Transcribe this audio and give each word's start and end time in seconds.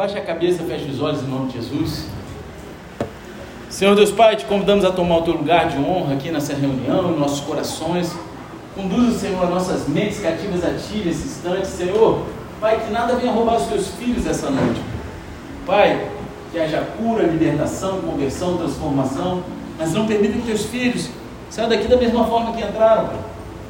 Baixe 0.00 0.16
a 0.16 0.22
cabeça, 0.22 0.62
feche 0.62 0.86
os 0.86 0.98
olhos 0.98 1.22
em 1.22 1.26
nome 1.26 1.48
de 1.48 1.58
Jesus. 1.58 2.06
Senhor 3.68 3.94
Deus 3.94 4.10
Pai, 4.10 4.34
te 4.34 4.46
convidamos 4.46 4.82
a 4.82 4.90
tomar 4.90 5.18
o 5.18 5.22
teu 5.24 5.34
lugar 5.34 5.68
de 5.68 5.76
honra 5.76 6.14
aqui 6.14 6.30
nessa 6.30 6.54
reunião, 6.54 7.12
em 7.12 7.18
nossos 7.18 7.40
corações. 7.40 8.10
Conduza, 8.74 9.18
Senhor, 9.18 9.46
nossas 9.50 9.86
mentes 9.86 10.18
cativas 10.18 10.64
a 10.64 10.70
Ti 10.70 11.02
nesse 11.04 11.28
instante, 11.28 11.66
Senhor. 11.66 12.22
Pai, 12.58 12.80
que 12.80 12.90
nada 12.90 13.16
venha 13.16 13.30
roubar 13.30 13.56
os 13.56 13.66
teus 13.66 13.88
filhos 13.88 14.26
essa 14.26 14.48
noite. 14.48 14.80
Pai, 15.66 16.08
que 16.50 16.58
haja 16.58 16.80
cura, 16.96 17.24
libertação, 17.24 18.00
conversão, 18.00 18.56
transformação, 18.56 19.42
mas 19.78 19.92
não 19.92 20.06
permita 20.06 20.32
que 20.32 20.46
teus 20.46 20.64
filhos 20.64 21.10
saiam 21.50 21.68
daqui 21.68 21.86
da 21.86 21.98
mesma 21.98 22.24
forma 22.24 22.54
que 22.54 22.62
entraram. 22.64 23.10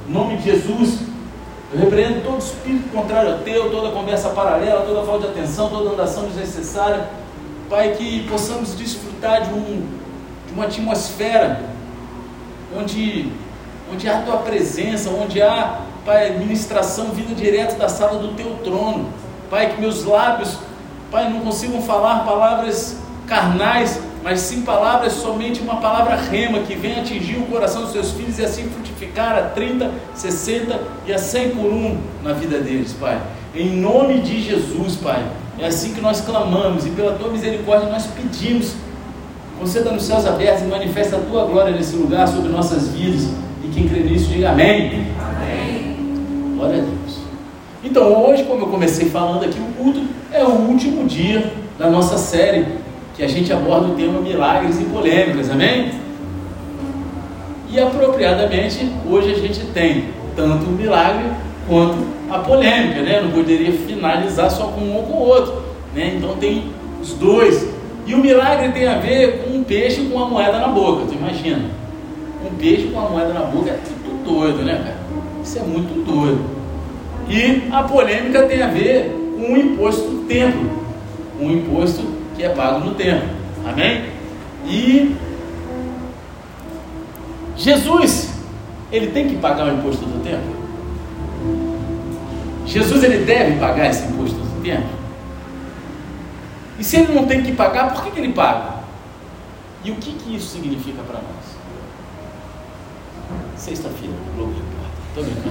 Em 0.08 0.12
nome 0.12 0.36
de 0.36 0.44
Jesus, 0.44 1.00
eu 1.72 1.78
repreendo 1.78 2.22
todo 2.22 2.38
espírito 2.38 2.88
contrário 2.90 3.34
a 3.34 3.38
teu, 3.38 3.70
toda 3.70 3.92
conversa 3.92 4.30
paralela, 4.30 4.80
toda 4.80 5.06
falta 5.06 5.28
de 5.28 5.38
atenção, 5.38 5.68
toda 5.68 5.90
andação 5.90 6.24
desnecessária. 6.24 7.08
Pai, 7.68 7.92
que 7.92 8.28
possamos 8.28 8.74
desfrutar 8.74 9.42
de, 9.42 9.54
um, 9.54 9.86
de 10.48 10.52
uma 10.52 10.64
atmosfera 10.64 11.62
onde, 12.76 13.32
onde 13.92 14.08
há 14.08 14.18
a 14.18 14.22
tua 14.22 14.38
presença, 14.38 15.10
onde 15.10 15.40
há, 15.40 15.82
Pai, 16.04 16.30
ministração 16.38 17.12
vinda 17.12 17.34
direto 17.34 17.78
da 17.78 17.88
sala 17.88 18.18
do 18.18 18.34
teu 18.34 18.58
trono. 18.64 19.08
Pai, 19.48 19.72
que 19.72 19.80
meus 19.80 20.04
lábios, 20.04 20.58
Pai, 21.08 21.30
não 21.30 21.40
consigam 21.40 21.80
falar 21.82 22.24
palavras 22.24 22.98
carnais, 23.28 24.00
mas 24.22 24.40
sim 24.40 24.62
palavras, 24.62 25.14
somente 25.14 25.60
uma 25.60 25.76
palavra 25.76 26.14
rema 26.14 26.60
que 26.60 26.74
venha 26.74 27.00
atingir 27.00 27.38
o 27.38 27.46
coração 27.46 27.82
dos 27.82 27.92
seus 27.92 28.10
filhos 28.12 28.38
e 28.38 28.44
assim 28.44 28.64
frutificar 28.64 29.36
a 29.36 29.42
30, 29.42 29.90
60 30.14 30.80
e 31.06 31.12
a 31.12 31.18
100 31.18 31.50
por 31.50 31.72
um 31.72 31.96
na 32.22 32.32
vida 32.32 32.58
deles, 32.58 32.92
Pai. 32.92 33.20
Em 33.54 33.76
nome 33.76 34.20
de 34.20 34.42
Jesus, 34.42 34.96
Pai. 34.96 35.24
É 35.58 35.66
assim 35.66 35.94
que 35.94 36.00
nós 36.00 36.20
clamamos 36.20 36.86
e 36.86 36.90
pela 36.90 37.14
tua 37.14 37.30
misericórdia 37.30 37.88
nós 37.88 38.06
pedimos. 38.06 38.74
Conceda 39.58 39.90
nos 39.90 40.04
céus 40.04 40.26
abertos 40.26 40.62
e 40.62 40.66
manifesta 40.66 41.16
a 41.16 41.20
tua 41.20 41.44
glória 41.44 41.72
nesse 41.72 41.96
lugar 41.96 42.28
sobre 42.28 42.50
nossas 42.50 42.88
vidas. 42.88 43.30
E 43.64 43.68
quem 43.68 43.88
crê 43.88 44.00
nisso, 44.00 44.28
diga 44.28 44.50
amém. 44.50 45.06
Amém. 45.18 46.54
Glória 46.56 46.78
a 46.78 46.80
Deus. 46.80 47.20
Então, 47.82 48.24
hoje, 48.24 48.44
como 48.44 48.62
eu 48.62 48.68
comecei 48.68 49.08
falando 49.08 49.44
aqui, 49.44 49.58
o 49.58 49.82
culto 49.82 50.02
é 50.30 50.44
o 50.44 50.50
último 50.50 51.06
dia 51.06 51.52
da 51.78 51.90
nossa 51.90 52.18
série 52.18 52.66
que 53.16 53.22
a 53.22 53.28
gente 53.28 53.52
aborda 53.52 53.88
o 53.88 53.94
tema 53.94 54.20
milagres 54.20 54.80
e 54.80 54.84
polêmicas, 54.84 55.50
amém? 55.50 55.90
E 57.70 57.78
apropriadamente, 57.78 58.90
hoje 59.08 59.32
a 59.32 59.38
gente 59.38 59.60
tem 59.66 60.06
tanto 60.34 60.64
o 60.64 60.72
milagre 60.72 61.26
quanto 61.68 61.98
a 62.30 62.38
polêmica, 62.38 63.00
né? 63.02 63.20
Não 63.20 63.30
poderia 63.30 63.72
finalizar 63.72 64.50
só 64.50 64.64
com 64.68 64.80
um 64.80 64.96
ou 64.96 65.02
com 65.04 65.12
o 65.12 65.26
outro, 65.28 65.62
né? 65.94 66.14
Então 66.16 66.36
tem 66.36 66.64
os 67.00 67.14
dois. 67.14 67.68
E 68.06 68.14
o 68.14 68.18
milagre 68.18 68.72
tem 68.72 68.88
a 68.88 68.98
ver 68.98 69.44
com 69.44 69.58
um 69.58 69.62
peixe 69.62 70.02
com 70.02 70.16
uma 70.16 70.26
moeda 70.26 70.58
na 70.58 70.68
boca, 70.68 71.06
tu 71.06 71.14
imagina? 71.14 71.64
Um 72.44 72.56
peixe 72.56 72.88
com 72.88 72.98
uma 72.98 73.10
moeda 73.10 73.32
na 73.32 73.42
boca 73.42 73.70
é 73.70 73.78
tudo 73.84 74.24
doido, 74.24 74.62
né, 74.64 74.74
cara? 74.74 74.96
Isso 75.44 75.58
é 75.58 75.62
muito 75.62 76.04
doido. 76.04 76.40
E 77.28 77.72
a 77.72 77.84
polêmica 77.84 78.42
tem 78.44 78.62
a 78.62 78.66
ver 78.66 79.16
com 79.36 79.52
o 79.52 79.56
imposto 79.56 80.02
do 80.02 80.26
templo, 80.26 80.68
um 81.40 81.52
imposto 81.52 82.02
que 82.40 82.46
é 82.46 82.48
pago 82.48 82.80
no 82.80 82.94
templo. 82.94 83.28
Amém? 83.66 84.10
E 84.64 85.14
Jesus, 87.54 88.30
ele 88.90 89.08
tem 89.08 89.28
que 89.28 89.36
pagar 89.36 89.66
o 89.66 89.74
imposto 89.74 90.06
do 90.06 90.24
templo? 90.24 90.58
Jesus 92.64 93.04
ele 93.04 93.24
deve 93.26 93.58
pagar 93.58 93.90
esse 93.90 94.04
imposto 94.04 94.36
do 94.36 94.62
templo? 94.62 94.88
E 96.78 96.84
se 96.84 96.96
ele 96.96 97.12
não 97.12 97.26
tem 97.26 97.42
que 97.42 97.52
pagar, 97.52 97.92
por 97.92 98.04
que, 98.04 98.12
que 98.12 98.20
ele 98.20 98.32
paga? 98.32 98.80
E 99.84 99.90
o 99.90 99.96
que, 99.96 100.14
que 100.14 100.34
isso 100.34 100.48
significa 100.48 101.02
para 101.02 101.16
nós? 101.16 101.60
Sexta-feira, 103.56 104.14
Globo 104.34 104.54
Estou 105.08 105.24
brincando. 105.24 105.50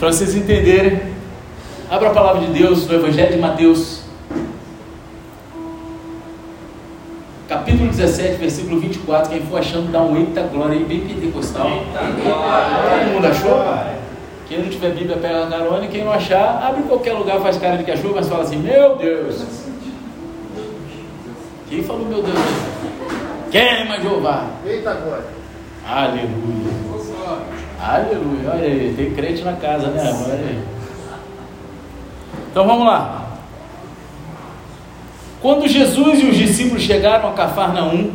Para 0.00 0.12
vocês 0.12 0.34
entenderem, 0.34 1.14
abra 1.88 2.08
a 2.08 2.12
palavra 2.12 2.44
de 2.44 2.52
Deus 2.52 2.88
no 2.88 2.94
Evangelho 2.94 3.34
de 3.34 3.38
Mateus, 3.38 4.05
capítulo 7.86 7.92
17, 7.92 8.36
versículo 8.36 8.80
24. 8.80 9.30
Quem 9.30 9.40
for 9.42 9.58
achando, 9.58 9.90
dá 9.90 10.02
um 10.02 10.16
eita 10.16 10.42
glória 10.42 10.76
aí, 10.76 10.84
bem 10.84 11.00
pentecostal. 11.00 11.68
Todo 11.68 13.12
mundo 13.12 13.26
achou? 13.26 13.64
Quem 14.48 14.62
não 14.62 14.70
tiver 14.70 14.90
Bíblia, 14.90 15.16
pega 15.16 15.44
a 15.44 15.48
carona. 15.48 15.84
E 15.84 15.88
quem 15.88 16.04
não 16.04 16.12
achar, 16.12 16.62
abre 16.62 16.82
em 16.82 16.86
qualquer 16.86 17.14
lugar, 17.14 17.40
faz 17.40 17.58
cara 17.58 17.76
de 17.76 17.84
cachorro, 17.84 18.14
mas 18.16 18.28
fala 18.28 18.42
assim: 18.42 18.58
Meu 18.58 18.96
Deus. 18.96 19.44
Quem 21.68 21.82
falou, 21.82 22.06
meu 22.06 22.22
Deus? 22.22 22.38
Queima 23.50 24.00
Jeová. 24.00 24.46
Eita 24.64 24.94
glória. 24.94 25.24
Aleluia. 25.88 26.86
Aleluia. 27.80 28.50
Olha 28.52 28.64
aí, 28.64 28.94
tem 28.96 29.10
crente 29.14 29.42
na 29.42 29.54
casa, 29.54 29.88
né? 29.88 30.02
Olha 30.24 30.34
aí. 30.34 30.62
Então 32.50 32.66
vamos 32.66 32.86
lá. 32.86 33.25
Quando 35.46 35.68
Jesus 35.68 36.20
e 36.20 36.26
os 36.26 36.36
discípulos 36.36 36.82
chegaram 36.82 37.28
a 37.28 37.32
Cafarnaum, 37.32 38.10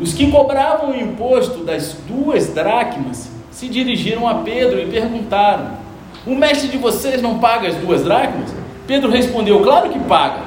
os 0.00 0.12
que 0.12 0.28
cobravam 0.32 0.90
o 0.90 1.00
imposto 1.00 1.62
das 1.62 1.96
duas 2.08 2.48
dracmas 2.48 3.30
se 3.52 3.68
dirigiram 3.68 4.26
a 4.26 4.34
Pedro 4.34 4.80
e 4.80 4.86
perguntaram: 4.86 5.74
O 6.26 6.34
mestre 6.34 6.66
de 6.66 6.76
vocês 6.76 7.22
não 7.22 7.38
paga 7.38 7.68
as 7.68 7.76
duas 7.76 8.02
dracmas? 8.02 8.52
Pedro 8.84 9.12
respondeu: 9.12 9.60
Claro 9.60 9.90
que 9.90 9.98
paga. 10.00 10.40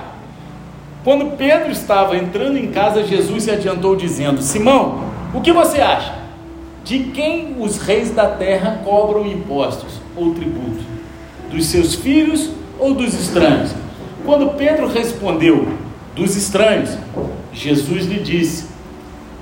Quando 1.05 1.37
Pedro 1.37 1.71
estava 1.71 2.17
entrando 2.17 2.57
em 2.57 2.67
casa, 2.67 3.05
Jesus 3.05 3.43
se 3.43 3.51
adiantou 3.51 3.95
dizendo: 3.95 4.41
Simão, 4.41 5.05
o 5.33 5.39
que 5.39 5.53
você 5.53 5.79
acha? 5.79 6.15
De 6.83 6.99
quem 6.99 7.55
os 7.57 7.77
reis 7.77 8.11
da 8.11 8.27
terra 8.27 8.81
cobram 8.83 9.25
impostos 9.25 10.01
ou 10.17 10.33
tributo? 10.33 10.83
Dos 11.49 11.65
seus 11.67 11.95
filhos 11.95 12.49
ou 12.77 12.93
dos 12.93 13.13
estranhos? 13.13 13.73
Quando 14.25 14.57
Pedro 14.57 14.89
respondeu: 14.89 15.82
Dos 16.15 16.35
estranhos, 16.35 16.97
Jesus 17.51 18.05
lhe 18.05 18.19
disse: 18.19 18.67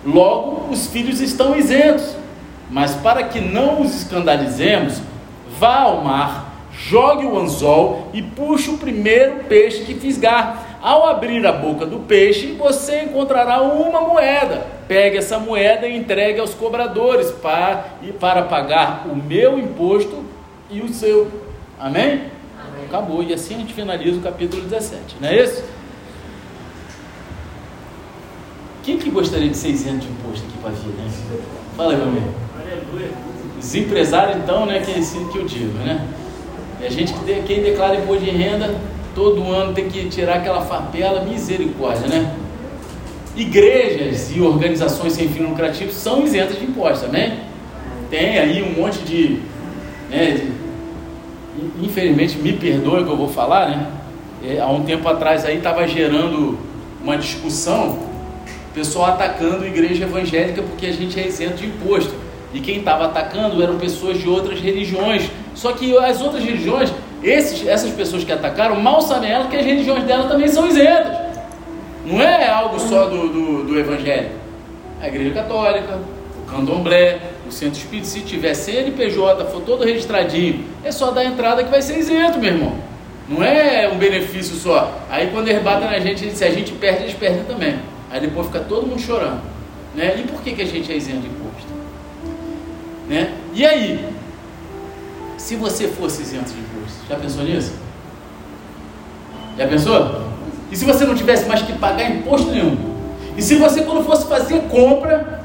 Logo 0.06 0.72
os 0.72 0.88
filhos 0.88 1.20
estão 1.20 1.56
isentos. 1.56 2.22
Mas 2.72 2.96
para 2.96 3.24
que 3.24 3.42
não 3.42 3.82
os 3.82 3.94
escandalizemos, 3.94 5.02
vá 5.60 5.82
ao 5.82 6.02
mar, 6.02 6.68
jogue 6.72 7.26
o 7.26 7.38
anzol 7.38 8.08
e 8.14 8.22
puxe 8.22 8.70
o 8.70 8.78
primeiro 8.78 9.44
peixe 9.44 9.84
que 9.84 9.94
fisgar. 9.94 10.80
Ao 10.82 11.08
abrir 11.08 11.46
a 11.46 11.52
boca 11.52 11.86
do 11.86 12.00
peixe, 12.00 12.54
você 12.54 13.04
encontrará 13.04 13.62
uma 13.62 14.02
moeda. 14.02 14.66
Pegue 14.88 15.18
essa 15.18 15.38
moeda 15.38 15.86
e 15.86 15.96
entregue 15.96 16.40
aos 16.40 16.54
cobradores 16.54 17.30
para, 17.30 17.86
para 18.20 18.44
pagar 18.44 19.06
o 19.06 19.16
meu 19.16 19.60
imposto 19.60 20.24
e 20.72 20.82
o 20.82 20.92
seu. 20.92 21.28
Amém? 21.78 22.24
Amém? 22.58 22.86
Acabou. 22.88 23.22
E 23.22 23.34
assim 23.34 23.56
a 23.56 23.58
gente 23.60 23.74
finaliza 23.74 24.18
o 24.18 24.22
capítulo 24.22 24.64
17, 24.64 25.18
não 25.20 25.28
é 25.28 25.44
isso? 25.44 25.64
Quem 28.84 28.98
que 28.98 29.10
gostaria 29.12 29.50
de 29.50 29.56
ser 29.56 29.70
isento 29.70 30.00
de 30.00 30.08
imposto 30.08 30.46
aqui 30.48 30.58
para 30.60 30.72
vida? 30.72 30.94
Né? 30.98 31.40
Fala 31.78 31.92
aí, 31.94 31.98
meu 31.98 32.08
amigo. 32.08 32.28
Os 33.60 33.76
empresários, 33.76 34.38
então, 34.38 34.66
né, 34.66 34.80
que 34.80 34.92
é 34.92 34.98
assim 34.98 35.28
que 35.28 35.38
eu 35.38 35.46
digo, 35.46 35.78
né? 35.80 36.08
E 36.82 36.86
a 36.86 36.90
gente 36.90 37.14
que 37.14 37.44
quem 37.44 37.62
declara 37.62 37.96
imposto 37.96 38.26
de 38.26 38.32
renda, 38.32 38.74
todo 39.14 39.44
ano 39.52 39.74
tem 39.74 39.88
que 39.88 40.10
tirar 40.10 40.38
aquela 40.38 40.62
farpela, 40.62 41.24
misericórdia, 41.24 42.08
né? 42.08 42.36
Igrejas 43.36 44.36
e 44.36 44.42
organizações 44.42 45.14
sem 45.14 45.30
fim 45.30 45.44
lucrativo 45.44 45.92
são 45.92 46.24
isentas 46.24 46.58
de 46.58 46.66
impostos, 46.66 47.02
também. 47.02 47.34
Tem 48.10 48.40
aí 48.40 48.64
um 48.64 48.82
monte 48.82 49.00
de, 49.04 49.40
né, 50.10 50.32
de, 50.32 50.52
infelizmente, 51.86 52.38
me 52.40 52.54
perdoe 52.54 53.02
o 53.02 53.06
que 53.06 53.12
eu 53.12 53.18
vou 53.18 53.30
falar, 53.30 53.70
né? 53.70 53.88
É, 54.44 54.60
há 54.60 54.68
um 54.68 54.84
tempo 54.84 55.08
atrás 55.08 55.46
aí 55.46 55.58
estava 55.58 55.88
gerando 55.88 56.58
uma 57.04 57.16
discussão, 57.16 58.11
pessoal 58.74 59.12
atacando 59.12 59.64
a 59.64 59.68
igreja 59.68 60.04
evangélica 60.04 60.62
porque 60.62 60.86
a 60.86 60.92
gente 60.92 61.20
é 61.20 61.28
isento 61.28 61.58
de 61.58 61.68
imposto. 61.68 62.14
E 62.54 62.60
quem 62.60 62.80
estava 62.80 63.06
atacando 63.06 63.62
eram 63.62 63.78
pessoas 63.78 64.20
de 64.20 64.28
outras 64.28 64.60
religiões. 64.60 65.30
Só 65.56 65.72
que 65.74 65.98
as 65.98 66.22
outras 66.22 66.44
religiões, 66.44 66.92
esses, 67.24 67.68
essas 67.68 67.92
pessoas 67.92 68.24
que 68.24 68.32
atacaram, 68.32 68.76
mal 68.80 69.02
sabem 69.02 69.32
elas 69.32 69.50
que 69.50 69.56
as 69.56 69.66
religiões 69.66 70.04
delas 70.04 70.28
também 70.28 70.48
são 70.48 70.68
isentas. 70.68 71.18
Não 72.06 72.22
é 72.22 72.50
algo 72.50 72.80
só 72.80 73.06
do, 73.06 73.30
do, 73.30 73.64
do 73.64 73.80
Evangelho. 73.80 74.32
A 75.02 75.08
Igreja 75.08 75.32
Católica, 75.32 76.00
o 76.42 76.52
Candomblé, 76.52 77.20
o 77.48 77.52
Centro 77.52 77.80
Espírita, 77.80 78.08
se 78.08 78.22
tiver 78.22 78.54
CNPJ, 78.54 79.46
for 79.46 79.62
todo 79.62 79.84
registradinho, 79.84 80.66
é 80.84 80.92
só 80.92 81.12
dar 81.12 81.24
entrada 81.24 81.64
que 81.64 81.70
vai 81.70 81.82
ser 81.82 81.98
isento, 82.00 82.40
meu 82.40 82.54
irmão. 82.54 82.76
Não 83.30 83.44
é 83.44 83.88
um 83.88 83.98
benefício 83.98 84.56
só. 84.56 85.00
Aí 85.10 85.30
quando 85.32 85.48
eles 85.48 85.64
batem 85.64 85.88
na 85.88 86.00
gente, 86.00 86.32
se 86.32 86.44
a 86.44 86.50
gente 86.50 86.74
perde, 86.74 87.04
eles 87.04 87.14
perdem 87.14 87.44
também. 87.44 87.80
Aí 88.12 88.20
depois 88.20 88.48
fica 88.48 88.60
todo 88.60 88.86
mundo 88.86 89.00
chorando. 89.00 89.42
Né? 89.96 90.20
E 90.20 90.24
por 90.24 90.42
que, 90.42 90.54
que 90.54 90.62
a 90.62 90.66
gente 90.66 90.92
é 90.92 90.98
isento 90.98 91.22
de 91.22 91.28
imposto? 91.28 91.72
Né? 93.08 93.34
E 93.54 93.66
aí? 93.66 94.06
Se 95.38 95.56
você 95.56 95.88
fosse 95.88 96.22
isento 96.22 96.52
de 96.52 96.60
imposto, 96.60 97.00
já 97.10 97.16
pensou 97.16 97.44
nisso? 97.44 97.74
Já 99.58 99.68
pensou? 99.68 100.22
E 100.72 100.76
se 100.76 100.86
você 100.86 101.06
não 101.06 101.16
tivesse 101.16 101.48
mais 101.48 101.62
que 101.62 101.74
pagar 101.74 102.10
imposto 102.10 102.52
nenhum? 102.52 102.78
E 103.36 103.42
se 103.42 103.56
você, 103.56 103.82
quando 103.84 104.06
fosse 104.06 104.28
fazer 104.28 104.62
compra, 104.70 105.42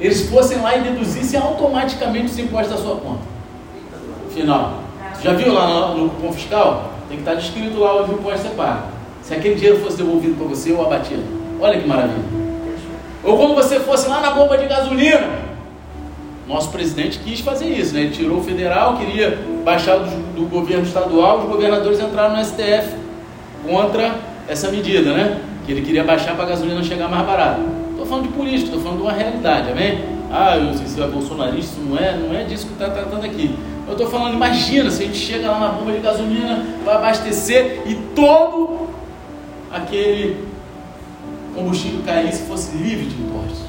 eles 0.00 0.28
fossem 0.28 0.60
lá 0.60 0.76
e 0.76 0.82
deduzissem 0.82 1.38
automaticamente 1.38 2.26
os 2.26 2.38
impostos 2.38 2.70
da 2.70 2.76
sua 2.76 2.96
conta? 2.96 3.22
Final. 4.34 4.82
Já 5.22 5.34
viu 5.34 5.52
lá 5.52 5.94
no, 5.94 6.10
cupom 6.10 6.32
fiscal? 6.32 6.92
Tem 7.08 7.18
que 7.18 7.22
estar 7.22 7.34
descrito 7.34 7.78
lá 7.78 8.02
onde 8.02 8.12
o 8.12 8.14
imposto 8.14 8.48
você 8.48 8.54
paga. 8.54 8.84
Se 9.22 9.34
aquele 9.34 9.54
dinheiro 9.54 9.80
fosse 9.80 9.98
devolvido 9.98 10.34
para 10.36 10.46
você 10.46 10.72
ou 10.72 10.84
abatido. 10.84 11.41
Olha 11.60 11.78
que 11.78 11.86
maravilha. 11.86 12.22
Ou 13.24 13.36
quando 13.36 13.54
você 13.54 13.78
fosse 13.80 14.08
lá 14.08 14.20
na 14.20 14.30
bomba 14.30 14.58
de 14.58 14.66
gasolina. 14.66 15.52
Nosso 16.48 16.70
presidente 16.70 17.20
quis 17.20 17.40
fazer 17.40 17.66
isso, 17.66 17.94
né? 17.94 18.00
Ele 18.02 18.10
tirou 18.10 18.38
o 18.38 18.42
federal, 18.42 18.96
queria 18.96 19.38
baixar 19.64 19.96
do, 19.98 20.34
do 20.34 20.46
governo 20.46 20.84
estadual, 20.84 21.38
os 21.38 21.44
governadores 21.44 22.00
entraram 22.00 22.36
no 22.36 22.44
STF 22.44 22.96
contra 23.66 24.16
essa 24.48 24.68
medida, 24.68 25.12
né? 25.12 25.40
Que 25.64 25.72
ele 25.72 25.82
queria 25.82 26.02
baixar 26.02 26.34
para 26.34 26.44
a 26.44 26.48
gasolina 26.48 26.82
chegar 26.82 27.08
mais 27.08 27.24
barata. 27.24 27.60
Estou 27.90 28.06
falando 28.06 28.24
de 28.24 28.32
política, 28.34 28.64
estou 28.64 28.80
falando 28.80 28.98
de 28.98 29.02
uma 29.04 29.12
realidade, 29.12 29.70
amém? 29.70 30.04
Ah, 30.30 30.56
eu 30.56 30.74
sei 30.74 30.86
se 30.86 31.00
é 31.00 31.06
bolsonarista, 31.06 31.80
não 31.80 31.96
é, 31.96 32.16
não 32.16 32.34
é 32.34 32.42
disso 32.42 32.66
que 32.66 32.72
está 32.72 32.88
tratando 32.88 33.24
aqui. 33.24 33.54
Eu 33.86 33.92
estou 33.92 34.08
falando, 34.08 34.34
imagina 34.34 34.90
se 34.90 35.02
a 35.02 35.06
gente 35.06 35.18
chega 35.18 35.50
lá 35.50 35.60
na 35.60 35.68
bomba 35.68 35.92
de 35.92 35.98
gasolina, 35.98 36.64
vai 36.84 36.96
abastecer 36.96 37.82
e 37.86 37.94
todo 38.14 38.88
aquele 39.70 40.51
combustível 41.54 42.00
caísse 42.04 42.42
fosse 42.42 42.76
livre 42.76 43.06
de 43.06 43.22
impostos. 43.22 43.62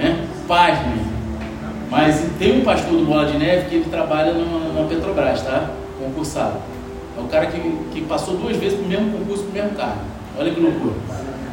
É? 0.00 0.16
Paz, 0.46 0.78
né? 0.80 1.04
Mas 1.90 2.24
tem 2.38 2.60
um 2.60 2.64
pastor 2.64 2.92
do 2.92 3.04
Bola 3.04 3.26
de 3.26 3.36
Neve 3.36 3.68
que 3.68 3.74
ele 3.76 3.90
trabalha 3.90 4.32
na 4.32 4.84
Petrobras, 4.88 5.42
tá? 5.42 5.70
Concursado. 5.98 6.56
É 7.16 7.20
o 7.20 7.24
cara 7.24 7.46
que, 7.46 7.60
que 7.92 8.00
passou 8.02 8.36
duas 8.36 8.56
vezes 8.56 8.78
para 8.78 8.86
o 8.86 8.88
mesmo 8.88 9.18
concurso, 9.18 9.44
para 9.44 9.50
o 9.50 9.62
mesmo 9.62 9.76
cargo. 9.76 10.00
Olha 10.38 10.50
que 10.50 10.60
loucura. 10.60 10.94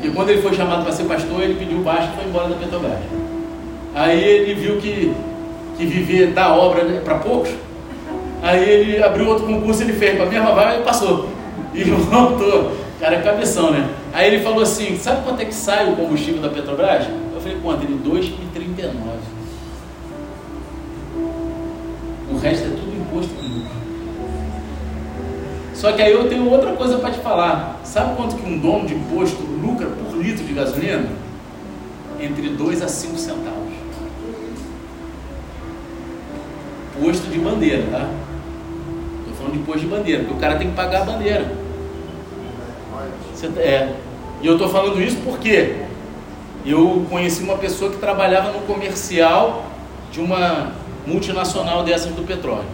E 0.01 0.09
quando 0.09 0.29
ele 0.29 0.41
foi 0.41 0.53
chamado 0.53 0.83
para 0.83 0.93
ser 0.93 1.03
pastor, 1.03 1.41
ele 1.41 1.55
pediu 1.55 1.79
baixo 1.79 2.09
e 2.13 2.15
foi 2.15 2.29
embora 2.29 2.47
da 2.47 2.55
Petrobras. 2.55 2.99
Aí 3.93 4.23
ele 4.23 4.53
viu 4.53 4.77
que, 4.77 5.13
que 5.77 5.85
viver 5.85 6.27
da 6.27 6.55
obra 6.55 6.83
né, 6.85 7.01
para 7.03 7.15
poucos. 7.15 7.51
Aí 8.41 8.63
ele 8.63 9.03
abriu 9.03 9.27
outro 9.27 9.45
concurso, 9.45 9.83
ele 9.83 9.93
fez 9.93 10.15
para 10.15 10.25
a 10.25 10.29
mesma 10.29 10.51
vaga 10.53 10.79
e 10.79 10.83
passou. 10.83 11.27
E 11.73 11.83
voltou. 11.83 12.71
Cara, 12.99 13.15
é 13.15 13.21
cabeção, 13.21 13.71
né? 13.71 13.89
Aí 14.13 14.33
ele 14.33 14.43
falou 14.43 14.61
assim: 14.61 14.97
sabe 14.97 15.23
quanto 15.23 15.41
é 15.41 15.45
que 15.45 15.53
sai 15.53 15.91
o 15.91 15.95
combustível 15.95 16.41
da 16.41 16.49
Petrobras? 16.49 17.07
Eu 17.33 17.41
falei: 17.41 17.57
quanto? 17.61 17.83
Ele 17.83 17.99
2,39. 18.03 18.89
O 22.31 22.37
resto 22.37 22.65
é 22.65 22.69
tudo 22.69 22.95
imposto 22.95 23.33
com 23.33 23.41
lucro. 23.41 23.69
Só 25.73 25.91
que 25.93 26.01
aí 26.01 26.11
eu 26.11 26.27
tenho 26.27 26.49
outra 26.49 26.73
coisa 26.73 26.97
para 26.97 27.11
te 27.11 27.19
falar. 27.19 27.79
Sabe 27.83 28.15
quanto 28.15 28.35
que 28.35 28.45
um 28.45 28.59
dono 28.59 28.85
de 28.85 28.95
posto 28.95 29.41
lucra 29.43 29.87
por 29.87 30.17
litro 30.17 30.43
de 30.43 30.53
gasolina? 30.53 31.09
Entre 32.19 32.49
2 32.49 32.81
a 32.81 32.87
5 32.87 33.17
centavos. 33.17 33.73
Posto 37.01 37.29
de 37.29 37.39
bandeira, 37.39 37.83
tá? 37.89 38.09
Estou 39.19 39.33
falando 39.37 39.53
de 39.53 39.59
posto 39.59 39.79
de 39.79 39.87
bandeira, 39.87 40.23
porque 40.23 40.35
o 40.35 40.37
cara 40.37 40.57
tem 40.57 40.69
que 40.69 40.75
pagar 40.75 41.03
a 41.03 41.05
bandeira. 41.05 41.68
Tá, 43.41 43.61
é. 43.61 43.95
E 44.41 44.47
eu 44.47 44.53
estou 44.53 44.69
falando 44.69 45.01
isso 45.01 45.17
porque 45.23 45.75
eu 46.65 47.05
conheci 47.09 47.43
uma 47.43 47.57
pessoa 47.57 47.91
que 47.91 47.97
trabalhava 47.97 48.51
no 48.51 48.59
comercial 48.61 49.65
de 50.11 50.19
uma 50.19 50.73
multinacional 51.05 51.83
dessas 51.83 52.13
do 52.13 52.23
petróleo. 52.23 52.67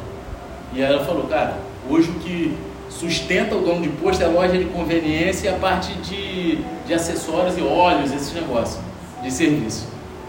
E 0.73 0.81
ela 0.81 1.03
falou, 1.05 1.23
cara, 1.23 1.57
hoje 1.89 2.09
o 2.09 2.13
que 2.15 2.55
sustenta 2.89 3.55
o 3.55 3.61
dono 3.61 3.81
de 3.81 3.89
posto 3.89 4.21
é 4.21 4.25
a 4.25 4.29
loja 4.29 4.57
de 4.57 4.65
conveniência 4.65 5.49
e 5.49 5.53
a 5.53 5.57
parte 5.57 5.93
de, 5.93 6.59
de 6.85 6.93
acessórios 6.93 7.57
e 7.57 7.61
óleos, 7.61 8.11
esses 8.11 8.33
negócios 8.33 8.79
de 9.21 9.31
serviço. 9.31 9.87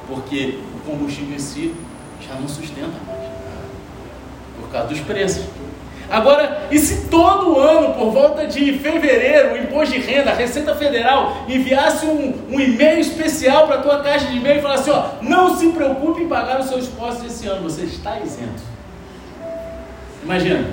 Porque 0.09 0.59
o 0.75 0.91
combustível 0.91 1.35
em 1.35 1.39
si 1.39 1.75
já 2.27 2.35
não 2.35 2.49
sustenta 2.49 2.93
mais. 3.07 3.31
Por 4.61 4.69
causa 4.71 4.89
dos 4.89 5.01
preços. 5.01 5.45
Agora, 6.09 6.69
e 6.71 6.79
se 6.79 7.09
todo 7.09 7.59
ano, 7.59 7.95
por 7.95 8.11
volta 8.11 8.47
de 8.47 8.79
fevereiro, 8.79 9.55
o 9.55 9.57
imposto 9.57 9.95
de 9.95 10.01
renda, 10.01 10.31
a 10.31 10.35
Receita 10.35 10.75
Federal, 10.75 11.37
enviasse 11.49 12.07
um, 12.07 12.33
um 12.49 12.61
e-mail 12.61 13.01
especial 13.01 13.67
para 13.67 13.77
a 13.77 13.83
tua 13.83 14.01
caixa 14.03 14.27
de 14.27 14.37
e-mail 14.37 14.59
e 14.59 14.63
falasse, 14.63 14.89
ó, 14.91 15.07
não 15.21 15.57
se 15.57 15.69
preocupe 15.69 16.23
em 16.23 16.29
pagar 16.29 16.61
os 16.61 16.67
seus 16.67 16.87
impostos 16.87 17.27
esse 17.27 17.49
ano, 17.49 17.63
você 17.69 17.83
está 17.83 18.21
isento. 18.21 18.63
Imagina. 20.23 20.71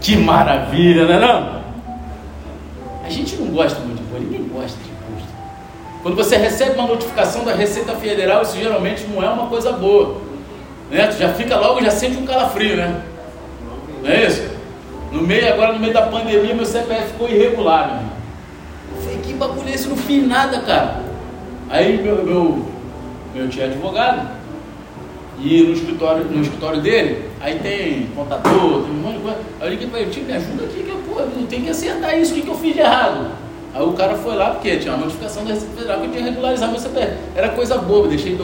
Que 0.00 0.16
maravilha, 0.16 1.04
não 1.04 1.14
é 1.14 1.20
não? 1.20 1.60
A 3.04 3.10
gente 3.10 3.36
não 3.36 3.48
gosta 3.48 3.78
muito 3.80 3.98
de 3.98 4.04
imposto, 4.04 4.24
ninguém 4.24 4.48
gosta 4.48 4.78
de 4.78 4.88
imposto. 4.88 5.28
Quando 6.02 6.16
você 6.16 6.36
recebe 6.38 6.78
uma 6.78 6.86
notificação 6.86 7.44
da 7.44 7.54
Receita 7.54 7.94
Federal, 7.96 8.40
isso 8.40 8.56
geralmente 8.56 9.06
não 9.06 9.22
é 9.22 9.28
uma 9.28 9.48
coisa 9.48 9.72
boa. 9.72 10.29
Né? 10.90 11.06
Tu 11.06 11.18
já 11.18 11.32
fica 11.34 11.56
logo, 11.56 11.82
já 11.82 11.90
sente 11.90 12.16
um 12.16 12.26
calafrio, 12.26 12.76
né? 12.76 13.02
Não 14.02 14.10
é 14.10 14.26
isso? 14.26 14.50
No 15.12 15.22
meio, 15.22 15.52
agora 15.52 15.72
no 15.72 15.78
meio 15.78 15.92
da 15.92 16.02
pandemia, 16.02 16.54
meu 16.54 16.66
CPF 16.66 17.08
ficou 17.08 17.28
irregular, 17.28 17.86
meu 17.86 17.96
irmão. 17.96 18.12
Eu 18.96 19.02
falei, 19.02 19.18
que 19.18 19.32
bagulho 19.34 19.68
é 19.68 19.72
esse? 19.72 19.88
Não 19.88 19.96
fiz 19.96 20.26
nada, 20.26 20.60
cara. 20.60 21.00
Aí 21.68 22.02
meu, 22.02 22.24
meu, 22.24 22.66
meu 23.34 23.48
tio 23.48 23.62
é 23.62 23.66
advogado. 23.66 24.40
E 25.38 25.62
no 25.62 25.72
escritório, 25.72 26.24
no 26.24 26.42
escritório 26.42 26.80
dele, 26.82 27.30
aí 27.40 27.58
tem 27.60 28.08
contador, 28.14 28.82
tem 28.82 28.90
um 28.90 29.00
monte 29.00 29.16
de 29.16 29.22
coisa. 29.22 29.38
Aí 29.60 29.66
eu 29.66 29.70
liguei 29.70 29.86
para 29.86 30.00
ele, 30.00 30.10
tio, 30.10 30.24
me 30.24 30.32
ajuda 30.32 30.64
aqui, 30.64 30.82
que 30.82 30.90
eu, 30.90 30.96
pô, 31.08 31.20
eu 31.20 31.46
tenho 31.48 31.64
que 31.64 31.70
acertar 31.70 32.18
isso, 32.18 32.32
o 32.32 32.34
que, 32.34 32.42
que 32.42 32.48
eu 32.48 32.56
fiz 32.56 32.74
de 32.74 32.80
errado? 32.80 33.30
Aí 33.72 33.82
o 33.82 33.92
cara 33.92 34.16
foi 34.16 34.34
lá, 34.34 34.50
porque 34.50 34.76
tinha 34.76 34.92
uma 34.92 35.04
notificação 35.04 35.44
da 35.44 35.54
Receita 35.54 35.74
Federal 35.74 36.00
que 36.00 36.06
eu 36.06 36.10
tinha 36.10 36.24
que 36.24 36.30
regularizar 36.30 36.70
meu 36.70 36.78
CPF. 36.78 37.16
Era 37.34 37.48
coisa 37.50 37.78
boba, 37.78 38.08
deixei 38.08 38.36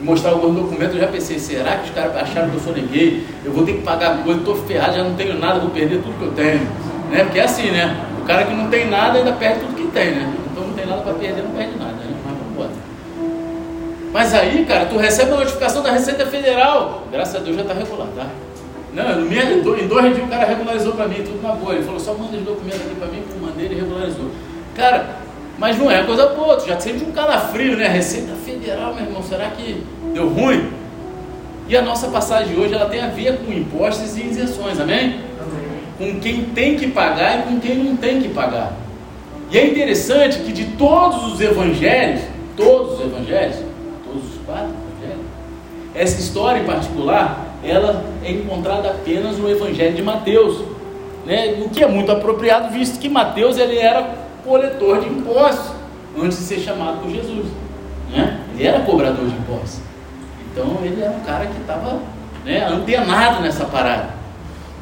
mostrar 0.00 0.30
alguns 0.30 0.54
documentos, 0.54 0.94
eu 0.94 1.00
já 1.00 1.08
pensei, 1.08 1.38
será 1.38 1.76
que 1.78 1.88
os 1.88 1.94
caras 1.94 2.16
acharam 2.16 2.50
que 2.50 2.56
eu 2.56 2.60
sou 2.60 2.72
ninguém? 2.72 3.24
Eu 3.44 3.52
vou 3.52 3.64
ter 3.64 3.74
que 3.74 3.82
pagar 3.82 4.22
coisa, 4.22 4.40
estou 4.40 4.56
ferrado, 4.56 4.96
já 4.96 5.04
não 5.04 5.14
tenho 5.14 5.38
nada, 5.38 5.60
vou 5.60 5.70
perder 5.70 6.02
tudo 6.02 6.18
que 6.18 6.24
eu 6.24 6.32
tenho. 6.32 6.60
Né? 7.10 7.24
Porque 7.24 7.38
é 7.38 7.44
assim, 7.44 7.70
né? 7.70 8.04
O 8.20 8.24
cara 8.24 8.44
que 8.44 8.54
não 8.54 8.68
tem 8.68 8.88
nada 8.88 9.18
ainda 9.18 9.32
perde 9.32 9.60
tudo 9.60 9.74
que 9.74 9.88
tem, 9.88 10.12
né? 10.12 10.32
Então 10.50 10.64
não 10.66 10.74
tem 10.74 10.86
nada 10.86 11.02
para 11.02 11.14
perder, 11.14 11.42
não 11.42 11.50
perde 11.50 11.78
nada, 11.78 11.92
né? 11.92 12.14
Mas 12.24 12.34
vamos 12.36 12.52
embora. 12.52 12.70
Mas 14.12 14.34
aí, 14.34 14.64
cara, 14.66 14.86
tu 14.86 14.96
recebe 14.96 15.32
a 15.32 15.36
notificação 15.36 15.82
da 15.82 15.90
Receita 15.90 16.26
Federal, 16.26 17.04
graças 17.10 17.36
a 17.36 17.38
Deus 17.38 17.56
já 17.56 17.62
está 17.62 17.74
regular, 17.74 18.08
tá? 18.16 18.26
Não, 18.94 19.20
mesmo, 19.22 19.76
em 19.76 19.86
dois 19.86 20.14
dias 20.14 20.26
o 20.26 20.30
cara 20.30 20.46
regularizou 20.46 20.92
para 20.92 21.06
mim, 21.08 21.16
tudo 21.16 21.42
na 21.42 21.54
boa. 21.54 21.74
Ele 21.74 21.84
falou, 21.84 22.00
só 22.00 22.14
manda 22.14 22.36
os 22.36 22.42
documentos 22.42 22.80
aqui 22.80 22.94
para 22.94 23.08
mim, 23.08 23.22
eu 23.30 23.46
mandei, 23.46 23.66
ele 23.66 23.74
regularizou. 23.74 24.30
Cara, 24.74 25.16
mas 25.58 25.76
não 25.76 25.90
é 25.90 26.04
coisa 26.04 26.28
boa, 26.28 26.56
tu 26.56 26.68
já 26.68 26.78
sente 26.78 27.04
um 27.04 27.10
calafrio, 27.10 27.76
né? 27.76 27.88
Receita 27.88 28.32
Federal, 28.44 28.94
meu 28.94 29.04
irmão, 29.04 29.22
será 29.22 29.50
que 29.50 29.82
deu 30.14 30.28
ruim? 30.28 30.70
E 31.68 31.76
a 31.76 31.82
nossa 31.82 32.08
passagem 32.08 32.56
hoje 32.56 32.74
ela 32.74 32.86
tem 32.86 33.00
a 33.00 33.08
ver 33.08 33.38
com 33.38 33.52
impostos 33.52 34.16
e 34.16 34.22
isenções, 34.22 34.78
amém? 34.78 35.20
amém? 35.98 36.12
Com 36.14 36.20
quem 36.20 36.44
tem 36.44 36.76
que 36.76 36.86
pagar 36.86 37.40
e 37.40 37.42
com 37.42 37.60
quem 37.60 37.76
não 37.76 37.96
tem 37.96 38.22
que 38.22 38.28
pagar. 38.28 38.72
E 39.50 39.58
é 39.58 39.66
interessante 39.66 40.38
que 40.38 40.52
de 40.52 40.64
todos 40.76 41.32
os 41.32 41.40
evangelhos, 41.40 42.22
todos 42.56 42.94
os 42.94 43.00
evangelhos, 43.00 43.56
todos 44.04 44.22
os 44.30 44.40
quatro 44.46 44.70
evangelhos, 45.00 45.24
essa 45.94 46.20
história 46.20 46.60
em 46.60 46.64
particular, 46.64 47.56
ela 47.64 48.04
é 48.24 48.30
encontrada 48.30 48.90
apenas 48.90 49.36
no 49.36 49.50
evangelho 49.50 49.94
de 49.94 50.02
Mateus. 50.02 50.62
Né? 51.26 51.60
O 51.64 51.68
que 51.68 51.82
é 51.82 51.88
muito 51.88 52.12
apropriado, 52.12 52.72
visto 52.72 53.00
que 53.00 53.08
Mateus 53.08 53.58
ele 53.58 53.76
era 53.76 54.27
coletor 54.48 55.00
de 55.00 55.08
impostos 55.08 55.72
antes 56.18 56.38
de 56.38 56.44
ser 56.44 56.60
chamado 56.60 57.02
por 57.02 57.10
Jesus. 57.10 57.46
Né? 58.10 58.40
Ele 58.54 58.66
era 58.66 58.80
cobrador 58.80 59.26
de 59.26 59.36
impostos. 59.36 59.80
Então 60.50 60.78
ele 60.82 61.00
era 61.02 61.12
um 61.12 61.20
cara 61.20 61.46
que 61.46 61.60
estava 61.60 62.00
né, 62.44 62.66
antenado 62.66 63.42
nessa 63.42 63.66
parada. 63.66 64.16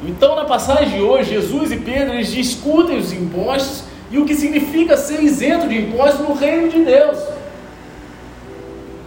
Então 0.03 0.35
na 0.35 0.45
passagem 0.45 0.97
de 0.97 1.01
hoje, 1.01 1.31
Jesus 1.31 1.71
e 1.71 1.77
Pedro 1.77 2.13
eles 2.13 2.31
discutem 2.31 2.97
os 2.97 3.11
impostos 3.11 3.83
e 4.09 4.17
o 4.17 4.25
que 4.25 4.33
significa 4.33 4.95
ser 4.95 5.21
isento 5.21 5.67
de 5.67 5.77
impostos 5.77 6.27
no 6.27 6.33
reino 6.33 6.69
de 6.69 6.83
Deus. 6.83 7.19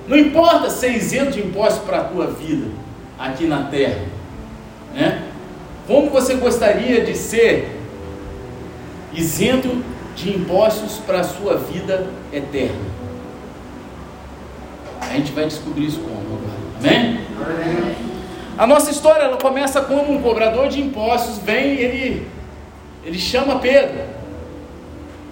Não 0.06 0.18
importa 0.18 0.68
ser 0.68 0.90
isento 0.90 1.32
de 1.32 1.40
impostos 1.40 1.82
para 1.84 2.00
a 2.00 2.04
tua 2.04 2.26
vida 2.26 2.66
aqui 3.18 3.46
na 3.46 3.64
terra, 3.64 4.02
né? 4.94 5.22
Como 5.86 6.10
você 6.10 6.34
gostaria 6.34 7.04
de 7.04 7.16
ser 7.16 7.80
isento 9.12 9.82
de 10.20 10.36
impostos 10.36 10.98
para 10.98 11.20
a 11.20 11.24
sua 11.24 11.56
vida 11.56 12.06
eterna. 12.32 12.90
A 15.00 15.14
gente 15.14 15.32
vai 15.32 15.44
descobrir 15.44 15.86
isso 15.86 16.00
como 16.00 16.14
agora. 16.20 16.40
Amém? 16.78 17.20
Amém? 17.36 17.96
A 18.58 18.66
nossa 18.66 18.90
história 18.90 19.22
ela 19.22 19.38
começa 19.38 19.80
quando 19.80 20.10
um 20.10 20.20
cobrador 20.20 20.68
de 20.68 20.80
impostos 20.80 21.38
vem, 21.38 21.76
ele, 21.76 22.28
ele 23.04 23.18
chama 23.18 23.58
Pedro. 23.58 24.02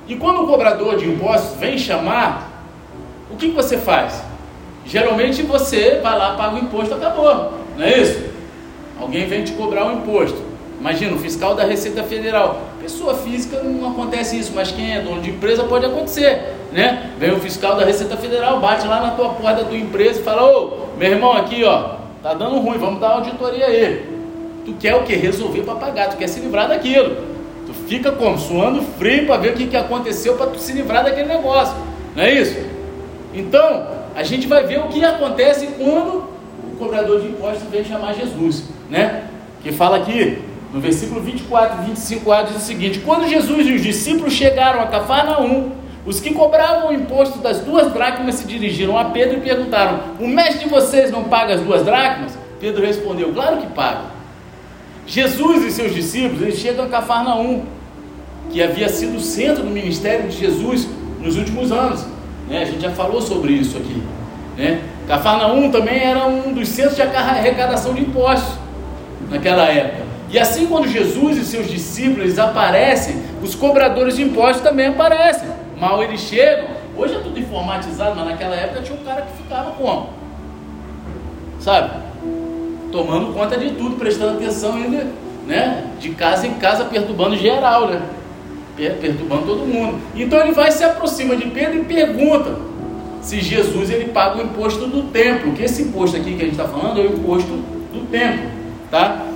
E 0.08 0.16
quando 0.16 0.44
o 0.44 0.46
cobrador 0.46 0.96
de 0.96 1.06
impostos 1.06 1.58
vem 1.58 1.76
chamar, 1.76 2.64
o 3.30 3.36
que, 3.36 3.50
que 3.50 3.54
você 3.54 3.76
faz? 3.76 4.22
Geralmente 4.86 5.42
você 5.42 6.00
vai 6.02 6.16
lá, 6.16 6.34
paga 6.34 6.54
o 6.54 6.58
imposto, 6.58 6.94
acabou. 6.94 7.58
Não 7.76 7.84
é 7.84 7.98
isso? 7.98 8.30
Alguém 8.98 9.26
vem 9.26 9.44
te 9.44 9.52
cobrar 9.52 9.86
o 9.86 9.92
imposto. 9.92 10.47
Imagina, 10.80 11.14
o 11.14 11.18
fiscal 11.18 11.54
da 11.54 11.64
Receita 11.64 12.02
Federal. 12.04 12.62
Pessoa 12.80 13.14
física 13.14 13.62
não 13.62 13.90
acontece 13.90 14.38
isso, 14.38 14.52
mas 14.54 14.70
quem 14.70 14.94
é 14.94 15.00
dono 15.00 15.20
de 15.20 15.30
empresa 15.30 15.64
pode 15.64 15.84
acontecer, 15.84 16.54
né? 16.72 17.10
Vem 17.18 17.32
o 17.32 17.40
fiscal 17.40 17.76
da 17.76 17.84
Receita 17.84 18.16
Federal, 18.16 18.60
bate 18.60 18.86
lá 18.86 19.00
na 19.00 19.10
tua 19.10 19.30
porta 19.30 19.62
da 19.62 19.68
tua 19.68 19.76
empresa 19.76 20.20
e 20.20 20.22
fala: 20.22 20.44
Ô, 20.44 20.86
meu 20.96 21.10
irmão, 21.10 21.32
aqui 21.32 21.64
ó, 21.64 21.96
tá 22.22 22.32
dando 22.32 22.58
ruim, 22.60 22.78
vamos 22.78 23.00
dar 23.00 23.10
auditoria 23.10 23.66
aí. 23.66 24.18
Tu 24.64 24.72
quer 24.74 24.94
o 24.94 25.02
que? 25.02 25.14
Resolver 25.14 25.62
para 25.62 25.74
pagar, 25.74 26.10
tu 26.10 26.16
quer 26.16 26.28
se 26.28 26.40
livrar 26.40 26.68
daquilo. 26.68 27.16
Tu 27.66 27.74
fica 27.88 28.12
como? 28.12 28.38
Suando 28.38 28.80
frio 28.98 29.26
para 29.26 29.36
ver 29.38 29.52
o 29.52 29.54
que, 29.54 29.66
que 29.66 29.76
aconteceu 29.76 30.36
para 30.36 30.46
tu 30.46 30.58
se 30.58 30.72
livrar 30.72 31.04
daquele 31.04 31.28
negócio, 31.28 31.74
não 32.14 32.22
é 32.22 32.32
isso? 32.32 32.56
Então, 33.34 33.86
a 34.14 34.22
gente 34.22 34.46
vai 34.46 34.66
ver 34.66 34.78
o 34.78 34.88
que 34.88 35.04
acontece 35.04 35.66
quando 35.78 36.24
o 36.72 36.76
cobrador 36.78 37.20
de 37.20 37.28
impostos 37.28 37.68
vem 37.68 37.84
chamar 37.84 38.14
Jesus, 38.14 38.64
né? 38.88 39.24
Que 39.62 39.72
fala 39.72 39.98
aqui, 39.98 40.38
no 40.72 40.80
versículo 40.80 41.20
24 41.20 41.82
e 41.82 41.90
25a 41.90 42.46
diz 42.46 42.56
o 42.56 42.60
seguinte: 42.60 43.00
Quando 43.00 43.28
Jesus 43.28 43.66
e 43.66 43.72
os 43.72 43.82
discípulos 43.82 44.32
chegaram 44.32 44.80
a 44.80 44.86
Cafarnaum, 44.86 45.72
os 46.04 46.20
que 46.20 46.32
cobravam 46.32 46.88
o 46.88 46.92
imposto 46.92 47.38
das 47.38 47.60
duas 47.60 47.92
dracmas 47.92 48.36
se 48.36 48.46
dirigiram 48.46 48.96
a 48.98 49.06
Pedro 49.06 49.38
e 49.38 49.40
perguntaram: 49.40 50.00
O 50.20 50.26
mestre 50.26 50.64
de 50.64 50.68
vocês 50.70 51.10
não 51.10 51.24
paga 51.24 51.54
as 51.54 51.60
duas 51.60 51.84
dracmas? 51.84 52.38
Pedro 52.60 52.84
respondeu: 52.84 53.32
Claro 53.32 53.58
que 53.58 53.66
paga. 53.68 54.18
Jesus 55.06 55.64
e 55.64 55.70
seus 55.70 55.94
discípulos 55.94 56.42
eles 56.42 56.58
chegam 56.58 56.84
a 56.84 56.88
Cafarnaum, 56.88 57.64
que 58.50 58.62
havia 58.62 58.88
sido 58.90 59.16
o 59.16 59.20
centro 59.20 59.62
do 59.62 59.70
ministério 59.70 60.28
de 60.28 60.36
Jesus 60.36 60.86
nos 61.20 61.36
últimos 61.36 61.72
anos. 61.72 62.06
Né? 62.46 62.62
A 62.62 62.64
gente 62.66 62.80
já 62.80 62.90
falou 62.90 63.22
sobre 63.22 63.52
isso 63.52 63.78
aqui. 63.78 64.02
Né? 64.56 64.82
Cafarnaum 65.06 65.70
também 65.70 66.02
era 66.02 66.26
um 66.26 66.52
dos 66.52 66.68
centros 66.68 66.96
de 66.96 67.02
arrecadação 67.02 67.94
de 67.94 68.02
impostos 68.02 68.58
naquela 69.30 69.66
época. 69.66 70.07
E 70.30 70.38
assim, 70.38 70.66
quando 70.66 70.86
Jesus 70.86 71.38
e 71.38 71.44
seus 71.44 71.68
discípulos 71.68 72.38
aparecem, 72.38 73.22
os 73.42 73.54
cobradores 73.54 74.16
de 74.16 74.22
impostos 74.22 74.62
também 74.62 74.88
aparecem. 74.88 75.48
Mal 75.78 76.02
eles 76.02 76.20
chegam, 76.20 76.66
hoje 76.96 77.14
é 77.14 77.20
tudo 77.20 77.38
informatizado, 77.38 78.14
mas 78.14 78.26
naquela 78.26 78.54
época 78.54 78.82
tinha 78.82 78.98
um 78.98 79.04
cara 79.04 79.22
que 79.22 79.42
ficava 79.42 79.70
como? 79.70 80.10
Sabe? 81.60 81.90
Tomando 82.92 83.32
conta 83.32 83.56
de 83.56 83.70
tudo, 83.70 83.96
prestando 83.96 84.36
atenção 84.36 84.74
ainda, 84.74 85.06
né? 85.46 85.84
De 85.98 86.10
casa 86.10 86.46
em 86.46 86.54
casa, 86.54 86.84
perturbando 86.84 87.36
geral, 87.36 87.88
né? 87.88 88.02
Perturbando 88.76 89.46
todo 89.46 89.66
mundo. 89.66 89.98
Então 90.14 90.40
ele 90.40 90.52
vai 90.52 90.70
se 90.70 90.84
aproxima 90.84 91.36
de 91.36 91.48
Pedro 91.48 91.80
e 91.80 91.84
pergunta 91.84 92.56
se 93.22 93.40
Jesus 93.40 93.90
ele 93.90 94.06
paga 94.06 94.38
o 94.38 94.42
imposto 94.42 94.86
do 94.86 95.04
templo. 95.04 95.52
Que 95.52 95.64
esse 95.64 95.82
imposto 95.82 96.16
aqui 96.16 96.34
que 96.34 96.42
a 96.42 96.44
gente 96.44 96.52
está 96.52 96.68
falando 96.68 97.00
é 97.00 97.04
o 97.04 97.06
imposto 97.06 97.50
do 97.50 98.06
templo, 98.10 98.50
tá? 98.90 99.27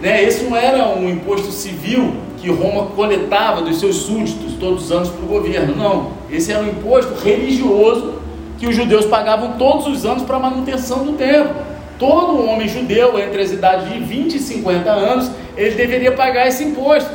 Né? 0.00 0.24
Esse 0.24 0.44
não 0.44 0.56
era 0.56 0.88
um 0.88 1.08
imposto 1.08 1.50
civil 1.52 2.14
que 2.38 2.50
Roma 2.50 2.86
coletava 2.96 3.60
dos 3.62 3.78
seus 3.78 3.96
súditos 3.96 4.54
todos 4.58 4.84
os 4.84 4.92
anos 4.92 5.10
para 5.10 5.22
o 5.22 5.28
governo, 5.28 5.76
não. 5.76 6.12
Esse 6.30 6.52
era 6.52 6.62
um 6.62 6.68
imposto 6.68 7.14
religioso 7.22 8.14
que 8.58 8.66
os 8.66 8.74
judeus 8.74 9.04
pagavam 9.06 9.52
todos 9.58 9.86
os 9.86 10.06
anos 10.06 10.22
para 10.22 10.36
a 10.36 10.40
manutenção 10.40 11.04
do 11.04 11.12
templo. 11.12 11.54
Todo 11.98 12.46
homem 12.46 12.66
judeu 12.66 13.18
entre 13.18 13.42
as 13.42 13.50
idades 13.50 13.92
de 13.92 13.98
20 13.98 14.34
e 14.34 14.38
50 14.38 14.90
anos, 14.90 15.30
ele 15.56 15.74
deveria 15.74 16.12
pagar 16.12 16.48
esse 16.48 16.64
imposto. 16.64 17.10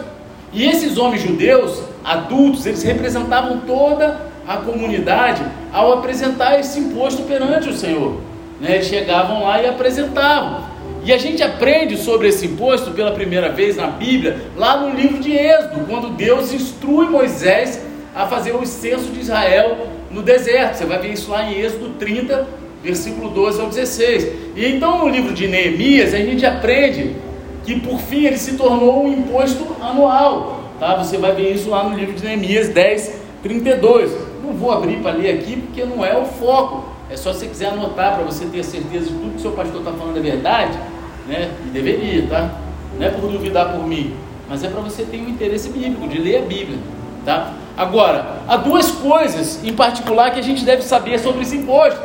E 0.53 0.63
esses 0.63 0.97
homens 0.97 1.23
judeus, 1.23 1.81
adultos, 2.03 2.65
eles 2.65 2.83
representavam 2.83 3.61
toda 3.65 4.21
a 4.47 4.57
comunidade 4.57 5.43
ao 5.73 5.93
apresentar 5.93 6.59
esse 6.59 6.79
imposto 6.79 7.23
perante 7.23 7.67
o 7.67 7.75
Senhor. 7.75 8.17
Né? 8.61 8.75
Eles 8.75 8.85
chegavam 8.85 9.43
lá 9.43 9.61
e 9.61 9.67
apresentavam. 9.67 10.74
E 11.05 11.13
a 11.13 11.19
gente 11.19 11.43
aprende 11.43 11.97
sobre 11.97 12.29
esse 12.29 12.47
imposto 12.47 12.89
pela 12.89 13.11
primeira 13.11 13.49
vez 13.49 13.77
na 13.77 13.85
Bíblia, 13.85 14.41
lá 14.57 14.75
no 14.77 14.99
livro 14.99 15.19
de 15.19 15.37
Êxodo, 15.37 15.85
quando 15.87 16.09
Deus 16.09 16.51
instrui 16.51 17.05
Moisés 17.05 17.79
a 18.15 18.25
fazer 18.25 18.55
o 18.55 18.65
censo 18.65 19.11
de 19.11 19.19
Israel 19.19 19.87
no 20.09 20.23
deserto. 20.23 20.77
Você 20.77 20.85
vai 20.85 20.97
ver 20.97 21.13
isso 21.13 21.29
lá 21.29 21.43
em 21.43 21.59
Êxodo 21.59 21.89
30, 21.99 22.47
versículo 22.83 23.29
12 23.29 23.61
ao 23.61 23.67
16. 23.67 24.31
E 24.55 24.65
então 24.65 24.97
no 24.97 25.07
livro 25.07 25.31
de 25.31 25.47
Neemias 25.47 26.11
a 26.11 26.17
gente 26.17 26.43
aprende 26.43 27.15
que 27.63 27.79
por 27.79 27.99
fim 27.99 28.25
ele 28.25 28.39
se 28.39 28.55
tornou 28.55 29.05
um 29.05 29.13
imposto 29.13 29.75
anual. 29.79 30.71
Tá? 30.79 30.95
Você 30.95 31.19
vai 31.19 31.35
ver 31.35 31.53
isso 31.53 31.69
lá 31.69 31.87
no 31.87 31.95
livro 31.95 32.15
de 32.15 32.25
Neemias 32.25 32.69
10, 32.69 33.13
32. 33.43 34.11
Não 34.43 34.53
vou 34.53 34.71
abrir 34.71 34.97
para 35.03 35.11
ler 35.11 35.35
aqui 35.35 35.55
porque 35.55 35.85
não 35.85 36.03
é 36.03 36.17
o 36.17 36.25
foco. 36.25 36.95
É 37.11 37.15
só 37.15 37.31
se 37.31 37.41
você 37.41 37.45
quiser 37.45 37.67
anotar 37.67 38.15
para 38.15 38.23
você 38.23 38.45
ter 38.45 38.63
certeza 38.63 39.05
de 39.05 39.11
tudo 39.11 39.29
que 39.29 39.37
o 39.37 39.39
seu 39.39 39.51
pastor 39.51 39.81
está 39.81 39.91
falando 39.91 40.17
é 40.17 40.21
verdade 40.21 40.94
né? 41.27 41.51
E 41.65 41.69
deveria, 41.69 42.27
tá? 42.27 42.51
Não 42.97 43.05
é 43.05 43.09
por 43.09 43.29
duvidar 43.29 43.73
por 43.73 43.85
mim, 43.85 44.13
mas 44.47 44.63
é 44.63 44.69
para 44.69 44.81
você 44.81 45.03
ter 45.03 45.17
um 45.17 45.29
interesse 45.29 45.69
bíblico, 45.69 46.07
de 46.07 46.17
ler 46.17 46.37
a 46.37 46.41
Bíblia, 46.45 46.77
tá? 47.25 47.53
Agora, 47.77 48.37
há 48.47 48.55
duas 48.55 48.89
coisas 48.91 49.61
em 49.63 49.73
particular 49.73 50.31
que 50.31 50.39
a 50.39 50.43
gente 50.43 50.63
deve 50.63 50.81
saber 50.81 51.19
sobre 51.19 51.41
esse 51.41 51.57
imposto: 51.57 51.99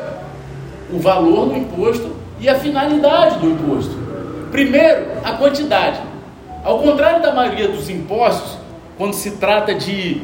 o 0.92 0.98
valor 0.98 1.50
do 1.50 1.56
imposto 1.56 2.16
e 2.40 2.48
a 2.48 2.56
finalidade 2.56 3.38
do 3.38 3.50
imposto. 3.50 3.96
Primeiro, 4.50 5.06
a 5.22 5.32
quantidade. 5.32 6.00
Ao 6.64 6.78
contrário 6.80 7.22
da 7.22 7.32
maioria 7.32 7.68
dos 7.68 7.88
impostos, 7.88 8.58
quando 8.98 9.14
se 9.14 9.32
trata 9.32 9.74
de 9.74 10.22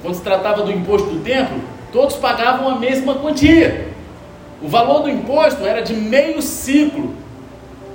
quando 0.00 0.14
se 0.14 0.22
tratava 0.22 0.62
do 0.62 0.72
imposto 0.72 1.08
do 1.10 1.20
templo, 1.20 1.60
todos 1.92 2.16
pagavam 2.16 2.68
a 2.68 2.78
mesma 2.78 3.14
quantia. 3.14 3.92
O 4.60 4.68
valor 4.68 5.02
do 5.02 5.10
imposto 5.10 5.64
era 5.64 5.80
de 5.80 5.94
meio 5.94 6.40
ciclo 6.42 7.14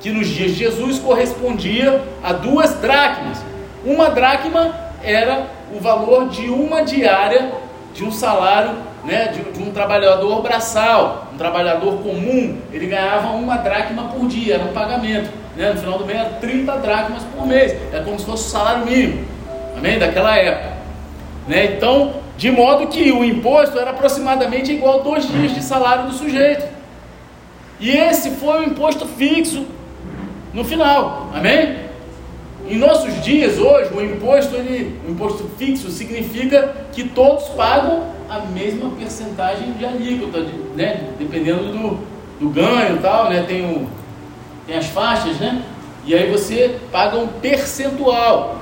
que 0.01 0.10
nos 0.10 0.27
dias 0.27 0.51
de 0.51 0.58
Jesus 0.58 1.00
correspondia 1.00 2.01
a 2.24 2.34
duas 2.34 2.75
dracmas. 2.75 3.44
Uma 3.86 4.10
dracma 4.10 4.75
era 5.04 5.48
o 5.75 5.80
valor 5.80 6.30
de 6.30 6.50
uma 6.50 6.84
diária 6.84 7.51
de 7.94 8.04
um 8.04 8.12
salário 8.12 8.72
né, 9.04 9.27
de, 9.27 9.42
de, 9.58 9.63
um 9.63 9.72
trabalhador 9.72 10.42
braçal, 10.42 11.30
um 11.34 11.38
trabalhador 11.38 12.00
comum, 12.04 12.58
ele 12.74 12.88
ganhava 12.88 13.30
uma 13.30 13.58
dracma 13.58 14.10
por 14.10 14.27
dia, 14.27 14.56
era 14.56 14.66
um 14.66 14.74
pagamento. 14.74 15.30
Né? 15.56 15.72
No 15.72 15.80
final 15.80 15.98
do 15.98 16.06
mês 16.06 16.20
era 16.20 16.30
30 16.30 16.77
dracmas 16.77 17.24
por 17.24 17.48
mês, 17.48 17.75
é 17.94 18.01
como 18.01 18.20
se 18.20 18.25
fosse 18.25 18.48
o 18.48 18.50
salário 18.50 18.86
mínimo, 18.86 19.25
amém? 19.75 19.98
Daquela 19.98 20.38
época. 20.38 20.74
Né? 21.48 21.77
Então, 21.77 22.16
de 22.38 22.51
modo 22.51 22.88
que 22.88 23.12
o 23.12 23.24
imposto 23.24 23.80
era 23.80 23.92
aproximadamente 23.92 24.72
igual 24.74 25.00
a 25.00 25.04
dois 25.04 25.27
dias 25.27 25.56
de 25.56 25.63
salário 25.63 26.06
do 26.06 26.13
sujeito. 26.13 26.68
E 27.80 27.92
esse 27.92 28.32
foi 28.32 28.60
o 28.60 28.63
imposto 28.66 29.08
fixo 29.08 29.66
no 30.54 30.63
final. 30.63 31.30
Amém? 31.34 31.88
Em 32.70 32.77
nossos 32.77 33.24
dias, 33.24 33.58
hoje, 33.58 33.94
o 33.94 34.01
imposto, 34.01 34.56
ele, 34.56 35.00
o 35.08 35.12
imposto 35.12 35.50
fixo 35.58 35.89
significa 35.89 36.75
que 36.92 37.06
todos 37.06 37.46
pagam 37.50 38.04
a 38.30 38.39
mesma 38.39 38.89
percentagem 38.89 39.72
de 39.74 39.86
alíquota, 39.86 40.46
né? 40.75 41.12
dependendo 41.18 41.72
do, 41.72 42.00
do 42.39 42.50
ganho 42.50 42.98
e 42.98 43.00
tal, 43.00 43.30
né? 43.30 43.44
tem, 43.48 43.63
o, 43.63 43.88
tem 44.66 44.77
as 44.77 44.88
faixas, 44.88 45.38
né? 45.38 45.63
E 46.06 46.13
aí 46.13 46.30
você 46.30 46.77
paga 46.92 47.18
um 47.18 47.27
percentual. 47.27 48.58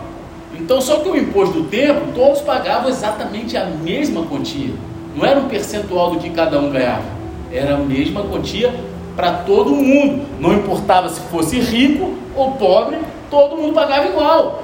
Então, 0.53 0.79
só 0.79 0.99
que 0.99 1.09
o 1.09 1.17
imposto 1.17 1.61
do 1.61 1.67
tempo, 1.67 2.11
todos 2.13 2.41
pagavam 2.41 2.89
exatamente 2.89 3.57
a 3.57 3.65
mesma 3.65 4.23
quantia. 4.23 4.73
Não 5.15 5.25
era 5.25 5.39
um 5.39 5.47
percentual 5.47 6.11
do 6.11 6.19
que 6.19 6.29
cada 6.29 6.59
um 6.59 6.69
ganhava. 6.71 7.05
Era 7.51 7.75
a 7.75 7.77
mesma 7.77 8.23
quantia 8.23 8.73
para 9.15 9.31
todo 9.39 9.71
mundo. 9.71 10.25
Não 10.39 10.53
importava 10.53 11.09
se 11.09 11.19
fosse 11.21 11.59
rico 11.59 12.15
ou 12.35 12.51
pobre, 12.53 12.99
todo 13.29 13.57
mundo 13.57 13.73
pagava 13.73 14.07
igual. 14.07 14.63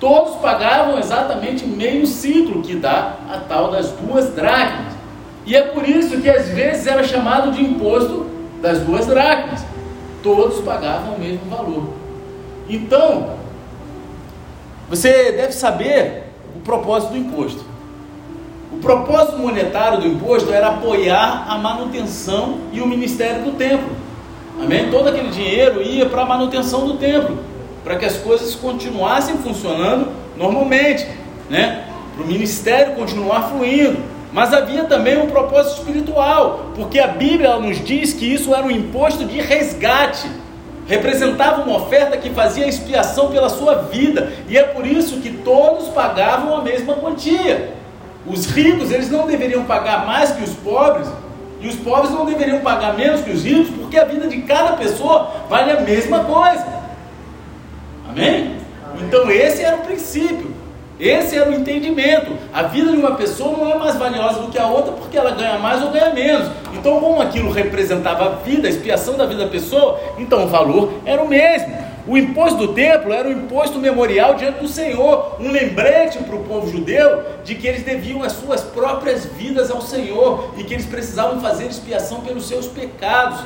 Todos 0.00 0.36
pagavam 0.36 0.98
exatamente 0.98 1.66
meio 1.66 2.06
ciclo, 2.06 2.62
que 2.62 2.76
dá 2.76 3.16
a 3.28 3.38
tal 3.38 3.70
das 3.70 3.90
duas 3.92 4.32
dracmas. 4.34 4.92
E 5.44 5.56
é 5.56 5.62
por 5.62 5.88
isso 5.88 6.20
que 6.20 6.30
às 6.30 6.48
vezes 6.48 6.86
era 6.86 7.02
chamado 7.02 7.50
de 7.50 7.62
imposto 7.62 8.26
das 8.62 8.80
duas 8.80 9.06
dracmas. 9.06 9.64
Todos 10.22 10.60
pagavam 10.60 11.14
o 11.14 11.18
mesmo 11.18 11.48
valor. 11.50 11.88
Então, 12.68 13.30
você 14.88 15.32
deve 15.32 15.52
saber 15.52 16.24
o 16.56 16.60
propósito 16.60 17.12
do 17.12 17.18
imposto. 17.18 17.64
O 18.70 18.76
propósito 18.76 19.38
monetário 19.38 20.00
do 20.00 20.06
imposto 20.06 20.52
era 20.52 20.68
apoiar 20.68 21.46
a 21.48 21.56
manutenção 21.56 22.58
e 22.70 22.82
o 22.82 22.86
ministério 22.86 23.42
do 23.42 23.52
templo. 23.52 23.88
Amém? 24.60 24.90
Todo 24.90 25.08
aquele 25.08 25.30
dinheiro 25.30 25.80
ia 25.80 26.04
para 26.06 26.22
a 26.22 26.26
manutenção 26.26 26.86
do 26.86 26.94
templo, 26.94 27.38
para 27.82 27.96
que 27.96 28.04
as 28.04 28.18
coisas 28.18 28.54
continuassem 28.54 29.38
funcionando 29.38 30.08
normalmente, 30.36 31.06
né? 31.48 31.86
Para 32.14 32.24
o 32.24 32.26
ministério 32.26 32.94
continuar 32.94 33.48
fluindo. 33.48 33.98
Mas 34.30 34.52
havia 34.52 34.84
também 34.84 35.16
um 35.16 35.28
propósito 35.28 35.78
espiritual, 35.78 36.72
porque 36.74 36.98
a 36.98 37.06
Bíblia 37.06 37.56
nos 37.58 37.82
diz 37.82 38.12
que 38.12 38.26
isso 38.26 38.54
era 38.54 38.66
um 38.66 38.70
imposto 38.70 39.24
de 39.24 39.40
resgate, 39.40 40.28
representava 40.86 41.62
uma 41.62 41.78
oferta 41.78 42.18
que 42.18 42.28
fazia 42.30 42.68
expiação 42.68 43.30
pela 43.30 43.48
sua 43.48 43.76
vida, 43.76 44.30
e 44.46 44.58
é 44.58 44.62
por 44.62 44.86
isso 44.86 45.20
que 45.20 45.30
todos 45.30 45.88
pagavam 45.88 46.54
a 46.54 46.62
mesma 46.62 46.94
quantia. 46.94 47.77
Os 48.26 48.46
ricos, 48.46 48.90
eles 48.90 49.10
não 49.10 49.26
deveriam 49.26 49.64
pagar 49.64 50.06
mais 50.06 50.32
que 50.32 50.42
os 50.42 50.54
pobres, 50.54 51.08
e 51.60 51.68
os 51.68 51.76
pobres 51.76 52.10
não 52.10 52.24
deveriam 52.24 52.60
pagar 52.60 52.94
menos 52.94 53.22
que 53.22 53.30
os 53.30 53.42
ricos, 53.42 53.70
porque 53.70 53.98
a 53.98 54.04
vida 54.04 54.28
de 54.28 54.42
cada 54.42 54.72
pessoa 54.76 55.30
vale 55.48 55.72
a 55.72 55.80
mesma 55.80 56.24
coisa. 56.24 56.66
Amém? 58.08 58.56
Então 59.00 59.30
esse 59.30 59.62
era 59.62 59.76
o 59.76 59.80
princípio. 59.80 60.58
Esse 61.00 61.36
era 61.36 61.48
o 61.48 61.54
entendimento. 61.54 62.36
A 62.52 62.64
vida 62.64 62.90
de 62.90 62.96
uma 62.96 63.12
pessoa 63.12 63.56
não 63.56 63.70
é 63.70 63.78
mais 63.78 63.96
valiosa 63.96 64.40
do 64.40 64.48
que 64.48 64.58
a 64.58 64.66
outra 64.66 64.92
porque 64.92 65.16
ela 65.16 65.30
ganha 65.30 65.58
mais 65.58 65.82
ou 65.82 65.90
ganha 65.90 66.12
menos. 66.12 66.50
Então, 66.74 66.98
como 67.00 67.22
aquilo 67.22 67.52
representava 67.52 68.26
a 68.26 68.28
vida, 68.44 68.66
a 68.66 68.70
expiação 68.70 69.16
da 69.16 69.24
vida 69.24 69.44
da 69.44 69.50
pessoa, 69.50 70.00
então 70.18 70.44
o 70.44 70.48
valor 70.48 70.92
era 71.04 71.22
o 71.22 71.28
mesmo. 71.28 71.72
O 72.08 72.16
imposto 72.16 72.56
do 72.56 72.72
templo 72.72 73.12
era 73.12 73.28
um 73.28 73.32
imposto 73.32 73.78
memorial 73.78 74.32
diante 74.32 74.60
do 74.60 74.66
Senhor, 74.66 75.36
um 75.38 75.50
lembrete 75.52 76.16
para 76.20 76.34
o 76.34 76.42
povo 76.42 76.66
judeu 76.72 77.22
de 77.44 77.54
que 77.54 77.66
eles 77.66 77.82
deviam 77.82 78.22
as 78.22 78.32
suas 78.32 78.62
próprias 78.62 79.26
vidas 79.26 79.70
ao 79.70 79.82
Senhor 79.82 80.54
e 80.56 80.64
que 80.64 80.72
eles 80.72 80.86
precisavam 80.86 81.38
fazer 81.38 81.66
expiação 81.66 82.22
pelos 82.22 82.48
seus 82.48 82.66
pecados, 82.66 83.40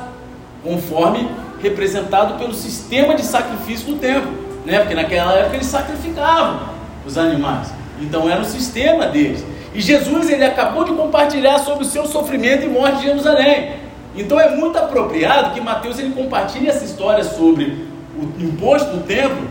conforme 0.63 1.29
representado 1.61 2.35
pelo 2.39 2.53
sistema 2.53 3.15
de 3.15 3.23
sacrifício 3.23 3.85
do 3.87 3.99
templo, 3.99 4.31
né? 4.65 4.79
Porque 4.79 4.95
naquela 4.95 5.33
época 5.33 5.57
eles 5.57 5.67
sacrificavam 5.67 6.69
os 7.05 7.17
animais. 7.17 7.67
Então 7.99 8.29
era 8.29 8.39
o 8.39 8.45
sistema 8.45 9.07
deles. 9.07 9.43
E 9.75 9.81
Jesus 9.81 10.29
ele 10.29 10.45
acabou 10.45 10.85
de 10.85 10.93
compartilhar 10.93 11.59
sobre 11.59 11.83
o 11.83 11.87
seu 11.87 12.05
sofrimento 12.05 12.63
e 12.63 12.69
morte 12.69 12.99
de 12.99 13.07
Jerusalém. 13.07 13.73
Então 14.15 14.39
é 14.39 14.55
muito 14.55 14.77
apropriado 14.77 15.53
que 15.53 15.59
Mateus 15.59 15.99
ele 15.99 16.13
compartilhe 16.13 16.69
essa 16.69 16.85
história 16.85 17.25
sobre 17.25 17.91
o 18.17 18.43
imposto 18.43 18.97
do 18.97 19.03
templo, 19.03 19.47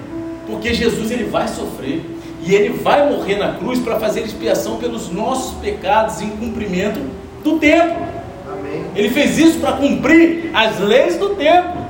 porque 0.46 0.72
Jesus 0.72 1.10
ele 1.10 1.24
vai 1.24 1.48
sofrer 1.48 2.04
e 2.44 2.54
ele 2.54 2.70
vai 2.70 3.08
morrer 3.08 3.36
na 3.36 3.54
cruz 3.54 3.78
para 3.78 3.98
fazer 3.98 4.22
expiação 4.22 4.76
pelos 4.76 5.10
nossos 5.10 5.54
pecados 5.58 6.20
em 6.20 6.30
cumprimento 6.30 7.00
do 7.42 7.58
templo. 7.58 8.04
Amém. 8.46 8.84
Ele 8.94 9.10
fez 9.10 9.38
isso 9.38 9.60
para 9.60 9.72
cumprir 9.76 10.50
as 10.54 10.78
leis 10.80 11.16
do 11.16 11.30
templo. 11.30 11.80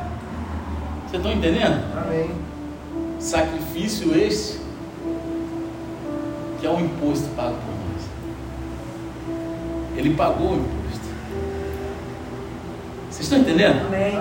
Vocês 1.06 1.22
estão 1.22 1.32
entendendo? 1.32 1.82
Amém. 1.96 2.30
Sacrifício 3.18 4.16
esse 4.16 4.60
que 6.60 6.66
é 6.66 6.70
o 6.70 6.78
imposto 6.78 7.28
pago 7.34 7.56
por 7.56 7.74
nós. 7.74 8.04
Ele 9.96 10.14
pagou 10.14 10.52
o 10.52 10.54
imposto. 10.54 11.06
Vocês 13.10 13.20
estão 13.20 13.38
entendendo? 13.38 13.86
Amém. 13.86 14.14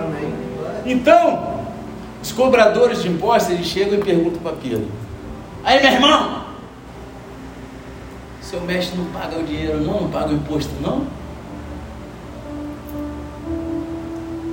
Então, 0.84 1.51
os 2.22 2.32
cobradores 2.32 3.02
de 3.02 3.08
impostos 3.08 3.52
eles 3.52 3.66
chegam 3.66 3.98
e 3.98 4.02
perguntam 4.02 4.40
para 4.40 4.52
Pedro: 4.52 4.86
Aí, 5.64 5.82
meu 5.82 5.92
irmão, 5.92 6.44
seu 8.40 8.60
mestre 8.60 8.96
não 8.96 9.06
paga 9.06 9.38
o 9.38 9.42
dinheiro, 9.42 9.80
não, 9.80 10.02
não 10.02 10.10
paga 10.10 10.30
o 10.30 10.34
imposto, 10.34 10.72
não? 10.80 11.06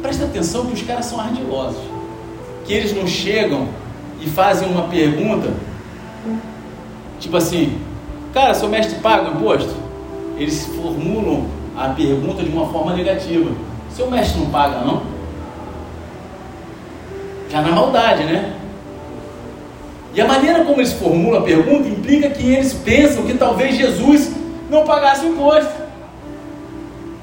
Presta 0.02 0.26
atenção 0.26 0.66
que 0.66 0.74
os 0.74 0.82
caras 0.82 1.06
são 1.06 1.20
ardilosos. 1.20 1.82
Que 2.66 2.74
eles 2.74 2.96
não 2.96 3.08
chegam 3.08 3.68
e 4.22 4.30
fazem 4.30 4.70
uma 4.70 4.88
pergunta 4.88 5.52
Tipo 7.20 7.36
assim, 7.36 7.78
cara, 8.34 8.54
seu 8.54 8.70
mestre 8.70 9.00
paga 9.00 9.30
o 9.30 9.36
imposto? 9.36 9.74
Eles 10.38 10.66
formulam 10.68 11.46
a 11.78 11.90
pergunta 11.90 12.42
de 12.42 12.50
uma 12.50 12.66
forma 12.68 12.94
negativa. 12.94 13.52
Seu 13.92 14.10
mestre 14.10 14.40
não 14.40 14.50
paga, 14.50 14.80
não? 14.82 15.04
Já 17.50 17.62
na 17.62 17.72
maldade, 17.72 18.24
né? 18.24 18.54
E 20.14 20.22
a 20.22 20.28
maneira 20.28 20.64
como 20.64 20.80
eles 20.80 20.94
formulam 20.94 21.40
a 21.40 21.44
pergunta 21.44 21.88
implica 21.88 22.30
que 22.30 22.54
eles 22.54 22.74
pensam 22.74 23.24
que 23.24 23.34
talvez 23.36 23.76
Jesus 23.76 24.32
não 24.70 24.84
pagasse 24.84 25.26
o 25.26 25.30
imposto, 25.30 25.72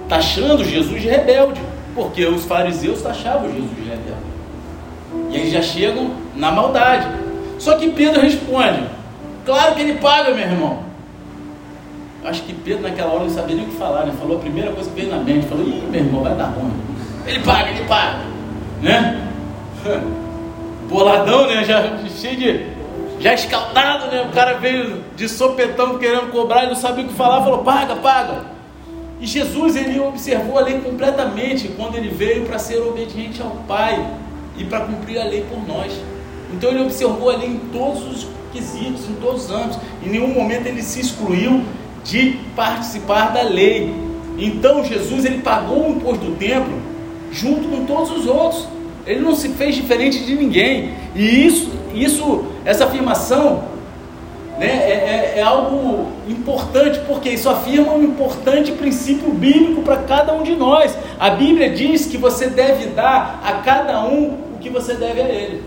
taxando 0.09 0.64
Jesus 0.64 1.00
de 1.02 1.09
rebelde, 1.09 1.61
porque 1.95 2.25
os 2.25 2.45
fariseus 2.45 3.02
taxavam 3.02 3.52
Jesus 3.52 3.71
de 3.71 3.83
rebelde. 3.83 4.26
E 5.30 5.37
eles 5.37 5.52
já 5.52 5.62
chegam 5.62 6.12
na 6.35 6.50
maldade. 6.50 7.06
Só 7.59 7.76
que 7.76 7.90
Pedro 7.90 8.21
responde: 8.21 8.83
Claro 9.45 9.75
que 9.75 9.83
ele 9.83 9.95
paga, 9.95 10.35
meu 10.35 10.45
irmão. 10.45 10.87
Acho 12.24 12.42
que 12.42 12.53
Pedro 12.53 12.83
naquela 12.83 13.12
hora 13.12 13.24
não 13.24 13.31
sabia 13.31 13.55
nem 13.55 13.64
o 13.64 13.68
que 13.68 13.77
falar, 13.77 14.05
né? 14.05 14.12
Falou 14.18 14.37
a 14.37 14.40
primeira 14.40 14.72
coisa 14.72 14.90
que 14.90 15.01
veio 15.01 15.14
na 15.14 15.22
mente, 15.22 15.46
falou, 15.46 15.64
ih, 15.64 15.81
meu 15.88 16.01
irmão, 16.01 16.22
vai 16.24 16.35
dar 16.35 16.46
ruim. 16.46 16.72
Ele 17.24 17.38
paga, 17.40 17.70
ele 17.70 17.85
paga. 17.85 18.18
Né? 18.83 19.22
Boladão, 20.88 21.46
né? 21.46 21.64
Já 21.64 21.99
cheio 22.09 22.37
de. 22.37 22.66
Já 23.18 23.33
escaldado, 23.33 24.07
né? 24.09 24.27
O 24.31 24.35
cara 24.35 24.55
veio 24.55 25.03
de 25.16 25.29
sopetão 25.29 25.99
querendo 25.99 26.31
cobrar 26.31 26.64
e 26.64 26.68
não 26.68 26.77
sabia 26.77 27.05
o 27.05 27.09
que 27.09 27.14
falar, 27.14 27.42
falou, 27.42 27.59
paga, 27.59 27.96
paga. 27.96 28.57
E 29.20 29.27
Jesus 29.27 29.75
ele 29.77 29.99
observou 29.99 30.59
a 30.59 30.62
lei 30.62 30.79
completamente 30.81 31.68
quando 31.68 31.96
ele 31.96 32.11
veio 32.11 32.44
para 32.44 32.59
ser 32.59 32.79
obediente 32.79 33.40
ao 33.40 33.51
Pai 33.66 34.07
e 34.59 34.64
para 34.64 34.81
cumprir 34.81 35.18
a 35.18 35.25
lei 35.25 35.44
por 35.49 35.66
nós. 35.66 35.92
Então 36.53 36.70
ele 36.70 36.83
observou 36.83 37.31
a 37.31 37.37
lei 37.37 37.49
em 37.49 37.59
todos 37.72 38.07
os 38.07 38.27
quesitos, 38.53 39.09
em 39.09 39.14
todos 39.14 39.46
os 39.46 39.51
âmbitos. 39.51 39.79
Em 40.05 40.11
nenhum 40.11 40.29
momento 40.29 40.66
ele 40.66 40.83
se 40.83 41.01
excluiu 41.01 41.64
de 42.05 42.38
participar 42.55 43.33
da 43.33 43.42
lei. 43.42 43.94
Então 44.38 44.85
Jesus 44.85 45.25
ele 45.25 45.38
pagou 45.38 45.88
o 45.88 45.90
imposto 45.92 46.27
do 46.27 46.37
templo 46.37 46.79
junto 47.33 47.68
com 47.68 47.87
todos 47.87 48.11
os 48.11 48.27
outros. 48.27 48.68
Ele 49.07 49.21
não 49.21 49.35
se 49.35 49.51
fez 49.51 49.77
diferente 49.77 50.25
de 50.25 50.35
ninguém. 50.35 50.95
E 51.14 51.47
isso, 51.47 51.71
isso 51.95 52.45
essa 52.64 52.85
afirmação 52.87 53.64
né, 54.59 54.66
é, 54.66 55.35
é, 55.37 55.38
é 55.38 55.42
algo 55.42 56.09
importante, 56.29 57.01
porque 57.07 57.31
isso 57.31 57.49
afirma 57.49 57.92
um 57.92 58.03
importante 58.03 58.73
princípio 58.73 59.31
bíblico 59.31 59.83
para 59.83 59.99
cada 59.99 60.35
um 60.35 60.42
de 60.42 60.57
nós. 60.57 60.97
A 61.21 61.31
Bíblia 61.31 61.71
diz 61.71 62.07
que 62.07 62.16
você 62.16 62.49
deve 62.49 62.87
dar 62.87 63.40
a 63.45 63.53
cada 63.62 64.05
um 64.05 64.38
o 64.55 64.59
que 64.61 64.69
você 64.69 64.95
deve 64.95 65.21
a 65.21 65.29
ele. 65.29 65.62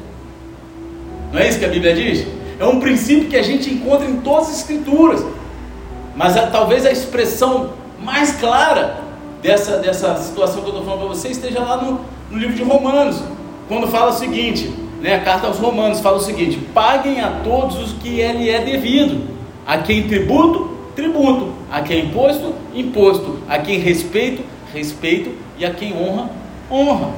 Não 1.32 1.40
é 1.40 1.48
isso 1.48 1.60
que 1.60 1.66
a 1.66 1.70
Bíblia 1.70 1.94
diz? 1.94 2.28
É 2.60 2.66
um 2.66 2.80
princípio 2.80 3.30
que 3.30 3.38
a 3.38 3.44
gente 3.44 3.74
encontra 3.74 4.06
em 4.06 4.18
todas 4.18 4.50
as 4.50 4.58
escrituras. 4.58 5.24
Mas 6.16 6.36
a, 6.36 6.48
talvez 6.48 6.86
a 6.86 6.92
expressão 6.92 7.70
mais 8.02 8.34
clara 8.34 8.98
dessa, 9.42 9.78
dessa 9.78 10.18
situação 10.18 10.62
que 10.62 10.70
eu 10.70 10.74
estou 10.74 10.84
falando 10.84 11.00
para 11.02 11.10
você 11.10 11.30
esteja 11.30 11.60
lá 11.60 11.78
no, 11.78 12.02
no 12.30 12.38
livro 12.38 12.56
de 12.56 12.64
Romanos, 12.64 13.22
quando 13.68 13.88
fala 13.88 14.12
o 14.12 14.14
seguinte, 14.14 14.74
né, 15.02 15.16
a 15.16 15.22
carta 15.22 15.48
aos 15.48 15.58
Romanos 15.58 16.00
fala 16.00 16.18
o 16.18 16.22
seguinte: 16.22 16.58
paguem 16.74 17.22
a 17.22 17.42
todos 17.44 17.78
os 17.78 17.94
que 17.94 18.10
lhe 18.10 18.50
é 18.50 18.62
devido, 18.62 19.28
a 19.66 19.78
quem 19.78 20.08
tributo, 20.08 20.78
tributo, 20.96 21.54
a 21.72 21.82
quem 21.82 22.06
imposto, 22.06 22.54
imposto, 22.74 23.40
a 23.48 23.58
quem 23.60 23.80
respeito, 23.80 24.44
respeito, 24.74 25.32
e 25.58 25.66
a 25.66 25.74
quem 25.74 25.94
honra, 25.94 26.30
honra. 26.70 27.12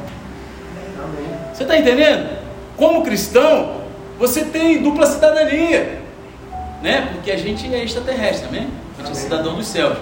Você 1.53 1.63
está 1.63 1.77
entendendo? 1.77 2.41
Como 2.77 3.03
cristão, 3.03 3.81
você 4.17 4.45
tem 4.45 4.81
dupla 4.81 5.05
cidadania, 5.05 6.01
né? 6.81 7.09
Porque 7.13 7.31
a 7.31 7.37
gente 7.37 7.73
é 7.73 7.83
extraterrestre, 7.83 8.47
amém? 8.47 8.67
A 8.97 9.03
gente 9.03 9.11
é 9.11 9.15
cidadão 9.15 9.55
dos 9.55 9.67
céus. 9.67 9.97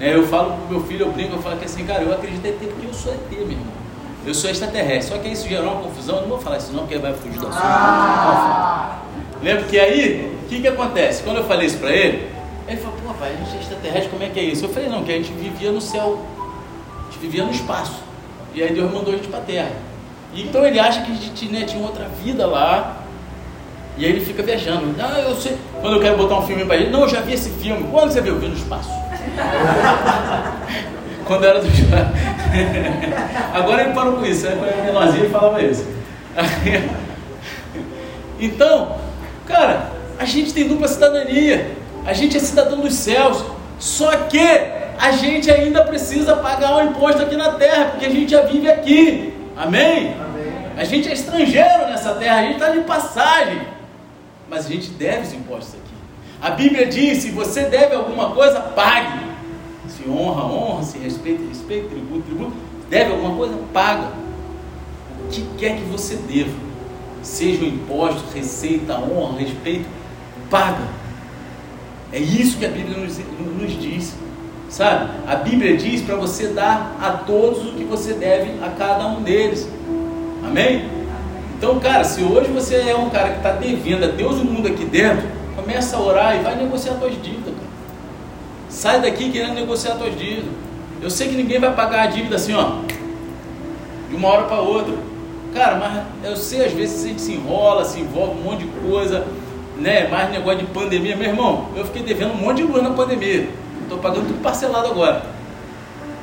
É, 0.00 0.14
eu 0.14 0.26
falo 0.26 0.52
pro 0.52 0.76
meu 0.76 0.86
filho, 0.86 1.06
eu 1.06 1.12
brinco, 1.12 1.36
eu 1.36 1.42
falo 1.42 1.56
que 1.56 1.64
assim, 1.64 1.84
cara, 1.84 2.02
eu 2.02 2.12
acredito 2.12 2.44
em 2.44 2.48
ET 2.48 2.58
porque 2.58 2.86
eu 2.86 2.94
sou 2.94 3.12
ET, 3.12 3.30
meu 3.30 3.42
irmão. 3.42 3.81
Eu 4.26 4.34
sou 4.34 4.50
extraterrestre. 4.50 5.16
Só 5.16 5.22
que 5.22 5.28
isso 5.28 5.48
gerou 5.48 5.72
uma 5.72 5.82
confusão, 5.82 6.16
eu 6.16 6.22
não 6.22 6.28
vou 6.28 6.38
falar 6.38 6.58
isso 6.58 6.72
não, 6.72 6.80
porque 6.80 6.98
vai 6.98 7.14
fugir 7.14 7.38
do 7.38 7.48
assunto. 7.48 7.64
Ah. 7.64 8.98
Lembra 9.42 9.64
que 9.64 9.78
aí, 9.78 10.38
o 10.44 10.48
que 10.48 10.60
que 10.60 10.68
acontece? 10.68 11.22
Quando 11.22 11.38
eu 11.38 11.44
falei 11.44 11.66
isso 11.66 11.78
pra 11.78 11.90
ele, 11.90 12.30
ele 12.68 12.76
falou, 12.76 12.96
pô, 13.04 13.14
pai, 13.14 13.32
a 13.32 13.44
gente 13.44 13.56
é 13.56 13.60
extraterrestre, 13.60 14.10
como 14.10 14.22
é 14.22 14.28
que 14.28 14.38
é 14.38 14.44
isso? 14.44 14.64
Eu 14.64 14.68
falei, 14.68 14.88
não, 14.88 15.02
que 15.02 15.10
a 15.10 15.16
gente 15.16 15.32
vivia 15.32 15.72
no 15.72 15.80
céu, 15.80 16.20
a 17.00 17.10
gente 17.10 17.20
vivia 17.20 17.44
no 17.44 17.50
espaço. 17.50 18.00
E 18.54 18.62
aí 18.62 18.72
Deus 18.72 18.92
mandou 18.92 19.12
a 19.12 19.16
gente 19.16 19.28
pra 19.28 19.40
terra. 19.40 19.72
E, 20.32 20.42
então 20.42 20.64
ele 20.64 20.78
acha 20.78 21.02
que 21.02 21.10
a 21.10 21.14
gente 21.14 21.46
né, 21.46 21.64
tinha 21.64 21.82
outra 21.82 22.06
vida 22.22 22.46
lá, 22.46 22.98
e 23.96 24.04
aí 24.04 24.12
ele 24.12 24.24
fica 24.24 24.42
viajando. 24.42 24.94
Ah, 25.00 25.20
eu 25.20 25.34
sei. 25.34 25.56
Quando 25.80 25.96
eu 25.96 26.00
quero 26.00 26.16
botar 26.16 26.38
um 26.38 26.46
filme 26.46 26.64
para 26.64 26.76
ele, 26.76 26.90
não, 26.90 27.02
eu 27.02 27.08
já 27.08 27.20
vi 27.20 27.34
esse 27.34 27.50
filme. 27.50 27.88
Quando 27.90 28.12
você 28.12 28.20
viu? 28.20 28.38
Vi 28.38 28.46
no 28.46 28.54
espaço. 28.54 28.88
Quando 31.26 31.44
era 31.44 31.60
do 31.60 31.68
Agora 33.54 33.82
ele 33.82 33.94
parou 33.94 34.14
com 34.14 34.24
isso. 34.24 34.46
Quando 34.46 34.64
era 34.64 34.82
menorzinho 34.82 35.24
ele 35.24 35.32
falava 35.32 35.62
isso. 35.62 35.86
Então, 38.40 38.98
cara, 39.46 39.92
a 40.18 40.24
gente 40.24 40.52
tem 40.52 40.66
dupla 40.66 40.88
cidadania. 40.88 41.76
A 42.04 42.12
gente 42.12 42.36
é 42.36 42.40
cidadão 42.40 42.80
dos 42.80 42.94
céus. 42.94 43.44
Só 43.78 44.10
que 44.16 44.40
a 44.98 45.12
gente 45.12 45.48
ainda 45.48 45.84
precisa 45.84 46.34
pagar 46.34 46.74
o 46.74 46.82
imposto 46.82 47.22
aqui 47.22 47.36
na 47.36 47.52
terra, 47.52 47.90
porque 47.90 48.04
a 48.04 48.10
gente 48.10 48.32
já 48.32 48.42
vive 48.42 48.68
aqui. 48.68 49.32
Amém? 49.56 50.16
Amém. 50.20 50.72
A 50.76 50.82
gente 50.82 51.08
é 51.08 51.12
estrangeiro 51.12 51.86
nessa 51.86 52.14
terra, 52.14 52.40
a 52.40 52.42
gente 52.42 52.54
está 52.54 52.70
de 52.70 52.80
passagem 52.80 53.60
mas 54.52 54.66
a 54.66 54.68
gente 54.68 54.90
deve 54.90 55.22
os 55.22 55.32
impostos 55.32 55.76
aqui. 55.76 55.94
A 56.38 56.50
Bíblia 56.50 56.86
diz: 56.86 57.22
se 57.22 57.30
você 57.30 57.62
deve 57.62 57.94
alguma 57.94 58.32
coisa, 58.32 58.60
pague. 58.60 59.31
Se 60.02 60.08
honra, 60.08 60.44
honra, 60.44 60.82
se 60.82 60.98
respeita, 60.98 61.44
respeita, 61.48 61.88
tributo, 61.88 62.22
tributo. 62.22 62.52
Deve 62.90 63.12
alguma 63.12 63.36
coisa, 63.36 63.54
paga. 63.72 64.08
O 65.24 65.28
que 65.30 65.46
quer 65.56 65.76
que 65.76 65.84
você 65.84 66.16
deva, 66.16 66.50
seja 67.22 67.64
o 67.64 67.68
imposto, 67.68 68.24
receita, 68.34 68.98
honra, 68.98 69.38
respeito, 69.38 69.86
paga. 70.50 70.88
É 72.12 72.18
isso 72.18 72.58
que 72.58 72.66
a 72.66 72.68
Bíblia 72.68 72.98
nos, 72.98 73.18
nos 73.18 73.80
diz. 73.80 74.14
Sabe? 74.68 75.10
A 75.26 75.36
Bíblia 75.36 75.76
diz 75.76 76.02
para 76.02 76.16
você 76.16 76.48
dar 76.48 76.96
a 77.00 77.10
todos 77.10 77.68
o 77.68 77.72
que 77.74 77.84
você 77.84 78.14
deve 78.14 78.52
a 78.64 78.70
cada 78.70 79.06
um 79.06 79.22
deles. 79.22 79.68
Amém? 80.44 80.88
Então, 81.56 81.78
cara, 81.78 82.02
se 82.02 82.22
hoje 82.22 82.50
você 82.50 82.76
é 82.76 82.96
um 82.96 83.08
cara 83.10 83.30
que 83.30 83.36
está 83.36 83.52
devendo 83.52 84.04
a 84.04 84.08
Deus 84.08 84.40
o 84.40 84.44
mundo 84.44 84.66
aqui 84.66 84.84
dentro, 84.84 85.28
começa 85.54 85.96
a 85.96 86.00
orar 86.00 86.36
e 86.36 86.42
vai 86.42 86.56
negociar 86.56 86.98
suas 86.98 87.12
dívidas. 87.22 87.51
Sai 88.82 89.00
daqui 89.00 89.30
querendo 89.30 89.54
negociar 89.54 89.94
suas 89.94 90.18
dívidas. 90.18 90.50
Eu 91.00 91.08
sei 91.08 91.28
que 91.28 91.36
ninguém 91.36 91.60
vai 91.60 91.72
pagar 91.72 92.02
a 92.02 92.06
dívida 92.06 92.34
assim, 92.34 92.52
ó, 92.52 92.78
de 94.10 94.16
uma 94.16 94.26
hora 94.26 94.42
para 94.42 94.60
outra. 94.60 94.92
Cara, 95.54 95.76
mas 95.76 96.28
eu 96.28 96.36
sei, 96.36 96.64
às 96.64 96.72
vezes 96.72 97.04
a 97.04 97.06
gente 97.06 97.22
se 97.22 97.32
enrola, 97.32 97.84
se 97.84 98.00
envolve 98.00 98.40
um 98.40 98.42
monte 98.42 98.64
de 98.64 98.70
coisa, 98.84 99.24
né? 99.78 100.08
Mais 100.08 100.32
negócio 100.32 100.58
de 100.58 100.66
pandemia. 100.66 101.14
Meu 101.14 101.28
irmão, 101.28 101.68
eu 101.76 101.84
fiquei 101.84 102.02
devendo 102.02 102.32
um 102.32 102.38
monte 102.38 102.56
de 102.56 102.62
luz 102.64 102.82
na 102.82 102.90
pandemia. 102.90 103.48
Estou 103.84 103.98
pagando 103.98 104.26
tudo 104.26 104.42
parcelado 104.42 104.88
agora. 104.88 105.26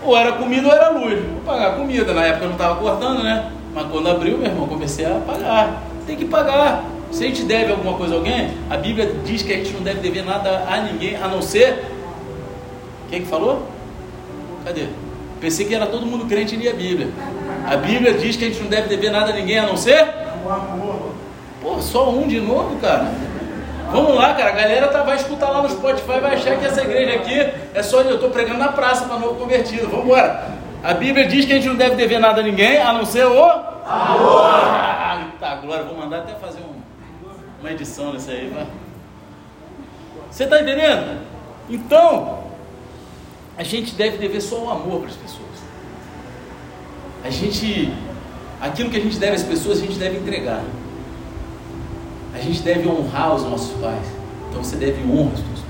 Ou 0.04 0.18
era 0.18 0.34
comida 0.34 0.68
ou 0.68 0.74
era 0.74 0.90
luz. 0.90 1.18
Vou 1.18 1.42
pagar 1.46 1.78
comida. 1.78 2.14
Na 2.14 2.26
época 2.26 2.44
eu 2.44 2.50
não 2.50 2.56
estava 2.58 2.76
cortando, 2.76 3.24
né? 3.24 3.54
Mas 3.74 3.88
quando 3.90 4.10
abriu, 4.10 4.38
meu 4.38 4.48
irmão, 4.48 4.68
comecei 4.68 5.06
a 5.06 5.22
pagar. 5.26 5.82
Tem 6.06 6.18
que 6.18 6.26
pagar. 6.26 6.84
Se 7.10 7.24
a 7.24 7.28
gente 7.28 7.44
deve 7.44 7.72
alguma 7.72 7.94
coisa 7.94 8.16
a 8.16 8.18
alguém, 8.18 8.52
a 8.70 8.76
Bíblia 8.76 9.16
diz 9.24 9.44
que 9.44 9.54
a 9.54 9.56
gente 9.56 9.72
não 9.72 9.82
deve 9.82 10.02
dever 10.02 10.26
nada 10.26 10.66
a 10.70 10.82
ninguém, 10.82 11.16
a 11.16 11.30
não 11.30 11.42
ser. 11.42 11.99
Quem 13.10 13.22
que 13.22 13.28
falou? 13.28 13.68
Cadê? 14.66 14.88
Pensei 15.40 15.66
que 15.66 15.74
era 15.74 15.88
todo 15.88 16.06
mundo 16.06 16.26
crente 16.26 16.56
e 16.56 16.58
lia 16.58 16.72
a 16.72 16.76
Bíblia. 16.76 17.10
A 17.66 17.78
Bíblia 17.78 18.14
diz 18.14 18.36
que 18.36 18.46
a 18.46 18.48
gente 18.48 18.62
não 18.62 18.70
deve 18.70 18.90
dever 18.90 19.12
nada 19.12 19.32
a 19.32 19.34
ninguém 19.34 19.58
a 19.58 19.66
não 19.66 19.78
ser. 19.78 20.06
Pô, 21.62 21.80
só 21.82 22.10
um 22.10 22.28
de 22.28 22.40
novo, 22.40 22.78
cara. 22.80 23.12
Vamos 23.92 24.16
lá, 24.16 24.34
cara. 24.34 24.50
A 24.50 24.54
galera 24.54 24.88
tá, 24.90 25.02
vai 25.04 25.16
escutar 25.16 25.50
lá 25.50 25.62
no 25.62 25.70
Spotify, 25.70 26.20
vai 26.20 26.36
achar 26.36 26.58
que 26.58 26.66
essa 26.66 26.82
igreja 26.82 27.16
aqui 27.16 27.40
é 27.74 27.82
só 27.82 28.02
eu 28.02 28.16
estou 28.16 28.30
pregando 28.30 28.60
na 28.60 28.70
praça 28.70 29.06
para 29.06 29.18
novo 29.18 29.36
convertido. 29.36 29.88
Vamos 29.88 30.06
embora. 30.06 30.60
A 30.84 30.94
Bíblia 30.94 31.28
diz 31.28 31.46
que 31.46 31.54
a 31.54 31.56
gente 31.56 31.68
não 31.68 31.76
deve 31.76 31.96
dever 31.96 32.20
nada 32.20 32.42
a 32.42 32.44
ninguém, 32.44 32.78
a 32.78 32.94
não 32.94 33.06
ser 33.06 33.26
o 33.26 33.44
amor. 33.44 33.72
Ah, 33.86 35.28
tá, 35.40 35.56
glória. 35.56 35.84
Vou 35.84 35.98
mandar 35.98 36.20
até 36.20 36.36
fazer 36.36 36.60
um, 36.60 36.80
uma 37.60 37.72
edição 37.72 38.14
nisso 38.14 38.30
aí, 38.30 38.52
vai. 38.54 38.68
Você 40.30 40.44
está 40.44 40.62
entendendo? 40.62 41.20
Então, 41.70 42.49
a 43.60 43.64
gente 43.64 43.94
deve 43.94 44.18
dever 44.18 44.40
só 44.42 44.64
o 44.64 44.70
amor 44.70 45.02
para 45.02 45.10
as 45.10 45.18
pessoas. 45.18 45.50
A 47.26 47.30
gente, 47.30 47.94
aquilo 48.62 48.90
que 48.90 48.96
a 48.96 49.02
gente 49.02 49.20
deve 49.20 49.36
às 49.36 49.44
pessoas, 49.44 49.80
a 49.80 49.82
gente 49.82 50.00
deve 50.00 50.18
entregar. 50.18 50.64
A 52.34 52.40
gente 52.40 52.62
deve 52.62 52.88
honrar 52.88 53.36
os 53.36 53.44
nossos 53.44 53.78
pais. 53.82 54.08
Então 54.48 54.64
você 54.64 54.78
deve 54.78 55.04
honra 55.04 55.32
aos 55.32 55.42
teus 55.42 55.60
pais. 55.60 55.66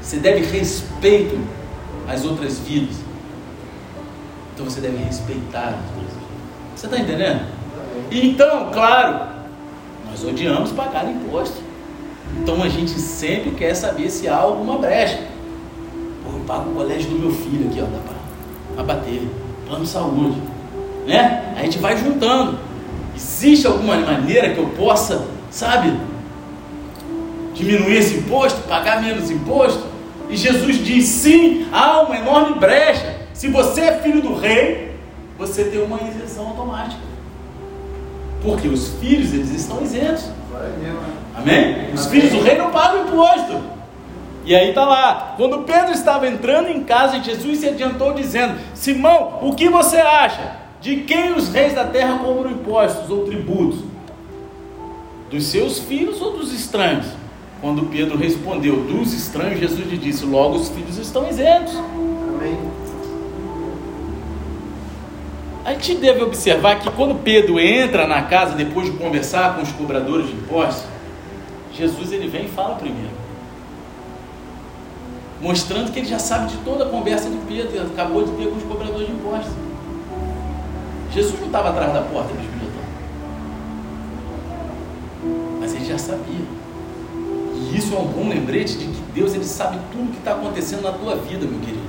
Você 0.00 0.16
deve 0.16 0.46
respeito 0.46 1.38
às 2.08 2.24
outras 2.24 2.60
vidas. 2.60 2.96
Então 4.54 4.64
você 4.64 4.80
deve 4.80 4.96
respeitar 4.96 5.68
as 5.68 5.96
outras 5.96 6.14
vidas. 6.14 6.28
Você 6.76 6.86
está 6.86 6.98
entendendo? 6.98 7.46
Então, 8.10 8.70
claro, 8.72 9.28
nós 10.08 10.24
odiamos 10.24 10.72
pagar 10.72 11.04
imposto. 11.10 11.60
Então 12.40 12.62
a 12.62 12.70
gente 12.70 12.92
sempre 12.92 13.50
quer 13.50 13.74
saber 13.74 14.08
se 14.08 14.26
há 14.26 14.36
alguma 14.36 14.78
brecha. 14.78 15.35
Pô, 16.26 16.32
eu 16.36 16.44
pago 16.46 16.70
o 16.70 16.74
colégio 16.74 17.10
do 17.10 17.18
meu 17.18 17.30
filho 17.30 17.68
aqui, 17.68 17.80
ó, 17.80 17.84
dá 17.84 17.98
para 18.00 18.82
abater. 18.82 19.22
Plano 19.66 19.84
de 19.84 19.90
saúde. 19.90 20.42
Né? 21.06 21.54
A 21.56 21.62
gente 21.62 21.78
vai 21.78 21.96
juntando. 21.96 22.58
Existe 23.14 23.66
alguma 23.66 23.96
maneira 23.96 24.52
que 24.52 24.58
eu 24.58 24.66
possa 24.76 25.36
sabe? 25.56 25.96
Diminuir 27.54 27.96
esse 27.96 28.18
imposto, 28.18 28.60
pagar 28.68 29.02
menos 29.02 29.30
imposto. 29.30 29.84
E 30.28 30.36
Jesus 30.36 30.84
diz: 30.84 31.04
sim, 31.06 31.66
há 31.72 32.02
uma 32.02 32.16
enorme 32.16 32.58
brecha. 32.58 33.16
Se 33.32 33.48
você 33.48 33.82
é 33.82 34.00
filho 34.00 34.20
do 34.20 34.34
rei, 34.34 34.94
você 35.38 35.64
tem 35.64 35.82
uma 35.82 35.98
isenção 36.02 36.48
automática. 36.48 37.02
Porque 38.42 38.68
os 38.68 38.88
filhos, 39.00 39.32
eles 39.32 39.50
estão 39.50 39.82
isentos. 39.82 40.30
Amém? 41.34 41.90
Os 41.94 42.06
filhos 42.06 42.30
do 42.30 42.42
rei 42.42 42.56
não 42.56 42.70
pagam 42.70 43.06
imposto. 43.06 43.75
E 44.46 44.54
aí 44.54 44.68
está 44.68 44.84
lá, 44.84 45.34
quando 45.36 45.64
Pedro 45.64 45.90
estava 45.90 46.28
entrando 46.28 46.68
em 46.68 46.84
casa, 46.84 47.20
Jesus 47.20 47.58
se 47.58 47.68
adiantou 47.68 48.14
dizendo: 48.14 48.56
Simão, 48.74 49.40
o 49.42 49.52
que 49.56 49.68
você 49.68 49.96
acha? 49.96 50.52
De 50.80 50.98
quem 50.98 51.32
os 51.32 51.48
reis 51.48 51.74
da 51.74 51.84
terra 51.84 52.20
cobram 52.20 52.52
impostos 52.52 53.10
ou 53.10 53.24
tributos? 53.24 53.80
Dos 55.28 55.46
seus 55.46 55.80
filhos 55.80 56.22
ou 56.22 56.38
dos 56.38 56.52
estranhos? 56.52 57.06
Quando 57.60 57.86
Pedro 57.86 58.16
respondeu, 58.16 58.84
dos 58.84 59.12
estranhos, 59.12 59.58
Jesus 59.58 59.84
lhe 59.84 59.98
disse: 59.98 60.24
Logo 60.24 60.54
os 60.54 60.68
filhos 60.68 60.96
estão 60.96 61.28
isentos. 61.28 61.74
Amém. 61.76 62.56
A 65.64 65.72
gente 65.72 65.96
deve 65.96 66.22
observar 66.22 66.78
que 66.78 66.88
quando 66.92 67.16
Pedro 67.16 67.58
entra 67.58 68.06
na 68.06 68.22
casa 68.22 68.54
depois 68.54 68.86
de 68.86 68.96
conversar 68.96 69.56
com 69.56 69.62
os 69.62 69.72
cobradores 69.72 70.28
de 70.28 70.34
impostos, 70.34 70.84
Jesus 71.72 72.12
ele 72.12 72.28
vem 72.28 72.44
e 72.44 72.48
fala 72.48 72.76
primeiro. 72.76 73.25
Mostrando 75.40 75.92
que 75.92 75.98
ele 75.98 76.08
já 76.08 76.18
sabe 76.18 76.48
de 76.48 76.56
toda 76.58 76.84
a 76.84 76.88
conversa 76.88 77.28
de 77.28 77.36
Pedro, 77.46 77.76
ele 77.76 77.90
acabou 77.92 78.24
de 78.24 78.32
ter 78.32 78.48
com 78.48 78.56
os 78.56 78.64
cobradores 78.64 79.06
de 79.06 79.12
impostos. 79.12 79.52
Jesus 81.12 81.38
não 81.38 81.46
estava 81.46 81.70
atrás 81.70 81.92
da 81.92 82.02
porta 82.02 82.32
dos 82.34 82.56
mas 85.66 85.74
ele 85.74 85.84
já 85.84 85.98
sabia. 85.98 86.46
E 87.54 87.76
isso 87.76 87.92
é 87.92 87.98
um 87.98 88.06
bom 88.06 88.28
lembrete 88.28 88.78
de 88.78 88.86
que 88.86 89.02
Deus 89.12 89.34
ele 89.34 89.44
sabe 89.44 89.78
tudo 89.90 90.04
o 90.04 90.12
que 90.12 90.18
está 90.18 90.30
acontecendo 90.32 90.82
na 90.82 90.92
tua 90.92 91.16
vida, 91.16 91.44
meu 91.44 91.58
querido. 91.58 91.86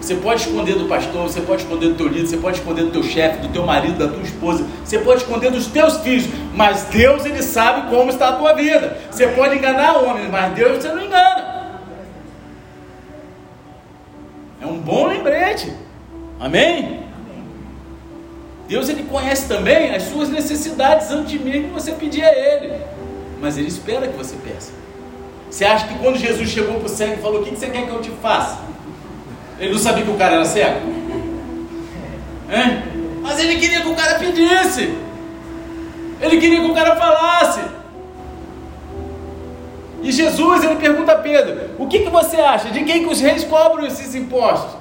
Você 0.00 0.14
pode 0.14 0.40
esconder 0.40 0.76
do 0.76 0.86
pastor, 0.86 1.22
você 1.24 1.42
pode 1.42 1.62
esconder 1.62 1.90
do 1.90 1.94
teu 1.94 2.08
líder, 2.08 2.26
você 2.26 2.38
pode 2.38 2.58
esconder 2.58 2.84
do 2.84 2.90
teu 2.90 3.02
chefe, 3.02 3.42
do 3.42 3.48
teu 3.48 3.66
marido, 3.66 3.98
da 3.98 4.08
tua 4.08 4.22
esposa, 4.22 4.64
você 4.82 4.98
pode 4.98 5.20
esconder 5.20 5.50
dos 5.50 5.66
teus 5.66 5.98
filhos, 5.98 6.26
mas 6.54 6.84
Deus 6.84 7.26
ele 7.26 7.42
sabe 7.42 7.90
como 7.90 8.10
está 8.10 8.30
a 8.30 8.32
tua 8.32 8.54
vida. 8.54 8.96
Você 9.10 9.28
pode 9.28 9.56
enganar 9.56 9.98
homens, 9.98 10.30
mas 10.30 10.54
Deus 10.54 10.82
você 10.82 10.88
não 10.88 11.04
engana. 11.04 11.49
Bom 14.90 15.06
lembrete. 15.06 15.72
Amém? 16.38 17.00
Deus 18.66 18.88
ele 18.88 19.04
conhece 19.04 19.46
também 19.46 19.94
as 19.94 20.04
suas 20.04 20.28
necessidades 20.28 21.10
antes 21.10 21.40
mesmo 21.40 21.68
de 21.68 21.74
você 21.74 21.92
pedir 21.92 22.24
a 22.24 22.32
Ele. 22.32 22.74
Mas 23.40 23.56
Ele 23.56 23.68
espera 23.68 24.08
que 24.08 24.16
você 24.16 24.36
peça. 24.36 24.72
Você 25.48 25.64
acha 25.64 25.86
que 25.86 25.98
quando 25.98 26.18
Jesus 26.18 26.48
chegou 26.48 26.74
para 26.74 26.86
o 26.86 26.88
cego 26.88 27.14
e 27.14 27.22
falou: 27.22 27.40
O 27.40 27.44
que 27.44 27.50
você 27.50 27.68
quer 27.68 27.86
que 27.86 27.90
eu 27.90 28.00
te 28.00 28.10
faça? 28.22 28.58
Ele 29.58 29.72
não 29.72 29.78
sabia 29.78 30.04
que 30.04 30.10
o 30.10 30.16
cara 30.16 30.36
era 30.36 30.44
cego? 30.44 30.80
É? 32.48 32.82
Mas 33.22 33.38
ele 33.38 33.56
queria 33.56 33.82
que 33.82 33.88
o 33.88 33.94
cara 33.94 34.18
pedisse. 34.18 34.94
Ele 36.20 36.36
queria 36.38 36.60
que 36.60 36.70
o 36.70 36.74
cara 36.74 36.96
falasse. 36.96 37.60
E 40.02 40.10
Jesus 40.12 40.64
ele 40.64 40.76
pergunta 40.76 41.12
a 41.12 41.16
Pedro: 41.16 41.70
O 41.78 41.86
que, 41.86 42.00
que 42.00 42.10
você 42.10 42.36
acha? 42.36 42.70
De 42.70 42.84
quem 42.84 43.04
que 43.04 43.10
os 43.10 43.20
reis 43.20 43.44
cobram 43.44 43.86
esses 43.86 44.14
impostos? 44.14 44.79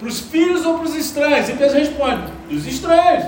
Para 0.00 0.08
os 0.08 0.18
filhos 0.18 0.64
ou 0.64 0.78
para 0.78 0.86
os 0.86 0.94
estranhos? 0.96 1.48
E 1.48 1.52
Pedro 1.52 1.78
responde: 1.78 2.22
Dos 2.48 2.66
estranhos. 2.66 3.24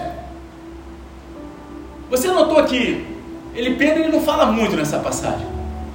Você 2.10 2.28
notou 2.28 2.64
que 2.64 3.06
ele, 3.54 3.76
Pedro 3.76 4.04
ele 4.04 4.12
não 4.12 4.20
fala 4.20 4.46
muito 4.46 4.74
nessa 4.74 4.98
passagem. 4.98 5.46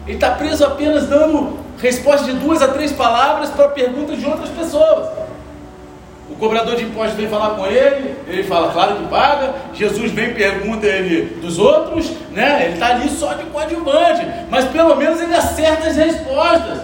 Ele 0.05 0.15
está 0.15 0.31
preso 0.31 0.63
apenas 0.63 1.07
dando 1.07 1.57
resposta 1.79 2.25
de 2.25 2.33
duas 2.33 2.61
a 2.61 2.69
três 2.69 2.91
palavras 2.91 3.49
para 3.49 3.69
perguntas 3.69 4.19
de 4.19 4.25
outras 4.25 4.49
pessoas. 4.49 5.09
O 6.29 6.35
cobrador 6.35 6.75
de 6.75 6.83
impostos 6.83 7.15
vem 7.15 7.27
falar 7.27 7.55
com 7.55 7.65
ele, 7.65 8.15
ele 8.27 8.43
fala, 8.43 8.71
claro 8.71 8.97
que 8.97 9.07
paga. 9.07 9.55
Jesus 9.73 10.11
vem 10.11 10.29
e 10.29 10.33
pergunta 10.35 10.85
ele 10.85 11.39
dos 11.41 11.57
outros, 11.57 12.11
né? 12.31 12.65
Ele 12.65 12.73
está 12.73 12.87
ali 12.89 13.09
só 13.09 13.33
de 13.33 13.45
coadjuvante, 13.45 14.25
mas 14.49 14.65
pelo 14.65 14.95
menos 14.95 15.19
ele 15.19 15.33
acerta 15.33 15.87
as 15.87 15.95
respostas. 15.95 16.79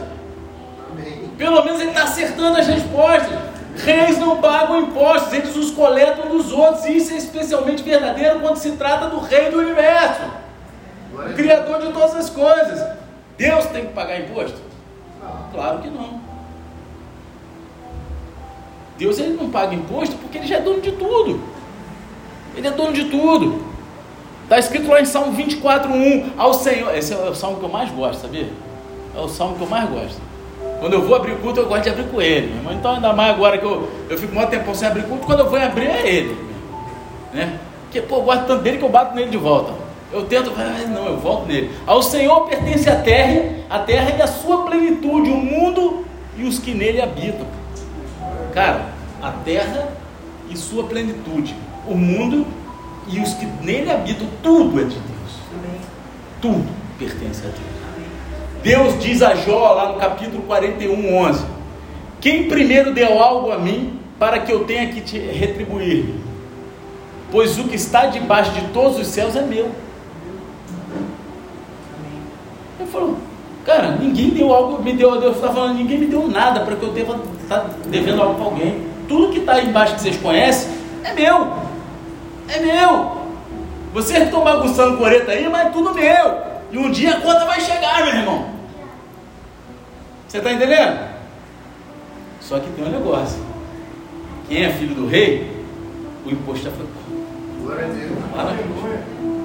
Pelo 1.37 1.63
menos 1.63 1.79
ele 1.79 1.89
está 1.89 2.03
acertando 2.03 2.57
as 2.57 2.67
respostas. 2.67 3.52
Reis 3.75 4.19
não 4.19 4.39
pagam 4.39 4.81
impostos, 4.81 5.33
eles 5.33 5.55
os 5.55 5.71
coletam 5.71 6.29
dos 6.29 6.51
outros. 6.51 6.85
E 6.85 6.97
isso 6.97 7.13
é 7.13 7.17
especialmente 7.17 7.83
verdadeiro 7.83 8.39
quando 8.39 8.57
se 8.57 8.71
trata 8.73 9.09
do 9.09 9.19
Rei 9.19 9.49
do 9.49 9.59
universo, 9.59 10.21
o 11.13 11.33
Criador 11.33 11.81
de 11.81 11.91
todas 11.91 12.15
as 12.15 12.29
coisas. 12.29 12.85
Deus 13.37 13.65
tem 13.67 13.87
que 13.87 13.93
pagar 13.93 14.19
imposto? 14.19 14.61
Claro 15.51 15.79
que 15.79 15.89
não. 15.89 16.21
Deus 18.97 19.17
ele 19.17 19.33
não 19.33 19.49
paga 19.49 19.73
imposto 19.73 20.15
porque 20.17 20.37
ele 20.37 20.47
já 20.47 20.57
é 20.57 20.61
dono 20.61 20.81
de 20.81 20.91
tudo. 20.91 21.41
Ele 22.55 22.67
é 22.67 22.71
dono 22.71 22.93
de 22.93 23.05
tudo. 23.05 23.65
Está 24.43 24.59
escrito 24.59 24.87
lá 24.87 25.01
em 25.01 25.05
Salmo 25.05 25.33
24:1 25.33 26.33
ao 26.37 26.53
Senhor. 26.53 26.95
Esse 26.95 27.13
é 27.13 27.17
o 27.17 27.33
salmo 27.33 27.57
que 27.57 27.65
eu 27.65 27.69
mais 27.69 27.89
gosto, 27.89 28.21
sabia? 28.21 28.49
É 29.15 29.19
o 29.19 29.27
salmo 29.27 29.55
que 29.55 29.63
eu 29.63 29.67
mais 29.67 29.89
gosto. 29.89 30.21
Quando 30.83 30.95
eu 30.95 31.01
vou 31.01 31.15
abrir 31.15 31.37
culto, 31.37 31.61
eu 31.61 31.65
gosto 31.65 31.83
de 31.83 31.89
abrir 31.91 32.09
com 32.09 32.21
ele. 32.21 32.53
Então, 32.73 32.95
ainda 32.95 33.13
mais 33.13 33.33
agora 33.33 33.57
que 33.57 33.63
eu, 33.63 33.89
eu 34.09 34.17
fico 34.17 34.35
muito 34.35 34.49
tempo 34.49 34.75
sem 34.75 34.85
abrir 34.85 35.03
culto, 35.03 35.25
quando 35.25 35.39
eu 35.39 35.49
vou 35.49 35.57
abrir 35.57 35.85
é 35.85 36.05
ele. 36.05 36.37
Né? 37.33 37.57
Porque, 37.83 38.01
pô, 38.01 38.17
eu 38.17 38.23
gosto 38.23 38.47
tanto 38.47 38.63
dele 38.63 38.79
que 38.79 38.83
eu 38.83 38.89
bato 38.89 39.15
nele 39.15 39.31
de 39.31 39.37
volta. 39.37 39.71
Eu 40.11 40.25
tento, 40.25 40.51
mas 40.53 40.89
não, 40.89 41.05
eu 41.05 41.17
volto 41.17 41.45
nele. 41.45 41.71
Ao 41.87 42.03
Senhor 42.03 42.49
pertence 42.49 42.89
a 42.89 42.97
terra, 42.97 43.59
a 43.69 43.79
terra 43.79 44.13
e 44.17 44.21
a 44.21 44.27
sua 44.27 44.65
plenitude, 44.65 45.29
o 45.29 45.37
mundo 45.37 46.05
e 46.35 46.43
os 46.43 46.59
que 46.59 46.73
nele 46.73 47.01
habitam. 47.01 47.47
Cara, 48.53 48.87
a 49.21 49.31
terra 49.31 49.87
e 50.49 50.57
sua 50.57 50.83
plenitude, 50.83 51.55
o 51.87 51.95
mundo 51.95 52.45
e 53.07 53.21
os 53.21 53.33
que 53.35 53.45
nele 53.45 53.89
habitam, 53.89 54.27
tudo 54.43 54.81
é 54.81 54.83
de 54.83 54.97
Deus. 54.99 55.31
Tudo 56.41 56.67
pertence 56.99 57.39
a 57.39 57.47
Deus. 57.47 57.72
Deus 58.63 58.97
diz 58.97 59.21
a 59.21 59.35
Jó, 59.35 59.73
lá 59.73 59.91
no 59.91 59.99
capítulo 59.99 60.41
41, 60.43 61.17
11: 61.17 61.45
Quem 62.21 62.47
primeiro 62.47 62.93
deu 62.93 63.21
algo 63.21 63.51
a 63.51 63.57
mim, 63.57 63.99
para 64.17 64.39
que 64.39 64.53
eu 64.53 64.63
tenha 64.63 64.87
que 64.87 65.01
te 65.01 65.19
retribuir? 65.19 66.15
Pois 67.29 67.59
o 67.59 67.65
que 67.65 67.75
está 67.75 68.05
debaixo 68.05 68.51
de 68.51 68.61
todos 68.69 68.97
os 68.97 69.07
céus 69.07 69.35
é 69.35 69.41
meu. 69.41 69.69
Ele 72.79 72.89
falou, 72.89 73.17
cara, 73.65 73.97
ninguém 73.97 74.29
deu 74.29 74.53
algo, 74.53 74.81
me 74.81 74.93
deu, 74.93 75.19
Deus 75.19 75.35
está 75.35 75.49
falando, 75.49 75.75
ninguém 75.75 75.97
me 75.97 76.05
deu 76.05 76.25
nada 76.29 76.61
para 76.61 76.77
que 76.77 76.83
eu 76.83 76.93
deva 76.93 77.19
estar 77.41 77.59
tá 77.59 77.69
devendo 77.87 78.21
algo 78.21 78.35
para 78.35 78.45
alguém. 78.45 78.87
Tudo 79.09 79.33
que 79.33 79.39
está 79.39 79.61
embaixo 79.61 79.95
que 79.95 80.01
vocês 80.01 80.17
conhecem 80.17 80.71
é 81.03 81.13
meu. 81.13 81.53
É 82.47 82.59
meu. 82.61 83.23
Vocês 83.93 84.23
estão 84.23 84.41
bagunçando 84.41 84.97
coreta 84.97 85.33
aí, 85.33 85.49
mas 85.49 85.67
é 85.67 85.69
tudo 85.71 85.93
meu. 85.93 86.37
E 86.71 86.77
um 86.77 86.89
dia 86.89 87.15
a 87.15 87.21
conta 87.21 87.45
vai 87.45 87.59
chegar, 87.59 88.05
meu 88.05 88.15
irmão. 88.15 88.52
Você 90.33 90.39
está 90.39 90.51
entendendo? 90.51 90.99
Só 92.41 92.59
que 92.59 92.67
tem 92.71 92.83
um 92.83 92.89
negócio. 92.89 93.39
Quem 94.49 94.65
é 94.65 94.71
filho 94.71 94.95
do 94.95 95.05
rei, 95.05 95.63
o 96.25 96.31
imposto 96.31 96.63
já 96.65 96.71
foi 96.71 96.87
Glória 97.61 97.85
a 97.85 97.89
Deus. 97.89 98.11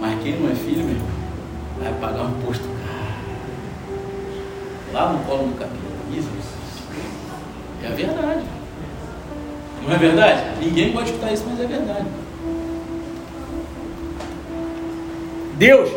Mas 0.01 0.23
quem 0.23 0.41
não 0.41 0.51
é 0.51 0.55
filho, 0.55 0.85
meu 0.85 0.95
irmão, 0.95 1.09
vai 1.79 1.93
pagar 2.01 2.23
um 2.23 2.31
imposto 2.39 2.65
lá 4.91 5.13
no 5.13 5.19
colo 5.27 5.49
do 5.49 5.59
capitalismo. 5.59 6.31
É 7.83 7.87
a 7.87 7.91
verdade. 7.91 8.45
Não 9.87 9.95
é 9.95 9.99
verdade? 9.99 10.43
Ninguém 10.59 10.91
pode 10.91 11.11
escutar 11.11 11.35
isso, 11.35 11.45
mas 11.51 11.61
é 11.61 11.67
verdade. 11.67 12.07
Deus, 15.59 15.91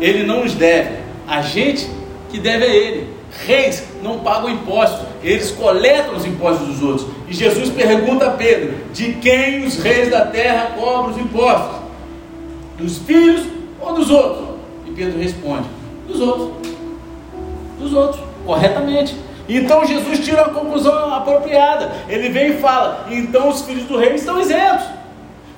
Ele 0.00 0.24
não 0.24 0.42
nos 0.42 0.54
deve. 0.54 0.98
A 1.28 1.40
gente 1.40 1.88
que 2.32 2.40
deve 2.40 2.64
a 2.64 2.68
Ele. 2.68 3.21
Reis 3.46 3.82
não 4.02 4.20
pagam 4.20 4.50
impostos, 4.50 5.06
eles 5.22 5.50
coletam 5.50 6.16
os 6.16 6.24
impostos 6.26 6.66
dos 6.66 6.82
outros. 6.82 7.08
E 7.28 7.34
Jesus 7.34 7.70
pergunta 7.70 8.26
a 8.26 8.30
Pedro: 8.30 8.74
de 8.92 9.14
quem 9.14 9.64
os 9.64 9.78
reis 9.78 10.10
da 10.10 10.26
terra 10.26 10.72
cobram 10.78 11.10
os 11.10 11.18
impostos? 11.18 11.80
Dos 12.78 12.98
filhos 12.98 13.46
ou 13.80 13.94
dos 13.94 14.10
outros? 14.10 14.48
E 14.86 14.90
Pedro 14.90 15.18
responde: 15.18 15.66
dos 16.06 16.20
outros 16.20 16.72
dos 17.82 17.92
outros, 17.92 18.22
corretamente. 18.46 19.16
Então 19.48 19.84
Jesus 19.84 20.20
tira 20.20 20.42
a 20.42 20.50
conclusão 20.50 21.12
apropriada. 21.12 21.90
Ele 22.08 22.28
vem 22.28 22.50
e 22.52 22.58
fala: 22.58 23.06
então 23.10 23.48
os 23.48 23.62
filhos 23.62 23.84
do 23.84 23.98
rei 23.98 24.14
estão 24.14 24.40
isentos. 24.40 24.86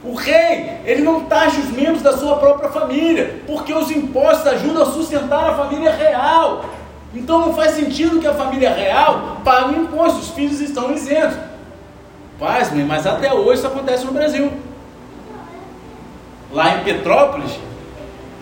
O 0.02 0.14
rei, 0.14 0.80
ele 0.84 1.02
não 1.02 1.24
taxa 1.24 1.60
os 1.60 1.70
membros 1.70 2.02
da 2.02 2.14
sua 2.14 2.36
própria 2.36 2.68
família, 2.68 3.40
porque 3.46 3.72
os 3.72 3.90
impostos 3.90 4.46
ajudam 4.46 4.82
a 4.82 4.86
sustentar 4.86 5.50
a 5.50 5.54
família 5.54 5.92
real. 5.92 6.64
Então 7.14 7.38
não 7.38 7.54
faz 7.54 7.72
sentido 7.72 8.20
que 8.20 8.26
a 8.26 8.34
família 8.34 8.72
real 8.72 9.40
pague 9.44 9.78
impostos, 9.78 10.28
os 10.28 10.34
filhos 10.34 10.60
estão 10.60 10.92
isentos. 10.92 11.38
Pasmem, 12.38 12.84
mas 12.84 13.06
até 13.06 13.32
hoje 13.32 13.58
isso 13.58 13.66
acontece 13.66 14.04
no 14.04 14.12
Brasil. 14.12 14.52
Lá 16.52 16.76
em 16.76 16.84
Petrópolis, 16.84 17.58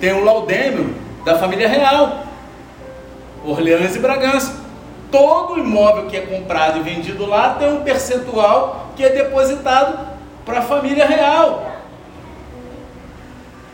tem 0.01 0.13
um 0.15 0.25
laudêmio 0.25 0.95
da 1.25 1.39
família 1.39 1.69
real. 1.69 2.25
Orleans 3.45 3.95
e 3.95 3.99
Bragança. 3.99 4.63
Todo 5.11 5.59
imóvel 5.59 6.07
que 6.07 6.17
é 6.17 6.23
comprado 6.23 6.79
e 6.79 6.83
vendido 6.83 7.27
lá 7.27 7.55
tem 7.59 7.69
um 7.69 7.83
percentual 7.83 8.93
que 8.97 9.05
é 9.05 9.11
depositado 9.11 10.13
para 10.45 10.61
a 10.61 10.63
família 10.63 11.07
real, 11.07 11.71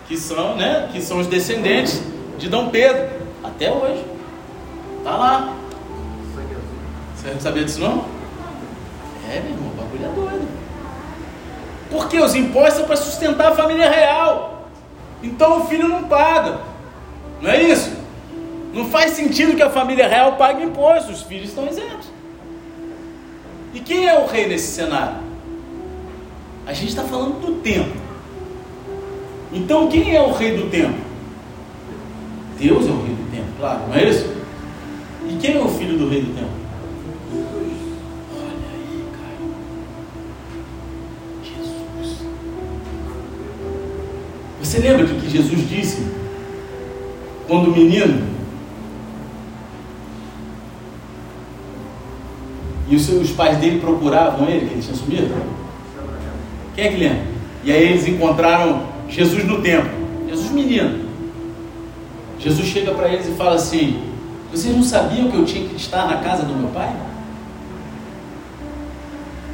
que 0.06 0.16
são, 0.16 0.56
né, 0.56 0.88
que 0.92 1.00
são 1.00 1.18
os 1.18 1.26
descendentes 1.26 2.02
de 2.38 2.48
Dom 2.48 2.68
Pedro, 2.68 3.08
até 3.42 3.70
hoje. 3.70 4.17
Tá 5.04 5.16
lá. 5.16 5.54
Você 7.14 7.30
não 7.30 7.40
sabia 7.40 7.64
disso 7.64 7.80
não? 7.80 8.04
É, 9.30 9.40
meu 9.40 9.52
irmão, 9.52 9.68
o 9.72 9.76
bagulho 9.76 10.04
é 10.04 10.08
doido. 10.08 10.48
Porque 11.90 12.20
os 12.20 12.34
impostos 12.34 12.74
são 12.74 12.84
para 12.86 12.96
sustentar 12.96 13.52
a 13.52 13.54
família 13.54 13.90
real. 13.90 14.68
Então 15.22 15.60
o 15.60 15.66
filho 15.66 15.88
não 15.88 16.04
paga. 16.04 16.60
Não 17.40 17.50
é 17.50 17.62
isso? 17.62 17.92
Não 18.72 18.86
faz 18.86 19.12
sentido 19.12 19.56
que 19.56 19.62
a 19.62 19.70
família 19.70 20.06
real 20.06 20.36
pague 20.36 20.62
impostos, 20.62 21.20
os 21.20 21.22
filhos 21.22 21.48
estão 21.48 21.66
isentos. 21.66 22.08
E 23.74 23.80
quem 23.80 24.06
é 24.06 24.18
o 24.18 24.26
rei 24.26 24.46
nesse 24.46 24.72
cenário? 24.72 25.16
A 26.66 26.72
gente 26.72 26.88
está 26.88 27.02
falando 27.02 27.40
do 27.40 27.60
tempo. 27.60 27.96
Então 29.52 29.88
quem 29.88 30.14
é 30.14 30.20
o 30.20 30.32
rei 30.32 30.56
do 30.56 30.70
tempo? 30.70 30.98
Deus 32.58 32.86
é 32.86 32.90
o 32.90 33.02
rei 33.02 33.14
do 33.14 33.30
tempo, 33.30 33.46
claro, 33.58 33.80
não 33.88 33.94
é 33.94 34.04
isso? 34.04 34.37
E 35.28 35.36
quem 35.40 35.56
é 35.56 35.62
o 35.62 35.68
filho 35.68 35.98
do 35.98 36.08
rei 36.08 36.22
do 36.22 36.34
tempo? 36.34 36.50
Olha 38.34 38.68
aí, 38.72 39.04
cara. 39.12 39.36
Jesus. 41.44 42.18
Você 44.60 44.78
lembra 44.78 45.06
do 45.06 45.20
que 45.20 45.30
Jesus 45.30 45.68
disse 45.68 46.06
quando 47.46 47.68
o 47.68 47.72
menino 47.72 48.38
E 52.88 52.96
os, 52.96 53.04
seus, 53.04 53.22
os 53.22 53.30
pais 53.32 53.58
dele 53.58 53.80
procuravam 53.80 54.48
ele, 54.48 54.66
que 54.66 54.72
ele 54.74 54.82
tinha 54.82 54.96
sumido. 54.96 55.34
Quem 56.74 56.84
é 56.84 56.90
que 56.90 56.96
lembra? 56.96 57.22
E 57.64 57.72
aí 57.72 57.82
eles 57.82 58.08
encontraram 58.08 58.82
Jesus 59.08 59.44
no 59.44 59.60
templo. 59.60 59.90
Jesus 60.28 60.50
menino. 60.50 61.06
Jesus 62.38 62.66
chega 62.66 62.92
para 62.92 63.12
eles 63.12 63.28
e 63.28 63.32
fala 63.32 63.56
assim: 63.56 64.00
Vocês 64.50 64.74
não 64.74 64.82
sabiam 64.82 65.30
que 65.30 65.36
eu 65.36 65.44
tinha 65.44 65.68
que 65.68 65.76
estar 65.76 66.06
na 66.06 66.18
casa 66.18 66.42
do 66.44 66.54
meu 66.54 66.68
pai? 66.70 66.94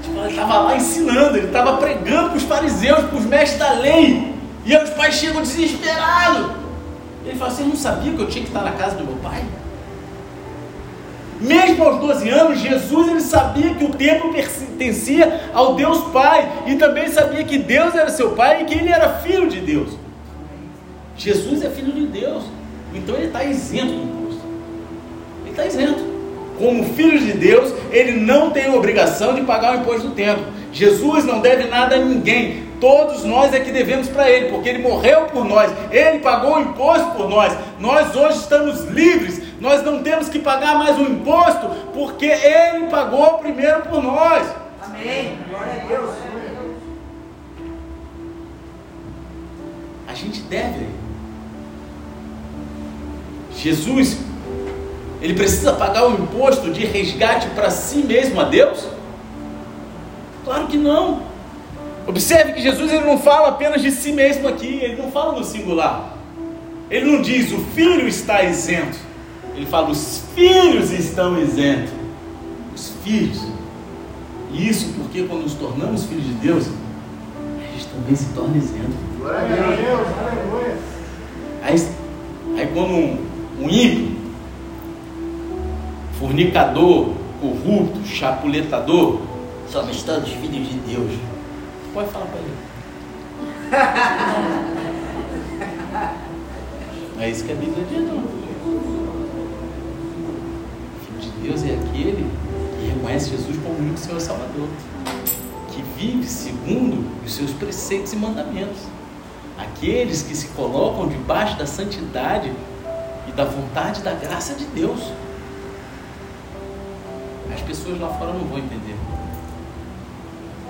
Tipo, 0.02 0.18
ele 0.20 0.28
estava 0.28 0.58
lá 0.58 0.76
ensinando, 0.76 1.36
ele 1.36 1.46
estava 1.46 1.76
pregando 1.78 2.28
para 2.30 2.36
os 2.36 2.44
fariseus, 2.44 3.04
para 3.04 3.16
os 3.16 3.24
mestres 3.24 3.58
da 3.58 3.72
lei. 3.72 4.34
E 4.64 4.74
aí 4.74 4.84
os 4.84 4.90
pais 4.90 5.14
chegam 5.14 5.42
desesperados. 5.42 6.52
Ele 7.24 7.36
fala: 7.36 7.50
Vocês 7.50 7.66
não 7.66 7.76
sabiam 7.76 8.14
que 8.16 8.22
eu 8.22 8.28
tinha 8.28 8.44
que 8.44 8.50
estar 8.50 8.62
na 8.62 8.72
casa 8.72 8.96
do 8.96 9.04
meu 9.04 9.16
pai? 9.16 9.44
Mesmo 11.40 11.84
aos 11.84 12.00
12 12.00 12.28
anos, 12.30 12.58
Jesus 12.60 13.08
ele 13.08 13.20
sabia 13.20 13.74
que 13.74 13.84
o 13.84 13.90
templo 13.90 14.32
pertencia 14.32 15.50
ao 15.52 15.74
Deus 15.74 15.98
Pai 16.12 16.50
e 16.66 16.76
também 16.76 17.08
sabia 17.08 17.44
que 17.44 17.58
Deus 17.58 17.94
era 17.94 18.08
seu 18.08 18.30
Pai 18.30 18.62
e 18.62 18.64
que 18.64 18.74
ele 18.74 18.88
era 18.88 19.18
filho 19.18 19.48
de 19.48 19.60
Deus. 19.60 19.90
Jesus 21.16 21.62
é 21.62 21.68
filho 21.68 21.92
de 21.92 22.06
Deus, 22.06 22.44
então 22.94 23.14
ele 23.14 23.26
está 23.26 23.44
isento 23.44 24.23
está 25.54 25.66
isento. 25.66 26.14
Como 26.58 26.84
filho 26.94 27.18
de 27.18 27.32
Deus, 27.32 27.74
ele 27.90 28.12
não 28.12 28.50
tem 28.50 28.72
obrigação 28.72 29.34
de 29.34 29.40
pagar 29.42 29.76
o 29.76 29.80
imposto 29.80 30.08
do 30.08 30.14
templo. 30.14 30.44
Jesus 30.72 31.24
não 31.24 31.40
deve 31.40 31.64
nada 31.64 31.96
a 31.96 31.98
ninguém. 31.98 32.64
Todos 32.80 33.24
nós 33.24 33.54
é 33.54 33.60
que 33.60 33.70
devemos 33.70 34.08
para 34.08 34.30
Ele, 34.30 34.50
porque 34.50 34.68
Ele 34.68 34.82
morreu 34.82 35.22
por 35.22 35.44
nós, 35.44 35.72
Ele 35.90 36.18
pagou 36.18 36.56
o 36.56 36.60
imposto 36.60 37.12
por 37.12 37.28
nós. 37.28 37.56
Nós 37.80 38.14
hoje 38.14 38.38
estamos 38.38 38.84
livres 38.90 39.44
nós 39.64 39.82
não 39.82 40.02
temos 40.02 40.28
que 40.28 40.38
pagar 40.40 40.78
mais 40.78 40.98
um 40.98 41.04
imposto, 41.04 41.70
porque 41.94 42.26
Ele 42.26 42.86
pagou 42.88 43.38
primeiro 43.38 43.80
por 43.82 44.02
nós. 44.02 44.46
Amém. 44.82 45.38
Glória 45.48 45.82
a 45.82 45.86
Deus. 45.86 46.10
A 50.06 50.14
gente 50.14 50.42
deve. 50.42 50.86
Jesus, 53.56 54.18
ele 55.24 55.32
precisa 55.32 55.72
pagar 55.72 56.06
o 56.06 56.12
imposto 56.12 56.70
de 56.70 56.84
resgate 56.84 57.48
para 57.54 57.70
si 57.70 58.04
mesmo 58.04 58.38
a 58.38 58.44
Deus? 58.44 58.86
Claro 60.44 60.66
que 60.66 60.76
não. 60.76 61.22
Observe 62.06 62.52
que 62.52 62.60
Jesus 62.60 62.92
ele 62.92 63.06
não 63.06 63.16
fala 63.16 63.48
apenas 63.48 63.80
de 63.80 63.90
si 63.90 64.12
mesmo 64.12 64.46
aqui, 64.46 64.80
ele 64.82 65.00
não 65.00 65.10
fala 65.10 65.32
no 65.32 65.42
singular. 65.42 66.14
Ele 66.90 67.10
não 67.10 67.22
diz 67.22 67.50
o 67.52 67.58
filho 67.74 68.06
está 68.06 68.42
isento. 68.42 68.98
Ele 69.56 69.64
fala: 69.64 69.88
os 69.88 70.24
filhos 70.34 70.90
estão 70.90 71.40
isentos. 71.40 71.94
Os 72.74 72.92
filhos. 73.02 73.40
E 74.52 74.68
isso 74.68 74.92
porque 74.92 75.22
quando 75.22 75.44
nos 75.44 75.54
tornamos 75.54 76.04
filhos 76.04 76.26
de 76.26 76.34
Deus, 76.34 76.66
a 76.66 77.72
gente 77.72 77.86
também 77.86 78.14
se 78.14 78.26
torna 78.34 78.58
isento. 78.58 78.92
Glória 79.18 79.40
a 79.40 79.74
Deus, 79.74 80.06
aleluia. 80.18 80.76
Aí, 81.62 81.88
aí 82.58 82.66
quando 82.74 82.90
um, 82.92 83.18
um 83.62 83.70
ímpio, 83.70 84.13
fornicador, 86.24 87.10
corrupto, 87.38 88.02
chapuletador, 88.06 89.20
só 89.68 89.82
está 89.90 90.22
filhos 90.22 90.68
de 90.68 90.78
Deus. 90.78 91.12
Pode 91.92 92.08
falar 92.10 92.26
para 92.26 92.40
ele. 92.40 92.56
É 97.16 97.30
isso 97.30 97.44
que 97.44 97.52
a 97.52 97.54
Bíblia 97.54 97.86
diz, 97.88 98.00
não. 98.00 98.24
Deus 101.40 101.62
é 101.62 101.74
aquele 101.74 102.28
que 102.80 102.86
reconhece 102.88 103.30
Jesus 103.30 103.56
como 103.62 103.78
único 103.78 103.98
Senhor 103.98 104.20
Salvador, 104.20 104.68
que 105.70 105.82
vive 105.96 106.26
segundo 106.26 107.06
os 107.24 107.34
seus 107.34 107.52
preceitos 107.52 108.12
e 108.12 108.16
mandamentos. 108.16 108.78
aqueles 109.56 110.22
que 110.22 110.34
se 110.34 110.48
colocam 110.48 111.06
debaixo 111.06 111.56
da 111.56 111.66
santidade 111.66 112.52
e 113.28 113.32
da 113.32 113.44
vontade 113.44 114.02
da 114.02 114.12
graça 114.12 114.54
de 114.54 114.64
Deus. 114.66 115.00
As 117.52 117.60
pessoas 117.60 118.00
lá 118.00 118.08
fora 118.08 118.32
não 118.32 118.44
vão 118.46 118.58
entender. 118.58 118.96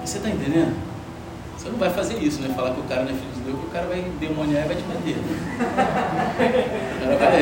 Você 0.04 0.18
está 0.18 0.28
entendendo? 0.28 0.74
Você 1.56 1.68
não 1.68 1.78
vai 1.78 1.90
fazer 1.90 2.18
isso, 2.18 2.42
né? 2.42 2.52
Falar 2.54 2.72
que 2.72 2.80
o 2.80 2.84
cara 2.84 3.02
não 3.02 3.10
é 3.10 3.14
filho 3.14 3.32
de 3.34 3.40
Deus, 3.40 3.58
que 3.58 3.66
o 3.66 3.70
cara 3.70 3.86
vai 3.86 4.04
demoniar 4.20 4.64
e 4.64 4.68
vai 4.68 4.76
te 4.76 4.82
prender. 4.82 5.16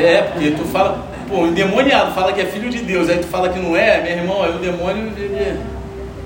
É, 0.04 0.22
porque 0.22 0.50
tu 0.52 0.64
fala, 0.64 1.06
pô, 1.28 1.42
o 1.42 1.46
endemoniado 1.48 2.12
fala 2.12 2.32
que 2.32 2.40
é 2.40 2.46
filho 2.46 2.70
de 2.70 2.82
Deus, 2.82 3.08
aí 3.08 3.18
tu 3.18 3.26
fala 3.26 3.48
que 3.48 3.58
não 3.58 3.76
é, 3.76 4.02
meu 4.02 4.12
irmão, 4.12 4.42
aí 4.42 4.54
o 4.54 4.58
demônio, 4.58 5.12
ele, 5.16 5.60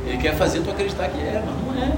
ele 0.06 0.18
quer 0.18 0.34
fazer 0.36 0.60
tu 0.60 0.70
acreditar 0.70 1.08
que 1.08 1.20
é, 1.20 1.42
mas 1.44 1.76
não 1.76 1.82
é. 1.82 1.92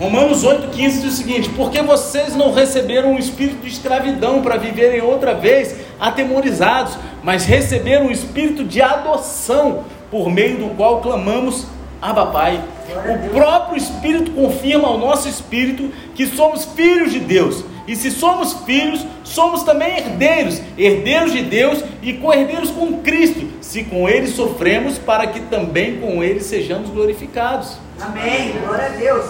Romanos 0.00 0.44
8,15 0.44 0.72
diz 0.72 1.04
o 1.04 1.10
seguinte: 1.10 1.50
Porque 1.50 1.82
vocês 1.82 2.34
não 2.34 2.52
receberam 2.52 3.12
um 3.12 3.18
espírito 3.18 3.62
de 3.62 3.68
escravidão 3.68 4.40
para 4.40 4.56
viverem 4.56 5.02
outra 5.02 5.34
vez 5.34 5.76
atemorizados, 6.00 6.96
mas 7.22 7.44
receberam 7.44 8.06
um 8.06 8.10
espírito 8.10 8.64
de 8.64 8.80
adoção, 8.80 9.84
por 10.10 10.30
meio 10.30 10.58
do 10.58 10.74
qual 10.76 11.00
clamamos 11.00 11.66
Abba 12.00 12.26
Pai. 12.26 12.62
O 12.88 13.30
próprio 13.30 13.76
Espírito 13.76 14.32
confirma 14.32 14.88
ao 14.88 14.98
nosso 14.98 15.28
espírito 15.28 15.90
que 16.14 16.26
somos 16.26 16.64
filhos 16.64 17.12
de 17.12 17.20
Deus. 17.20 17.64
E 17.86 17.96
se 17.96 18.10
somos 18.10 18.52
filhos, 18.64 19.04
somos 19.24 19.62
também 19.62 19.98
herdeiros, 19.98 20.60
herdeiros 20.78 21.32
de 21.32 21.42
Deus 21.42 21.82
e 22.02 22.12
co-herdeiros 22.14 22.70
com 22.70 23.00
Cristo, 23.02 23.48
se 23.60 23.84
com 23.84 24.08
Ele 24.08 24.28
sofremos, 24.28 24.98
para 24.98 25.26
que 25.26 25.40
também 25.40 25.98
com 25.98 26.22
Ele 26.22 26.40
sejamos 26.40 26.90
glorificados. 26.90 27.78
Amém. 28.00 28.52
Glória 28.64 28.86
a 28.86 28.88
Deus. 28.90 29.26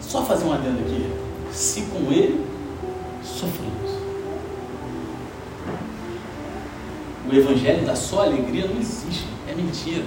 Só 0.00 0.22
fazer 0.24 0.46
um 0.46 0.52
adendo 0.52 0.80
aqui. 0.80 1.06
Se 1.52 1.82
com 1.82 2.12
Ele 2.12 2.45
O 7.28 7.34
Evangelho 7.34 7.84
da 7.84 7.96
só 7.96 8.22
alegria 8.22 8.66
não 8.66 8.78
existe, 8.78 9.26
é 9.48 9.54
mentira 9.54 10.04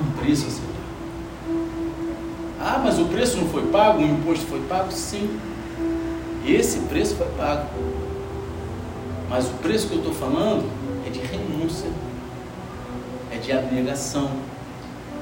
um 0.00 0.10
preço 0.20 0.46
a 0.46 0.50
ser 0.50 0.60
pago. 0.60 0.76
Ah, 2.60 2.80
mas 2.82 2.98
o 2.98 3.06
preço 3.06 3.36
não 3.38 3.48
foi 3.48 3.62
pago, 3.66 4.00
o 4.00 4.04
imposto 4.04 4.46
foi 4.46 4.60
pago? 4.62 4.90
Sim. 4.92 5.38
Esse 6.46 6.80
preço 6.80 7.16
foi 7.16 7.26
pago. 7.36 7.68
Mas 9.28 9.46
o 9.46 9.54
preço 9.54 9.88
que 9.88 9.94
eu 9.94 9.98
estou 9.98 10.14
falando 10.14 10.68
é 11.06 11.10
de 11.10 11.18
renúncia, 11.18 11.90
é 13.32 13.38
de 13.38 13.52
abnegação, 13.52 14.30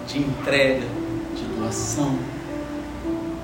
de 0.06 0.18
entrega, 0.18 0.86
de 1.34 1.44
doação, 1.58 2.14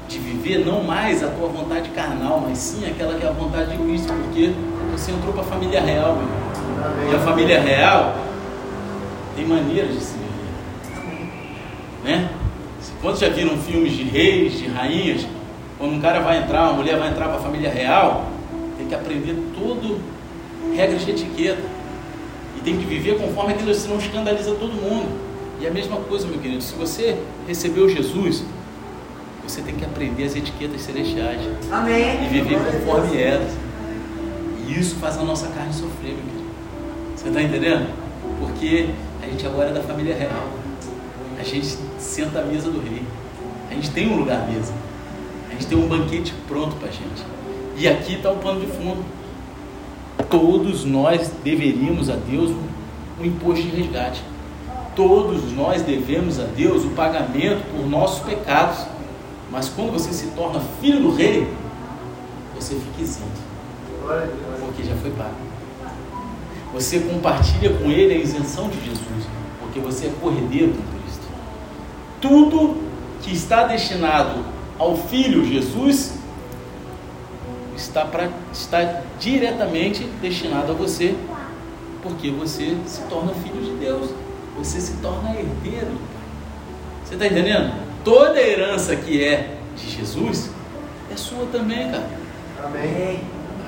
de 0.07 0.19
viver 0.19 0.65
não 0.67 0.83
mais 0.83 1.23
a 1.23 1.29
tua 1.29 1.49
vontade 1.49 1.89
carnal, 1.91 2.45
mas 2.47 2.59
sim 2.59 2.87
aquela 2.87 3.15
que 3.15 3.25
é 3.25 3.29
a 3.29 3.33
vontade 3.33 3.71
de 3.71 3.83
Cristo, 3.83 4.13
porque 4.13 4.53
você 4.91 5.13
entrou 5.13 5.33
para 5.33 5.43
a 5.43 5.47
família 5.47 5.81
real, 5.81 6.17
meu. 6.17 7.13
E 7.13 7.15
a 7.15 7.19
família 7.21 7.61
real 7.61 8.17
tem 9.37 9.47
maneiras 9.47 9.95
de 9.95 10.01
se 10.01 10.21
né? 12.05 12.31
Quantos 13.01 13.21
já 13.21 13.29
viram 13.29 13.57
filmes 13.59 13.93
de 13.93 14.05
reis, 14.05 14.59
de 14.59 14.67
rainhas? 14.67 15.27
Quando 15.79 15.95
um 15.95 16.01
cara 16.01 16.21
vai 16.21 16.39
entrar, 16.39 16.65
uma 16.65 16.75
mulher 16.75 16.99
vai 16.99 17.09
entrar 17.09 17.29
para 17.29 17.37
a 17.37 17.41
família 17.41 17.71
real, 17.71 18.27
tem 18.77 18.87
que 18.87 18.95
aprender 18.95 19.35
tudo, 19.55 19.99
regras 20.75 21.05
de 21.05 21.11
etiqueta. 21.11 21.63
E 22.57 22.61
tem 22.61 22.77
que 22.77 22.85
viver 22.85 23.19
conforme 23.19 23.55
aquilo, 23.55 23.75
senão 23.75 23.97
escandaliza 23.97 24.55
todo 24.55 24.73
mundo. 24.73 25.09
E 25.61 25.67
a 25.67 25.71
mesma 25.71 25.97
coisa, 25.97 26.27
meu 26.27 26.39
querido, 26.39 26.63
se 26.63 26.75
você 26.75 27.17
recebeu 27.47 27.89
Jesus, 27.89 28.45
você 29.43 29.63
tem 29.63 29.75
que 29.75 29.85
aprender 29.85 30.25
as 30.25 30.37
etiquetas 30.37 30.83
celestiais. 30.83 31.41
Amém. 31.71 32.25
E 32.25 32.29
viver 32.29 32.59
conforme 32.59 33.21
elas. 33.21 33.51
Isso 34.71 34.95
faz 34.97 35.19
a 35.19 35.25
nossa 35.25 35.49
carne 35.49 35.73
sofrer, 35.73 36.15
meu 36.15 36.25
querido. 36.25 36.51
Você 37.17 37.29
está 37.29 37.43
entendendo? 37.43 37.93
Porque 38.39 38.91
a 39.21 39.27
gente 39.27 39.45
agora 39.45 39.71
é 39.71 39.73
da 39.73 39.83
família 39.83 40.15
real. 40.15 40.49
A 41.39 41.43
gente 41.43 41.77
senta 41.99 42.39
à 42.39 42.45
mesa 42.45 42.71
do 42.71 42.81
rei. 42.81 43.03
A 43.69 43.75
gente 43.75 43.91
tem 43.91 44.09
um 44.09 44.19
lugar 44.19 44.43
à 44.43 44.47
mesa. 44.47 44.73
A 45.49 45.53
gente 45.53 45.67
tem 45.67 45.77
um 45.77 45.89
banquete 45.89 46.33
pronto 46.47 46.77
para 46.77 46.89
a 46.89 46.93
gente. 46.93 47.25
E 47.77 47.89
aqui 47.89 48.15
está 48.15 48.31
o 48.31 48.37
pano 48.37 48.61
de 48.61 48.67
fundo. 48.69 49.05
Todos 50.29 50.85
nós 50.85 51.33
deveríamos 51.43 52.09
a 52.09 52.15
Deus 52.15 52.53
um 53.21 53.25
imposto 53.25 53.65
de 53.65 53.71
resgate. 53.71 54.23
Todos 54.95 55.53
nós 55.53 55.83
devemos 55.83 56.39
a 56.39 56.45
Deus 56.45 56.85
o 56.85 56.91
pagamento 56.91 57.65
por 57.73 57.89
nossos 57.89 58.21
pecados. 58.21 58.87
Mas 59.51 59.69
quando 59.69 59.93
você 59.93 60.13
se 60.13 60.29
torna 60.29 60.61
filho 60.81 61.01
do 61.01 61.11
rei, 61.13 61.53
você 62.55 62.77
fica 62.77 63.03
isento. 63.03 63.51
Porque 64.81 64.89
já 64.89 64.97
foi 64.97 65.11
pago. 65.11 65.35
Você 66.73 67.01
compartilha 67.01 67.75
com 67.75 67.91
ele 67.91 68.15
a 68.15 68.17
isenção 68.17 68.69
de 68.69 68.79
Jesus. 68.85 69.27
Porque 69.61 69.81
você 69.81 70.07
é 70.07 70.13
corredeiro 70.21 70.73
com 70.73 71.01
tudo 72.21 72.77
que 73.23 73.33
está 73.33 73.67
destinado 73.67 74.45
ao 74.79 74.97
Filho 74.97 75.45
Jesus 75.45 76.19
está, 77.77 78.05
pra, 78.05 78.29
está 78.53 79.03
diretamente 79.19 80.05
destinado 80.21 80.73
a 80.73 80.75
você, 80.75 81.15
porque 82.03 82.31
você 82.31 82.77
se 82.87 83.03
torna 83.03 83.33
filho 83.33 83.63
de 83.63 83.73
Deus, 83.77 84.11
você 84.57 84.81
se 84.81 84.99
torna 84.99 85.31
herdeiro. 85.31 85.97
Você 87.05 87.15
está 87.15 87.27
entendendo? 87.27 87.73
Toda 88.05 88.35
a 88.39 88.43
herança 88.43 88.95
que 88.95 89.25
é 89.25 89.57
de 89.77 89.91
Jesus 89.91 90.51
é 91.11 91.17
sua 91.17 91.47
também, 91.47 91.91
cara. 91.91 92.09
Amém. 92.63 93.21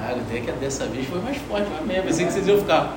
Ah, 0.03 0.17
até 0.19 0.41
que 0.41 0.51
dessa 0.53 0.85
vez 0.87 1.07
foi 1.07 1.21
mais 1.21 1.37
forte, 1.37 1.69
amém. 1.81 2.03
Pensei 2.03 2.27
que 2.27 2.33
vocês 2.33 2.47
iam 2.49 2.59
ficar 2.59 2.97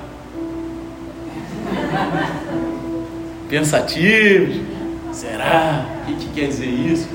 pensativos 3.48 4.76
Será? 5.16 5.86
O 6.02 6.06
que, 6.06 6.14
que 6.14 6.34
quer 6.34 6.48
dizer 6.48 6.66
isso? 6.66 7.08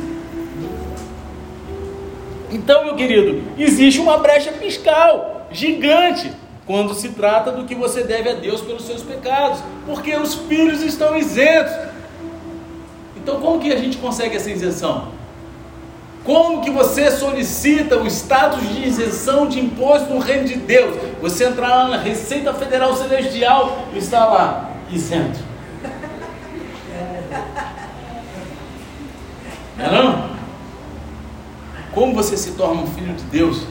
Então, 2.50 2.84
meu 2.84 2.96
querido, 2.96 3.44
existe 3.60 4.00
uma 4.00 4.18
brecha 4.18 4.52
fiscal 4.54 5.46
gigante 5.52 6.32
quando 6.66 6.96
se 6.96 7.10
trata 7.10 7.52
do 7.52 7.66
que 7.66 7.76
você 7.76 8.04
deve 8.04 8.28
a 8.28 8.34
Deus 8.34 8.60
pelos 8.62 8.86
seus 8.86 9.04
pecados, 9.04 9.60
porque 9.86 10.16
os 10.16 10.34
filhos 10.34 10.82
estão 10.82 11.16
isentos. 11.16 11.74
Então, 13.16 13.40
como 13.40 13.60
que 13.60 13.72
a 13.72 13.78
gente 13.78 13.98
consegue 13.98 14.36
essa 14.36 14.50
isenção? 14.50 15.10
Como 16.24 16.62
que 16.62 16.70
você 16.70 17.10
solicita 17.10 17.98
o 17.98 18.06
status 18.06 18.62
de 18.68 18.88
isenção 18.88 19.48
de 19.48 19.60
imposto 19.60 20.14
no 20.14 20.20
reino 20.20 20.48
de 20.48 20.56
Deus? 20.56 20.96
Você 21.20 21.46
entrar 21.46 21.70
lá 21.70 21.88
na 21.88 21.98
Receita 21.98 22.54
Federal 22.54 22.96
Celestial 22.96 23.88
e 23.94 23.98
está 23.98 24.26
lá, 24.26 24.72
isento. 24.92 25.40
Não 29.78 29.86
é 29.86 29.92
não? 29.92 30.32
Como 31.92 32.14
você 32.14 32.38
se 32.38 32.52
torna 32.52 32.84
um 32.84 32.88
filho 32.88 33.14
de 33.16 33.24
Deus 33.24 33.64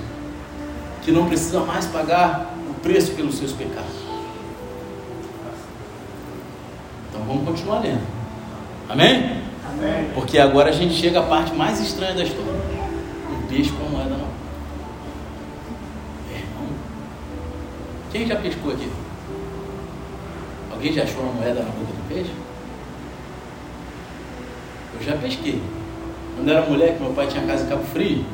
que 1.02 1.12
não 1.12 1.26
precisa 1.26 1.60
mais 1.60 1.86
pagar 1.86 2.52
o 2.68 2.74
preço 2.74 3.12
pelos 3.12 3.36
seus 3.36 3.52
pecados? 3.52 3.94
Então 7.08 7.22
vamos 7.22 7.44
continuar 7.44 7.78
lendo. 7.78 8.02
Amém? 8.88 9.49
Porque 10.14 10.38
agora 10.38 10.70
a 10.70 10.72
gente 10.72 10.94
chega 10.94 11.20
à 11.20 11.22
parte 11.22 11.54
mais 11.54 11.80
estranha 11.80 12.14
da 12.14 12.22
história. 12.22 12.52
Um 13.30 13.46
peixe 13.48 13.70
com 13.70 13.87
a 13.87 13.88
moeda 13.88 14.11
não. 14.11 14.28
É, 16.35 16.42
Quem 18.12 18.26
já 18.26 18.37
pescou 18.37 18.72
aqui? 18.72 18.90
Alguém 20.72 20.92
já 20.92 21.02
achou 21.02 21.22
uma 21.22 21.33
moeda 21.33 21.61
na 21.61 21.70
boca 21.70 21.92
do 21.92 22.09
peixe? 22.09 22.30
Eu 24.98 25.06
já 25.06 25.16
pesquei. 25.16 25.62
Quando 26.36 26.51
era 26.51 26.62
moleque, 26.62 27.01
meu 27.03 27.12
pai 27.12 27.26
tinha 27.26 27.44
casa 27.47 27.64
em 27.64 27.68
Cabo 27.68 27.84
Frio. 27.84 28.24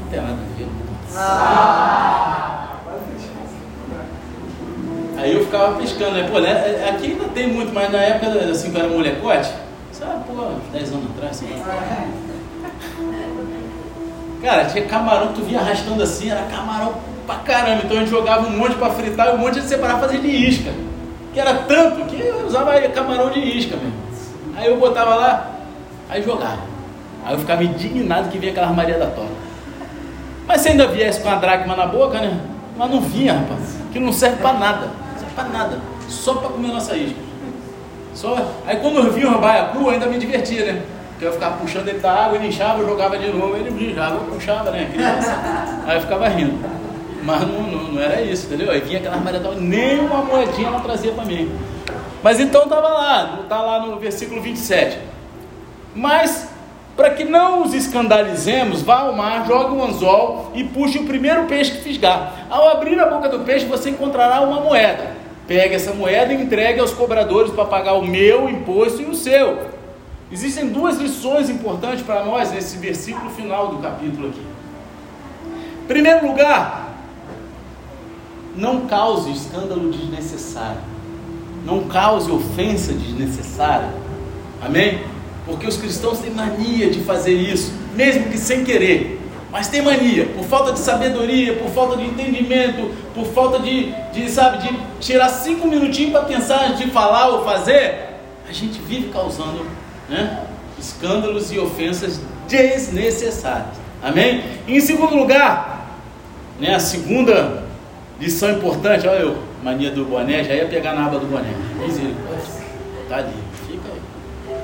Não 0.00 0.08
tem 0.10 0.20
nada 0.20 0.32
a 0.32 0.58
ver. 0.58 0.68
Aí 5.16 5.32
eu 5.32 5.44
ficava 5.44 5.80
pescando, 5.80 6.12
né? 6.12 6.28
Pô, 6.30 6.38
né? 6.40 6.86
aqui 6.88 7.12
ainda 7.12 7.28
tem 7.28 7.48
muito, 7.48 7.72
mas 7.72 7.90
na 7.90 7.98
época, 7.98 8.26
assim, 8.50 8.70
que 8.70 8.76
eu 8.76 8.84
era 8.84 8.92
molecote, 8.92 9.50
sabe, 9.94 10.24
pô, 10.26 10.50
10 10.72 10.92
anos 10.92 11.10
atrás, 11.10 11.30
assim. 11.32 11.62
Cara, 14.42 14.64
tinha 14.66 14.84
camarão 14.84 15.28
que 15.28 15.34
tu 15.34 15.42
vinha 15.42 15.60
arrastando 15.60 16.02
assim, 16.02 16.30
era 16.30 16.42
camarão 16.42 16.94
pra 17.26 17.36
caramba. 17.36 17.82
Então 17.84 17.96
a 17.96 18.00
gente 18.00 18.10
jogava 18.10 18.46
um 18.46 18.56
monte 18.56 18.74
pra 18.74 18.90
fritar 18.90 19.28
e 19.28 19.30
um 19.36 19.38
monte 19.38 19.60
de 19.60 19.66
separar 19.66 19.98
fazer 19.98 20.20
de 20.20 20.28
isca. 20.28 20.70
Que 21.32 21.40
era 21.40 21.54
tanto 21.54 22.04
que 22.06 22.20
eu 22.20 22.46
usava 22.46 22.78
camarão 22.88 23.30
de 23.30 23.40
isca 23.40 23.76
mesmo. 23.76 24.04
Aí 24.56 24.66
eu 24.66 24.78
botava 24.78 25.14
lá, 25.14 25.54
Aí 26.08 26.22
jogava. 26.22 26.60
Aí 27.24 27.34
eu 27.34 27.38
ficava 27.38 27.64
indignado 27.64 28.28
que 28.28 28.38
vinha 28.38 28.52
aquela 28.52 28.68
armaria 28.68 28.98
da 28.98 29.06
toca. 29.06 29.32
Mas 30.46 30.60
se 30.60 30.68
ainda 30.68 30.86
viesse 30.86 31.20
com 31.20 31.28
a 31.28 31.36
dracma 31.36 31.74
na 31.74 31.86
boca, 31.86 32.20
né? 32.20 32.38
Mas 32.76 32.90
não 32.90 33.00
vinha, 33.00 33.32
rapaz. 33.32 33.78
Que 33.92 33.98
não 33.98 34.12
serve 34.12 34.36
para 34.36 34.58
nada. 34.58 34.86
Não 34.86 35.18
serve 35.18 35.34
para 35.34 35.48
nada. 35.48 35.78
Só 36.08 36.34
para 36.34 36.50
comer 36.50 36.68
nossa 36.68 36.94
isca. 36.96 37.23
Só... 38.14 38.36
Aí 38.66 38.76
quando 38.76 38.98
eu 38.98 39.12
vi 39.12 39.24
o 39.24 39.38
baiacu, 39.38 39.90
ainda 39.90 40.06
me 40.06 40.18
divertia, 40.18 40.72
né? 40.72 40.82
Porque 41.10 41.26
eu 41.26 41.32
ficava 41.32 41.56
puxando 41.56 41.88
ele 41.88 41.98
da 41.98 42.12
água, 42.12 42.36
ele 42.36 42.48
inchava, 42.48 42.80
eu 42.80 42.88
jogava 42.88 43.18
de 43.18 43.28
novo, 43.28 43.56
ele 43.56 43.70
mijava, 43.70 44.16
eu 44.16 44.32
puxava, 44.32 44.70
né? 44.70 44.90
Aí 45.86 45.96
eu 45.96 46.00
ficava 46.00 46.28
rindo. 46.28 46.58
Mas 47.22 47.40
não, 47.40 47.62
não, 47.62 47.92
não 47.92 48.02
era 48.02 48.20
isso, 48.20 48.46
entendeu? 48.46 48.70
Aí 48.70 48.80
vinha 48.80 48.98
aquela 48.98 49.16
maratona, 49.16 49.56
nem 49.58 50.00
uma 50.00 50.22
moedinha 50.22 50.68
ela 50.68 50.80
trazia 50.80 51.12
para 51.12 51.24
mim. 51.24 51.50
Mas 52.22 52.40
então 52.40 52.64
estava 52.64 52.88
lá, 52.88 53.40
está 53.42 53.60
lá 53.60 53.80
no 53.80 53.98
versículo 53.98 54.42
27. 54.42 54.98
Mas, 55.94 56.48
para 56.96 57.10
que 57.10 57.24
não 57.24 57.62
os 57.62 57.72
escandalizemos, 57.72 58.82
vá 58.82 59.00
ao 59.00 59.14
mar, 59.14 59.46
jogue 59.46 59.74
um 59.74 59.84
anzol 59.84 60.50
e 60.54 60.64
puxe 60.64 60.98
o 60.98 61.04
primeiro 61.04 61.44
peixe 61.44 61.70
que 61.72 61.82
fisgar. 61.82 62.46
Ao 62.50 62.68
abrir 62.70 62.98
a 62.98 63.06
boca 63.06 63.28
do 63.28 63.40
peixe, 63.40 63.66
você 63.66 63.90
encontrará 63.90 64.40
uma 64.40 64.60
moeda. 64.60 65.12
Pegue 65.46 65.74
essa 65.74 65.92
moeda 65.92 66.32
e 66.32 66.42
entregue 66.42 66.80
aos 66.80 66.92
cobradores 66.92 67.52
para 67.52 67.64
pagar 67.66 67.94
o 67.94 68.06
meu 68.06 68.48
imposto 68.48 69.02
e 69.02 69.04
o 69.04 69.14
seu. 69.14 69.68
Existem 70.32 70.68
duas 70.68 70.96
lições 70.98 71.50
importantes 71.50 72.02
para 72.02 72.24
nós 72.24 72.50
nesse 72.50 72.78
versículo 72.78 73.30
final 73.30 73.68
do 73.68 73.78
capítulo 73.78 74.28
aqui. 74.28 74.42
Primeiro 75.86 76.26
lugar, 76.26 76.94
não 78.56 78.86
cause 78.86 79.30
escândalo 79.30 79.90
desnecessário. 79.90 80.80
Não 81.64 81.84
cause 81.84 82.30
ofensa 82.30 82.92
desnecessária. 82.92 83.90
Amém? 84.62 85.02
Porque 85.46 85.66
os 85.66 85.76
cristãos 85.76 86.18
têm 86.20 86.30
mania 86.30 86.90
de 86.90 87.00
fazer 87.00 87.34
isso, 87.34 87.72
mesmo 87.94 88.30
que 88.30 88.38
sem 88.38 88.64
querer. 88.64 89.20
Mas 89.54 89.68
tem 89.68 89.80
mania, 89.80 90.26
por 90.34 90.44
falta 90.46 90.72
de 90.72 90.80
sabedoria, 90.80 91.54
por 91.54 91.70
falta 91.70 91.96
de 91.96 92.04
entendimento, 92.04 92.92
por 93.14 93.24
falta 93.26 93.60
de, 93.60 93.92
de 94.12 94.28
sabe, 94.28 94.58
de 94.58 94.76
tirar 94.98 95.28
cinco 95.28 95.68
minutinhos 95.68 96.10
para 96.10 96.22
pensar 96.22 96.74
de 96.74 96.90
falar 96.90 97.28
ou 97.28 97.44
fazer, 97.44 98.16
a 98.48 98.52
gente 98.52 98.80
vive 98.80 99.10
causando 99.12 99.64
né, 100.08 100.42
escândalos 100.76 101.52
e 101.52 101.60
ofensas 101.60 102.20
desnecessárias. 102.48 103.76
Amém? 104.02 104.42
Em 104.66 104.80
segundo 104.80 105.14
lugar, 105.14 105.88
né, 106.58 106.74
a 106.74 106.80
segunda 106.80 107.62
Lição 108.20 108.50
importante, 108.50 109.06
olha 109.06 109.20
eu, 109.20 109.38
mania 109.62 109.92
do 109.92 110.04
boné, 110.04 110.42
já 110.42 110.54
ia 110.54 110.66
pegar 110.66 110.94
na 110.94 111.06
aba 111.06 111.20
do 111.20 111.26
boné. 111.26 111.50
Ali, 113.08 113.32
fica 113.68 113.88
aí. 113.88 114.56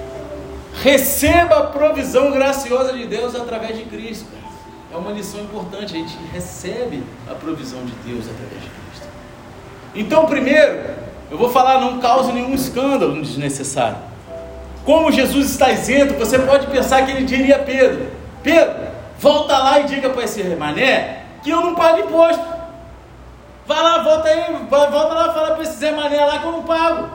Receba 0.82 1.58
a 1.58 1.66
provisão 1.68 2.32
graciosa 2.32 2.92
de 2.92 3.06
Deus 3.06 3.36
através 3.36 3.78
de 3.78 3.84
Cristo. 3.84 4.39
É 4.92 4.96
uma 4.96 5.12
lição 5.12 5.40
importante, 5.40 5.94
a 5.94 5.98
gente 5.98 6.16
recebe 6.32 7.04
a 7.30 7.34
provisão 7.34 7.84
de 7.84 7.92
Deus 8.04 8.26
através 8.28 8.62
de 8.62 8.68
Cristo. 8.68 9.08
Então, 9.94 10.26
primeiro, 10.26 10.96
eu 11.30 11.38
vou 11.38 11.48
falar, 11.48 11.80
não 11.80 12.00
cause 12.00 12.32
nenhum 12.32 12.54
escândalo 12.54 13.20
desnecessário. 13.22 13.98
Como 14.84 15.12
Jesus 15.12 15.50
está 15.50 15.70
isento, 15.70 16.14
você 16.14 16.38
pode 16.38 16.66
pensar 16.66 17.04
que 17.06 17.12
ele 17.12 17.24
diria 17.24 17.56
a 17.56 17.58
Pedro: 17.60 18.10
Pedro, 18.42 18.88
volta 19.18 19.56
lá 19.58 19.80
e 19.80 19.84
diga 19.84 20.10
para 20.10 20.24
esse 20.24 20.42
mané 20.56 21.24
que 21.42 21.50
eu 21.50 21.60
não 21.60 21.74
pago 21.74 22.00
imposto. 22.00 22.42
Vai 23.66 23.82
lá, 23.82 24.02
volta 24.02 24.28
aí, 24.28 24.66
volta 24.68 25.14
lá 25.14 25.28
e 25.28 25.34
fala 25.34 25.54
para 25.54 25.62
esse 25.62 25.78
Zé 25.78 25.92
Mané 25.92 26.24
lá 26.24 26.40
que 26.40 26.44
eu 26.44 26.52
não 26.52 26.64
pago. 26.64 27.08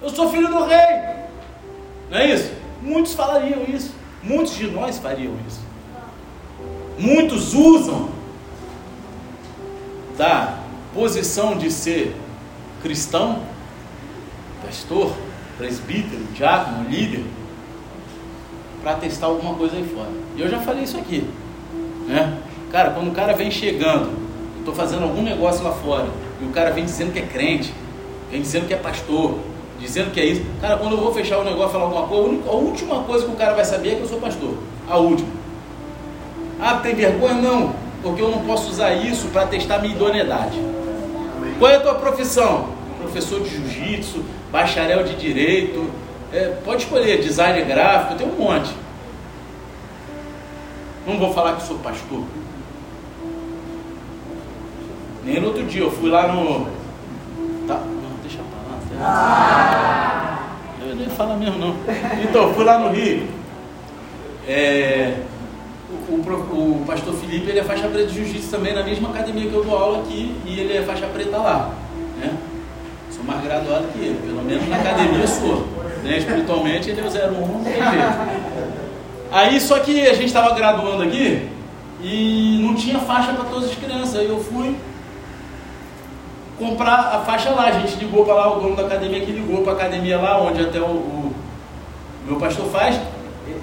Eu 0.00 0.08
sou 0.08 0.30
filho 0.30 0.48
do 0.48 0.64
rei. 0.64 1.14
Não 2.10 2.18
é 2.18 2.26
isso? 2.26 2.50
Muitos 2.80 3.12
falariam 3.12 3.64
isso. 3.64 3.94
Muitos 4.22 4.54
de 4.54 4.70
nós 4.70 4.98
fariam 4.98 5.34
isso. 5.46 5.60
Muitos 6.98 7.54
usam 7.54 8.08
da 10.16 10.58
posição 10.92 11.56
de 11.56 11.70
ser 11.70 12.14
cristão, 12.82 13.40
pastor, 14.64 15.12
presbítero, 15.58 16.22
diácono, 16.34 16.88
líder, 16.88 17.24
para 18.82 18.94
testar 18.94 19.26
alguma 19.26 19.54
coisa 19.54 19.76
aí 19.76 19.84
fora. 19.84 20.10
E 20.36 20.40
eu 20.40 20.48
já 20.48 20.60
falei 20.60 20.84
isso 20.84 20.96
aqui. 20.96 21.28
Né? 22.06 22.38
Cara, 22.70 22.90
quando 22.90 23.08
o 23.08 23.12
cara 23.12 23.34
vem 23.34 23.50
chegando 23.50 24.24
estou 24.64 24.74
fazendo 24.74 25.02
algum 25.02 25.22
negócio 25.22 25.62
lá 25.62 25.72
fora, 25.72 26.06
e 26.40 26.44
o 26.44 26.48
cara 26.48 26.70
vem 26.70 26.84
dizendo 26.84 27.12
que 27.12 27.18
é 27.18 27.26
crente, 27.26 27.72
vem 28.30 28.40
dizendo 28.40 28.66
que 28.66 28.72
é 28.72 28.76
pastor, 28.76 29.38
dizendo 29.78 30.10
que 30.10 30.18
é 30.18 30.24
isso. 30.24 30.42
Cara, 30.60 30.78
quando 30.78 30.92
eu 30.92 31.00
vou 31.00 31.12
fechar 31.12 31.38
o 31.38 31.44
negócio, 31.44 31.72
falar 31.72 31.84
alguma 31.84 32.06
coisa, 32.06 32.42
a 32.48 32.52
última 32.52 33.04
coisa 33.04 33.26
que 33.26 33.32
o 33.32 33.36
cara 33.36 33.54
vai 33.54 33.64
saber 33.64 33.90
é 33.90 33.94
que 33.96 34.02
eu 34.02 34.08
sou 34.08 34.18
pastor. 34.18 34.56
A 34.88 34.96
última. 34.96 35.28
Ah, 36.60 36.74
tem 36.82 36.94
vergonha? 36.94 37.34
Não, 37.34 37.74
porque 38.02 38.22
eu 38.22 38.30
não 38.30 38.44
posso 38.44 38.70
usar 38.70 38.94
isso 38.94 39.28
para 39.28 39.46
testar 39.46 39.78
minha 39.78 39.94
idoneidade. 39.94 40.58
Qual 41.58 41.70
é 41.70 41.76
a 41.76 41.80
tua 41.80 41.94
profissão? 41.94 42.68
Professor 43.00 43.40
de 43.40 43.50
jiu-jitsu, 43.50 44.24
bacharel 44.50 45.04
de 45.04 45.14
direito, 45.14 45.90
é, 46.32 46.56
pode 46.64 46.82
escolher, 46.82 47.20
designer 47.20 47.64
gráfico, 47.64 48.16
tem 48.16 48.26
um 48.26 48.36
monte. 48.36 48.74
Não 51.06 51.18
vou 51.18 51.32
falar 51.32 51.56
que 51.56 51.62
sou 51.62 51.78
pastor. 51.78 52.24
Nem 55.24 55.40
no 55.40 55.48
outro 55.48 55.64
dia, 55.64 55.82
eu 55.82 55.90
fui 55.90 56.10
lá 56.10 56.28
no. 56.28 56.66
Tá, 57.66 57.74
não, 57.74 58.16
deixa 58.22 58.38
pra 58.38 58.98
lá. 59.00 59.06
Ah. 59.06 60.38
Eu 60.86 60.96
nem 60.96 61.08
falo 61.08 61.36
mesmo 61.36 61.58
não. 61.58 61.76
Então, 62.22 62.52
fui 62.54 62.64
lá 62.64 62.78
no 62.78 62.90
Rio. 62.90 63.26
É, 64.46 65.14
o, 66.32 66.80
o, 66.80 66.84
pastor 66.86 67.14
Felipe 67.14 67.50
ele 67.50 67.58
é 67.58 67.64
faixa 67.64 67.88
preta 67.88 68.06
de 68.06 68.14
jiu-jitsu 68.14 68.50
também 68.50 68.74
na 68.74 68.82
mesma 68.82 69.10
academia 69.10 69.48
que 69.48 69.54
eu 69.54 69.64
dou 69.64 69.76
aula 69.76 69.98
aqui 69.98 70.34
e 70.46 70.60
ele 70.60 70.76
é 70.76 70.82
faixa 70.82 71.06
preta 71.06 71.36
lá. 71.36 71.70
Né? 72.18 72.32
Sou 73.10 73.24
mais 73.24 73.42
graduado 73.42 73.88
que 73.92 73.98
ele, 73.98 74.20
pelo 74.26 74.42
menos 74.42 74.68
na 74.68 74.76
academia 74.76 75.20
eu 75.20 75.28
sou. 75.28 75.66
Né? 76.02 76.18
Espiritualmente 76.18 76.90
ele 76.90 77.00
é 77.00 77.04
o 77.04 77.06
01, 77.06 77.46
não 77.46 77.64
tem 77.64 77.74
jeito. 77.74 78.74
Aí 79.30 79.60
só 79.60 79.78
que 79.80 80.00
a 80.00 80.14
gente 80.14 80.26
estava 80.26 80.54
graduando 80.54 81.02
aqui 81.02 81.48
e 82.02 82.60
não 82.62 82.74
tinha 82.74 82.98
faixa 83.00 83.32
para 83.32 83.44
todas 83.44 83.70
as 83.70 83.74
crianças. 83.76 84.16
Aí 84.16 84.28
eu 84.28 84.38
fui, 84.38 84.76
comprar 86.58 87.14
a 87.14 87.20
faixa 87.20 87.50
lá. 87.50 87.64
A 87.64 87.72
gente 87.72 87.96
ligou 87.96 88.24
para 88.24 88.34
lá, 88.34 88.56
o 88.56 88.60
dono 88.60 88.76
da 88.76 88.86
academia 88.86 89.20
que 89.20 89.32
ligou 89.32 89.62
para 89.62 89.72
a 89.72 89.76
academia 89.76 90.18
lá, 90.18 90.40
onde 90.40 90.62
até 90.62 90.80
o, 90.80 90.84
o 90.84 91.34
meu 92.26 92.36
pastor 92.36 92.66
faz. 92.66 92.98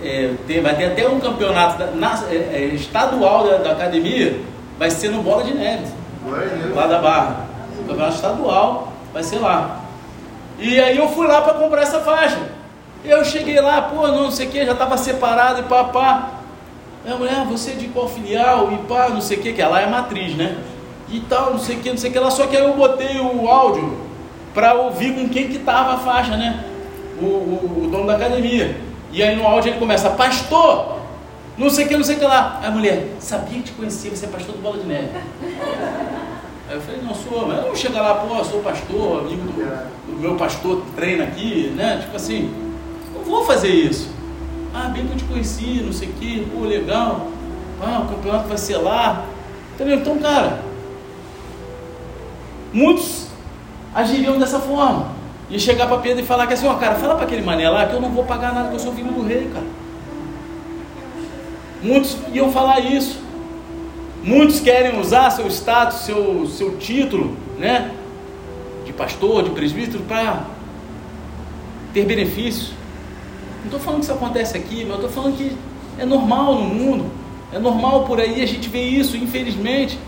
É, 0.03 0.33
vai 0.61 0.75
ter 0.75 0.85
até 0.85 1.07
um 1.07 1.19
campeonato 1.19 1.77
da, 1.77 1.87
na, 1.87 2.23
é, 2.29 2.35
é, 2.35 2.65
estadual 2.75 3.47
da, 3.47 3.57
da, 3.57 3.71
academia, 3.71 4.39
vai 4.77 4.91
ser 4.91 5.09
no 5.09 5.21
Bola 5.23 5.43
de 5.43 5.53
Neve, 5.53 5.85
lá 6.75 6.87
da 6.87 6.99
Barra. 6.99 7.45
O 7.79 7.87
campeonato 7.87 8.15
estadual 8.15 8.93
vai 9.13 9.23
ser 9.23 9.39
lá. 9.39 9.81
E 10.59 10.79
aí 10.79 10.97
eu 10.97 11.07
fui 11.09 11.27
lá 11.27 11.41
para 11.41 11.55
comprar 11.55 11.81
essa 11.81 11.99
faixa. 11.99 12.39
Eu 13.03 13.25
cheguei 13.25 13.59
lá, 13.59 13.81
pô, 13.81 14.07
não, 14.07 14.29
sei 14.29 14.47
o 14.47 14.49
que, 14.51 14.65
já 14.65 14.73
estava 14.73 14.97
separado 14.97 15.61
e 15.61 15.63
pá, 15.63 15.85
pá. 15.85 16.31
Minha 17.03 17.17
mulher, 17.17 17.35
ah, 17.41 17.43
você 17.43 17.71
é 17.71 17.73
de 17.73 17.87
qual 17.87 18.07
filial? 18.07 18.71
E 18.71 18.77
pá, 18.87 19.09
não 19.09 19.21
sei 19.21 19.37
o 19.37 19.41
que, 19.41 19.53
que 19.53 19.61
ela 19.61 19.81
é 19.81 19.87
matriz, 19.87 20.35
né? 20.35 20.57
e 21.11 21.19
tal, 21.19 21.51
não 21.51 21.59
sei 21.59 21.75
o 21.75 21.79
que, 21.79 21.89
não 21.89 21.97
sei 21.97 22.09
o 22.09 22.13
que 22.13 22.19
lá. 22.19 22.31
Só 22.31 22.47
que 22.47 22.55
aí 22.55 22.63
eu 22.63 22.73
botei 22.73 23.19
o 23.19 23.47
áudio 23.47 23.97
para 24.53 24.73
ouvir 24.73 25.13
com 25.13 25.27
quem 25.29 25.49
que 25.49 25.59
tava 25.59 25.95
a 25.95 25.97
faixa, 25.97 26.37
né? 26.37 26.63
O, 27.21 27.25
o, 27.25 27.83
o, 27.85 27.89
dono 27.89 28.07
da 28.07 28.15
academia. 28.15 28.75
E 29.11 29.21
aí 29.21 29.35
no 29.35 29.45
áudio 29.45 29.71
ele 29.71 29.79
começa, 29.79 30.09
pastor, 30.11 30.99
não 31.57 31.69
sei 31.69 31.85
o 31.85 31.87
que, 31.87 31.97
não 31.97 32.03
sei 32.03 32.15
o 32.15 32.19
que 32.19 32.25
lá. 32.25 32.59
Aí 32.61 32.67
a 32.67 32.71
mulher, 32.71 33.15
sabia 33.19 33.59
que 33.59 33.63
te 33.63 33.71
conhecia, 33.73 34.11
você 34.11 34.25
é 34.25 34.29
pastor 34.29 34.55
do 34.55 34.61
Bola 34.61 34.77
de 34.77 34.85
Neve. 34.85 35.09
Aí 36.69 36.75
eu 36.75 36.81
falei, 36.81 37.01
não 37.01 37.13
sou, 37.13 37.47
mas 37.47 37.57
eu 37.57 37.67
não 37.67 37.75
chego 37.75 37.95
lá, 37.95 38.15
pô, 38.15 38.43
sou 38.43 38.61
pastor, 38.61 39.19
amigo 39.21 39.41
do, 39.43 40.11
do 40.11 40.21
meu 40.21 40.35
pastor 40.35 40.83
treina 40.95 41.25
aqui, 41.25 41.73
né? 41.75 41.99
Tipo 42.01 42.15
assim, 42.15 42.53
eu 43.13 43.23
vou 43.23 43.43
fazer 43.43 43.69
isso. 43.69 44.09
Ah, 44.73 44.87
bem 44.87 45.05
que 45.05 45.13
eu 45.13 45.17
te 45.17 45.23
conheci, 45.25 45.81
não 45.85 45.91
sei 45.91 46.07
o 46.07 46.13
que, 46.13 46.47
pô, 46.53 46.61
legal. 46.65 47.27
Ah, 47.81 48.03
o 48.05 48.15
campeonato 48.15 48.47
vai 48.47 48.57
ser 48.57 48.77
lá. 48.77 49.25
Entendeu? 49.75 49.97
Então, 49.97 50.17
cara, 50.19 50.59
Muitos 52.73 53.27
agiriam 53.93 54.39
dessa 54.39 54.59
forma. 54.59 55.11
E 55.51 55.59
chegar 55.59 55.87
para 55.87 55.97
Pedro 55.97 56.23
e 56.23 56.25
falar 56.25 56.47
que 56.47 56.53
assim, 56.53 56.65
ó, 56.65 56.75
cara, 56.75 56.95
fala 56.95 57.15
para 57.15 57.25
aquele 57.25 57.41
mané 57.41 57.69
lá 57.69 57.85
que 57.85 57.93
eu 57.93 57.99
não 57.99 58.09
vou 58.09 58.23
pagar 58.23 58.53
nada, 58.53 58.69
que 58.69 58.75
eu 58.75 58.79
sou 58.79 58.93
filho 58.93 59.11
do 59.11 59.21
rei, 59.21 59.49
cara. 59.53 59.65
Muitos 61.83 62.17
iam 62.31 62.51
falar 62.53 62.79
isso. 62.79 63.19
Muitos 64.23 64.61
querem 64.61 64.97
usar 64.97 65.29
seu 65.29 65.47
status, 65.47 66.05
seu, 66.05 66.47
seu 66.47 66.77
título, 66.77 67.35
né? 67.59 67.91
De 68.85 68.93
pastor, 68.93 69.43
de 69.43 69.49
presbítero, 69.49 70.03
para 70.03 70.45
ter 71.93 72.05
benefícios. 72.05 72.71
Não 73.59 73.65
estou 73.65 73.79
falando 73.79 73.99
que 73.99 74.05
isso 74.05 74.13
acontece 74.13 74.55
aqui, 74.55 74.85
mas 74.85 74.95
estou 74.95 75.09
falando 75.09 75.35
que 75.35 75.51
é 75.99 76.05
normal 76.05 76.55
no 76.55 76.63
mundo. 76.63 77.11
É 77.51 77.59
normal 77.59 78.05
por 78.05 78.21
aí 78.21 78.41
a 78.41 78.47
gente 78.47 78.69
vê 78.69 78.83
isso, 78.83 79.17
infelizmente. 79.17 79.99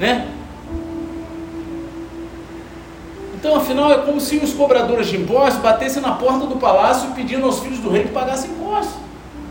Né? 0.00 0.26
Então, 3.40 3.56
afinal, 3.56 3.90
é 3.90 3.98
como 4.02 4.20
se 4.20 4.36
os 4.36 4.52
cobradores 4.52 5.06
de 5.08 5.16
impostos 5.16 5.62
batessem 5.62 6.02
na 6.02 6.12
porta 6.12 6.46
do 6.46 6.56
palácio 6.56 7.10
pedindo 7.12 7.46
aos 7.46 7.60
filhos 7.60 7.78
do 7.78 7.88
rei 7.88 8.02
que 8.02 8.10
pagassem 8.10 8.50
impostos. 8.50 8.96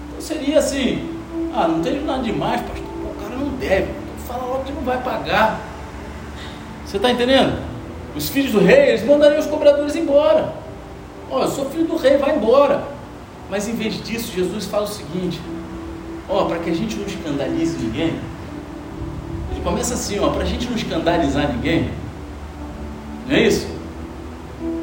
Então 0.09 0.21
seria 0.21 0.59
assim: 0.59 1.09
ah, 1.55 1.67
não 1.67 1.81
tem 1.81 1.99
nada 2.01 2.21
demais, 2.21 2.61
pastor. 2.61 2.85
O 2.85 3.19
cara 3.19 3.35
não 3.35 3.49
deve. 3.57 3.87
Então 3.89 4.27
fala 4.27 4.45
logo 4.45 4.63
que 4.63 4.71
não 4.71 4.83
vai 4.83 5.01
pagar. 5.01 5.59
Você 6.85 6.97
está 6.97 7.09
entendendo? 7.09 7.59
Os 8.15 8.29
filhos 8.29 8.51
do 8.51 8.59
rei, 8.59 8.89
eles 8.89 9.03
mandariam 9.03 9.39
os 9.39 9.47
cobradores 9.47 9.95
embora. 9.95 10.53
Ó, 11.31 11.39
oh, 11.39 11.41
eu 11.41 11.47
sou 11.47 11.67
filho 11.71 11.85
do 11.85 11.97
rei, 11.97 12.17
vai 12.17 12.35
embora. 12.35 12.83
Mas 13.49 13.67
em 13.67 13.73
vez 13.73 14.03
disso, 14.03 14.31
Jesus 14.35 14.65
fala 14.65 14.83
o 14.83 14.87
seguinte: 14.87 15.41
ó, 16.29 16.45
para 16.45 16.59
que 16.59 16.69
a 16.69 16.75
gente 16.75 16.95
não 16.95 17.07
escandalize 17.07 17.75
ninguém, 17.75 18.13
ele 19.51 19.61
começa 19.63 19.95
assim, 19.95 20.19
ó, 20.19 20.29
para 20.29 20.43
a 20.43 20.45
gente 20.45 20.69
não 20.69 20.75
escandalizar 20.75 21.51
ninguém, 21.51 21.89
não 23.27 23.35
é 23.35 23.41
isso? 23.41 23.78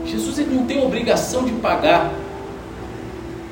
Jesus 0.07 0.39
ele 0.39 0.55
não 0.55 0.67
tem 0.67 0.85
obrigação 0.85 1.45
de 1.45 1.53
pagar, 1.53 2.13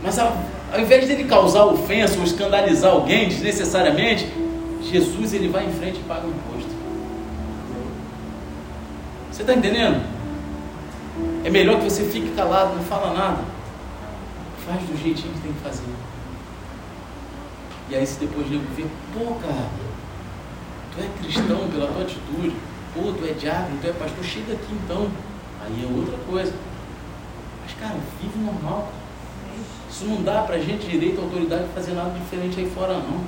mas 0.02 0.18
ao, 0.18 0.36
ao 0.72 0.80
invés 0.80 1.08
dele 1.08 1.24
causar 1.24 1.64
ofensa 1.64 2.18
ou 2.18 2.24
escandalizar 2.24 2.92
alguém 2.92 3.28
desnecessariamente, 3.28 4.28
Jesus 4.82 5.32
ele 5.32 5.48
vai 5.48 5.66
em 5.66 5.72
frente 5.72 5.98
e 5.98 6.02
paga 6.04 6.26
o 6.26 6.30
imposto. 6.30 6.70
Você 9.32 9.42
está 9.42 9.54
entendendo? 9.54 10.00
É 11.44 11.50
melhor 11.50 11.78
que 11.78 11.84
você 11.84 12.04
fique 12.04 12.30
calado, 12.34 12.76
não 12.76 12.82
fala 12.82 13.12
nada. 13.12 13.42
Faz 14.66 14.80
do 14.82 14.96
jeitinho 14.96 15.32
que 15.34 15.40
tem 15.40 15.52
que 15.52 15.60
fazer. 15.60 15.84
E 17.90 17.96
aí 17.96 18.06
se 18.06 18.18
depois 18.18 18.48
nego 18.50 18.64
vê, 18.76 18.84
pô 19.12 19.34
cara, 19.34 19.68
tu 20.92 21.02
é 21.02 21.22
cristão 21.22 21.68
pela 21.68 21.86
tua 21.88 22.02
atitude, 22.02 22.54
pô, 22.94 23.12
tu 23.12 23.24
é 23.28 23.32
diabo, 23.32 23.76
tu 23.80 23.86
é 23.86 23.92
pastor, 23.92 24.24
chega 24.24 24.54
aqui 24.54 24.72
então. 24.72 25.10
Aí 25.64 25.84
é 25.84 25.98
outra 25.98 26.18
coisa. 26.30 26.52
Mas 27.62 27.74
cara, 27.74 27.96
vive 28.20 28.38
normal. 28.38 28.92
Isso 29.90 30.04
não 30.06 30.22
dá 30.22 30.42
pra 30.42 30.58
gente 30.58 30.86
direito, 30.86 31.20
autoridade, 31.20 31.64
fazer 31.74 31.92
nada 31.92 32.10
diferente 32.10 32.60
aí 32.60 32.70
fora 32.70 32.94
não. 32.94 33.20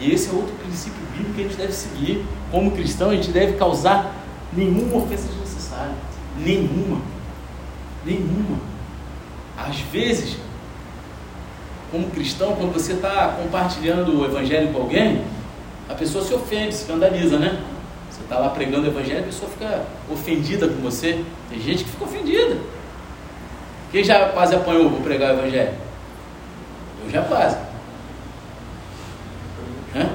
E 0.00 0.12
esse 0.12 0.30
é 0.30 0.32
outro 0.32 0.52
princípio 0.54 0.98
bíblico 1.12 1.34
que 1.34 1.40
a 1.40 1.44
gente 1.44 1.56
deve 1.56 1.72
seguir. 1.72 2.26
Como 2.50 2.70
cristão, 2.72 3.10
a 3.10 3.14
gente 3.14 3.30
deve 3.30 3.52
causar 3.52 4.12
nenhuma 4.52 4.96
ofensa 4.96 5.28
desnecessária. 5.28 5.94
Nenhuma. 6.38 7.00
Nenhuma. 8.04 8.58
Às 9.56 9.78
vezes, 9.80 10.38
como 11.90 12.08
cristão, 12.10 12.56
quando 12.56 12.72
você 12.72 12.94
está 12.94 13.36
compartilhando 13.40 14.18
o 14.18 14.24
evangelho 14.24 14.72
com 14.72 14.82
alguém, 14.82 15.22
a 15.88 15.94
pessoa 15.94 16.24
se 16.24 16.32
ofende, 16.32 16.74
se 16.74 16.82
escandaliza, 16.82 17.38
né? 17.38 17.62
Está 18.30 18.40
lá 18.40 18.50
pregando 18.50 18.86
o 18.86 18.90
evangelho, 18.92 19.18
a 19.18 19.24
pessoa 19.24 19.50
fica 19.50 19.82
ofendida 20.08 20.68
com 20.68 20.76
você. 20.76 21.24
Tem 21.50 21.60
gente 21.60 21.82
que 21.82 21.90
fica 21.90 22.04
ofendida. 22.04 22.58
Quem 23.90 24.04
já 24.04 24.28
quase 24.28 24.54
apanhou 24.54 24.88
por 24.88 25.00
pregar 25.00 25.34
o 25.34 25.38
evangelho? 25.40 25.72
Eu 27.04 27.10
já 27.10 27.22
quase. 27.22 27.56
Hã? 29.96 30.08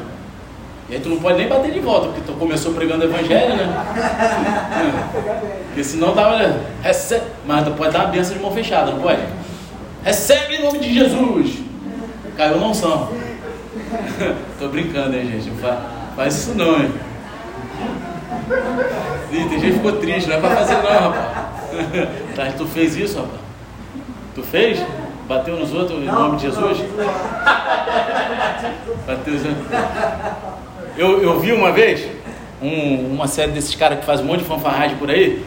E 0.88 0.96
aí 0.96 1.02
tu 1.02 1.10
não 1.10 1.20
pode 1.20 1.40
nem 1.40 1.50
bater 1.50 1.74
de 1.74 1.80
volta, 1.82 2.08
porque 2.08 2.22
tu 2.26 2.32
começou 2.40 2.74
pregando 2.74 3.04
o 3.04 3.10
evangelho, 3.10 3.54
né? 3.58 3.86
Porque 5.66 5.84
senão 5.84 6.16
dava. 6.16 6.62
Recebe, 6.82 7.26
mas 7.46 7.66
tu 7.66 7.72
pode 7.72 7.92
dar 7.92 8.06
uma 8.06 8.12
benção 8.12 8.38
de 8.38 8.42
mão 8.42 8.54
fechada, 8.54 8.92
não 8.92 9.02
pode? 9.02 9.22
Recebe 10.06 10.56
em 10.56 10.64
nome 10.64 10.80
de 10.80 10.94
Jesus. 10.94 11.58
Caiu 12.38 12.62
não 12.62 12.74
são. 12.74 13.10
Tô 14.58 14.70
brincando, 14.70 15.18
hein, 15.18 15.26
gente? 15.34 15.50
Não 15.50 15.58
faz, 15.58 15.80
faz 16.16 16.34
isso 16.34 16.56
não, 16.56 16.82
hein? 16.82 16.94
Ih, 19.32 19.50
tem 19.50 19.60
gente 19.60 19.62
que 19.62 19.74
ficou 19.74 19.94
triste, 19.94 20.30
não 20.30 20.38
é 20.38 20.40
pra 20.40 20.50
fazer 20.52 20.76
não, 20.76 20.84
rapaz. 20.84 21.46
Tá, 22.36 22.52
tu 22.58 22.66
fez 22.66 22.96
isso, 22.96 23.18
rapaz? 23.18 23.40
Tu 24.34 24.44
fez? 24.44 24.80
Bateu 25.28 25.58
nos 25.58 25.74
outros 25.74 26.00
em 26.02 26.06
nome 26.06 26.38
de 26.38 26.44
Jesus? 26.44 26.78
Bateu 29.08 29.34
nos 29.34 29.46
outros. 29.46 29.66
Eu, 30.98 31.22
eu 31.22 31.40
vi 31.40 31.52
uma 31.52 31.72
vez 31.72 32.08
um, 32.62 33.14
uma 33.14 33.28
série 33.28 33.52
desses 33.52 33.76
caras 33.76 34.00
que 34.00 34.06
faz 34.06 34.22
um 34.22 34.26
monte 34.26 34.40
de 34.40 34.46
fanfarragem 34.46 34.98
por 34.98 35.10
aí. 35.10 35.44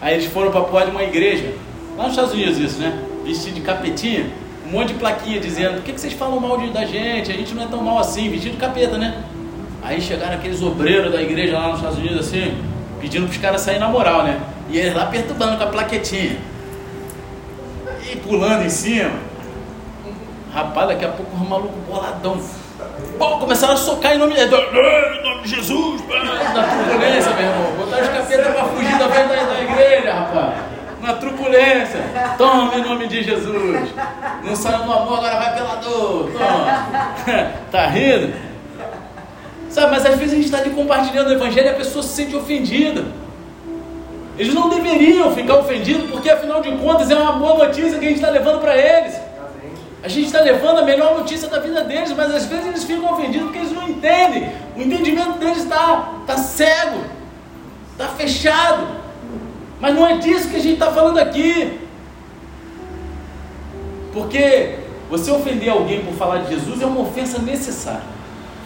Aí 0.00 0.14
eles 0.14 0.26
foram 0.26 0.50
para 0.50 0.60
porra 0.62 0.86
de 0.86 0.90
uma 0.92 1.02
igreja, 1.02 1.52
lá 1.96 2.04
nos 2.04 2.12
Estados 2.12 2.32
Unidos 2.32 2.58
isso, 2.58 2.78
né? 2.78 2.98
Vestido 3.24 3.56
de 3.56 3.60
capetinha, 3.62 4.26
um 4.66 4.70
monte 4.70 4.88
de 4.88 4.94
plaquinha 4.94 5.40
dizendo, 5.40 5.74
por 5.74 5.82
que, 5.82 5.92
que 5.92 6.00
vocês 6.00 6.12
falam 6.12 6.38
mal 6.38 6.56
de, 6.56 6.70
da 6.70 6.84
gente? 6.84 7.30
A 7.30 7.34
gente 7.34 7.54
não 7.54 7.64
é 7.64 7.66
tão 7.66 7.82
mal 7.82 7.98
assim, 7.98 8.30
vestido 8.30 8.52
de 8.52 8.58
capeta, 8.58 8.96
né? 8.96 9.24
Aí 9.82 10.00
chegaram 10.00 10.34
aqueles 10.34 10.62
obreiros 10.62 11.12
da 11.12 11.22
igreja 11.22 11.58
lá 11.58 11.68
nos 11.68 11.76
Estados 11.76 11.98
Unidos 11.98 12.26
assim, 12.26 12.56
pedindo 13.00 13.26
para 13.26 13.32
os 13.32 13.38
caras 13.38 13.60
saírem 13.60 13.80
na 13.80 13.88
moral, 13.88 14.24
né? 14.24 14.40
E 14.68 14.78
eles 14.78 14.94
lá 14.94 15.06
perturbando 15.06 15.56
com 15.56 15.64
a 15.64 15.66
plaquetinha. 15.68 16.36
E 18.10 18.16
pulando 18.16 18.64
em 18.64 18.70
cima. 18.70 19.12
Rapaz, 20.52 20.88
daqui 20.88 21.04
a 21.04 21.08
pouco 21.08 21.36
um 21.36 21.48
maluco 21.48 21.74
boladão. 21.88 22.40
Pô, 23.18 23.38
começaram 23.38 23.74
a 23.74 23.76
socar 23.76 24.14
em 24.14 24.18
nome 24.18 24.34
de, 24.34 24.40
em 24.40 25.22
nome 25.22 25.42
de 25.42 25.48
Jesus. 25.48 26.02
Na 26.08 26.64
truculência, 26.64 27.32
meu 27.34 27.46
irmão. 27.46 27.72
Botaram 27.78 28.02
os 28.02 28.08
capetas 28.08 28.54
para 28.54 28.64
fugir 28.64 28.98
da 28.98 29.08
frente 29.08 29.28
da, 29.28 29.44
da 29.44 29.60
igreja, 29.60 30.12
rapaz. 30.12 30.54
Na 31.00 31.12
truculência. 31.14 32.00
Toma 32.36 32.74
em 32.74 32.82
nome 32.82 33.06
de 33.06 33.22
Jesus. 33.22 33.90
Não 34.42 34.56
saiu 34.56 34.84
no 34.84 34.92
amor, 34.92 35.18
agora 35.18 35.36
vai 35.36 35.54
pela 35.54 35.74
dor. 35.76 36.30
Toma. 36.32 36.86
tá 37.70 37.86
rindo? 37.86 38.47
Sabe, 39.78 39.92
mas 39.92 40.04
às 40.04 40.18
vezes 40.18 40.32
a 40.32 40.34
gente 40.34 40.46
está 40.46 40.58
ali 40.58 40.70
compartilhando 40.70 41.28
o 41.28 41.32
evangelho 41.32 41.68
e 41.68 41.70
a 41.70 41.74
pessoa 41.74 42.02
se 42.02 42.08
sente 42.08 42.34
ofendida. 42.34 43.04
Eles 44.36 44.52
não 44.52 44.68
deveriam 44.68 45.32
ficar 45.32 45.54
ofendidos, 45.54 46.10
porque 46.10 46.28
afinal 46.28 46.60
de 46.60 46.72
contas 46.72 47.08
é 47.12 47.14
uma 47.14 47.34
boa 47.34 47.64
notícia 47.64 47.96
que 47.96 48.04
a 48.04 48.08
gente 48.08 48.16
está 48.16 48.28
levando 48.28 48.60
para 48.60 48.76
eles. 48.76 49.14
A 50.02 50.08
gente 50.08 50.26
está 50.26 50.40
levando 50.40 50.78
a 50.78 50.82
melhor 50.82 51.16
notícia 51.16 51.46
da 51.46 51.60
vida 51.60 51.84
deles, 51.84 52.12
mas 52.16 52.34
às 52.34 52.46
vezes 52.46 52.66
eles 52.66 52.82
ficam 52.82 53.12
ofendidos 53.12 53.44
porque 53.44 53.58
eles 53.58 53.70
não 53.70 53.88
entendem. 53.88 54.50
O 54.76 54.82
entendimento 54.82 55.38
deles 55.38 55.58
está 55.58 56.12
tá 56.26 56.36
cego, 56.36 57.04
está 57.92 58.08
fechado. 58.08 58.84
Mas 59.78 59.94
não 59.94 60.04
é 60.04 60.16
disso 60.16 60.48
que 60.48 60.56
a 60.56 60.60
gente 60.60 60.74
está 60.74 60.90
falando 60.90 61.18
aqui. 61.18 61.78
Porque 64.12 64.80
você 65.08 65.30
ofender 65.30 65.68
alguém 65.68 66.04
por 66.04 66.14
falar 66.14 66.38
de 66.38 66.48
Jesus 66.48 66.82
é 66.82 66.86
uma 66.86 67.02
ofensa 67.02 67.38
necessária, 67.38 68.02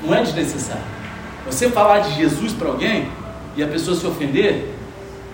não 0.03 0.15
é 0.15 0.23
desnecessária. 0.23 1.02
Você 1.47 1.68
falar 1.68 2.01
de 2.01 2.14
Jesus 2.14 2.53
para 2.53 2.68
alguém 2.68 3.09
e 3.57 3.62
a 3.62 3.66
pessoa 3.66 3.97
se 3.97 4.07
ofender 4.07 4.74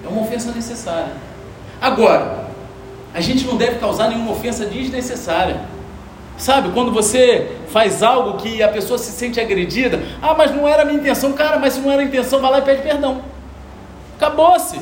é 0.04 0.08
uma 0.08 0.22
ofensa 0.22 0.52
necessária. 0.52 1.12
Agora, 1.80 2.48
a 3.14 3.20
gente 3.20 3.44
não 3.46 3.56
deve 3.56 3.78
causar 3.78 4.08
nenhuma 4.08 4.32
ofensa 4.32 4.66
desnecessária. 4.66 5.60
Sabe, 6.36 6.70
quando 6.70 6.92
você 6.92 7.56
faz 7.68 8.02
algo 8.02 8.38
que 8.38 8.62
a 8.62 8.68
pessoa 8.68 8.96
se 8.96 9.10
sente 9.10 9.40
agredida, 9.40 10.00
ah, 10.22 10.34
mas 10.34 10.54
não 10.54 10.68
era 10.68 10.82
a 10.82 10.84
minha 10.84 10.98
intenção, 10.98 11.32
cara, 11.32 11.58
mas 11.58 11.74
se 11.74 11.80
não 11.80 11.90
era 11.90 12.00
a 12.00 12.04
intenção, 12.04 12.40
vai 12.40 12.50
lá 12.50 12.58
e 12.58 12.62
pede 12.62 12.82
perdão. 12.82 13.22
Acabou-se. 14.16 14.78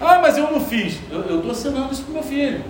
Ah, 0.00 0.20
mas 0.22 0.38
eu 0.38 0.50
não 0.50 0.60
fiz. 0.60 0.98
Eu 1.10 1.20
estou 1.36 1.50
assinando 1.50 1.92
isso 1.92 2.04
para 2.04 2.14
meu 2.14 2.22
filho. 2.22 2.64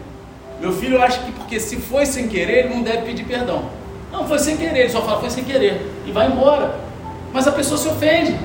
Meu 0.60 0.72
filho 0.72 1.00
acha 1.00 1.20
que 1.20 1.32
porque 1.32 1.60
se 1.60 1.76
foi 1.76 2.06
sem 2.06 2.28
querer, 2.28 2.64
ele 2.64 2.74
não 2.74 2.82
deve 2.82 3.02
pedir 3.02 3.24
perdão. 3.24 3.70
Não, 4.10 4.26
foi 4.26 4.38
sem 4.38 4.56
querer, 4.56 4.80
ele 4.80 4.88
só 4.88 5.02
fala 5.02 5.20
foi 5.20 5.30
sem 5.30 5.44
querer. 5.44 5.86
E 6.06 6.10
vai 6.10 6.28
embora. 6.28 6.87
Mas 7.32 7.46
a 7.46 7.52
pessoa 7.52 7.78
se 7.78 7.88
ofende. 7.88 8.38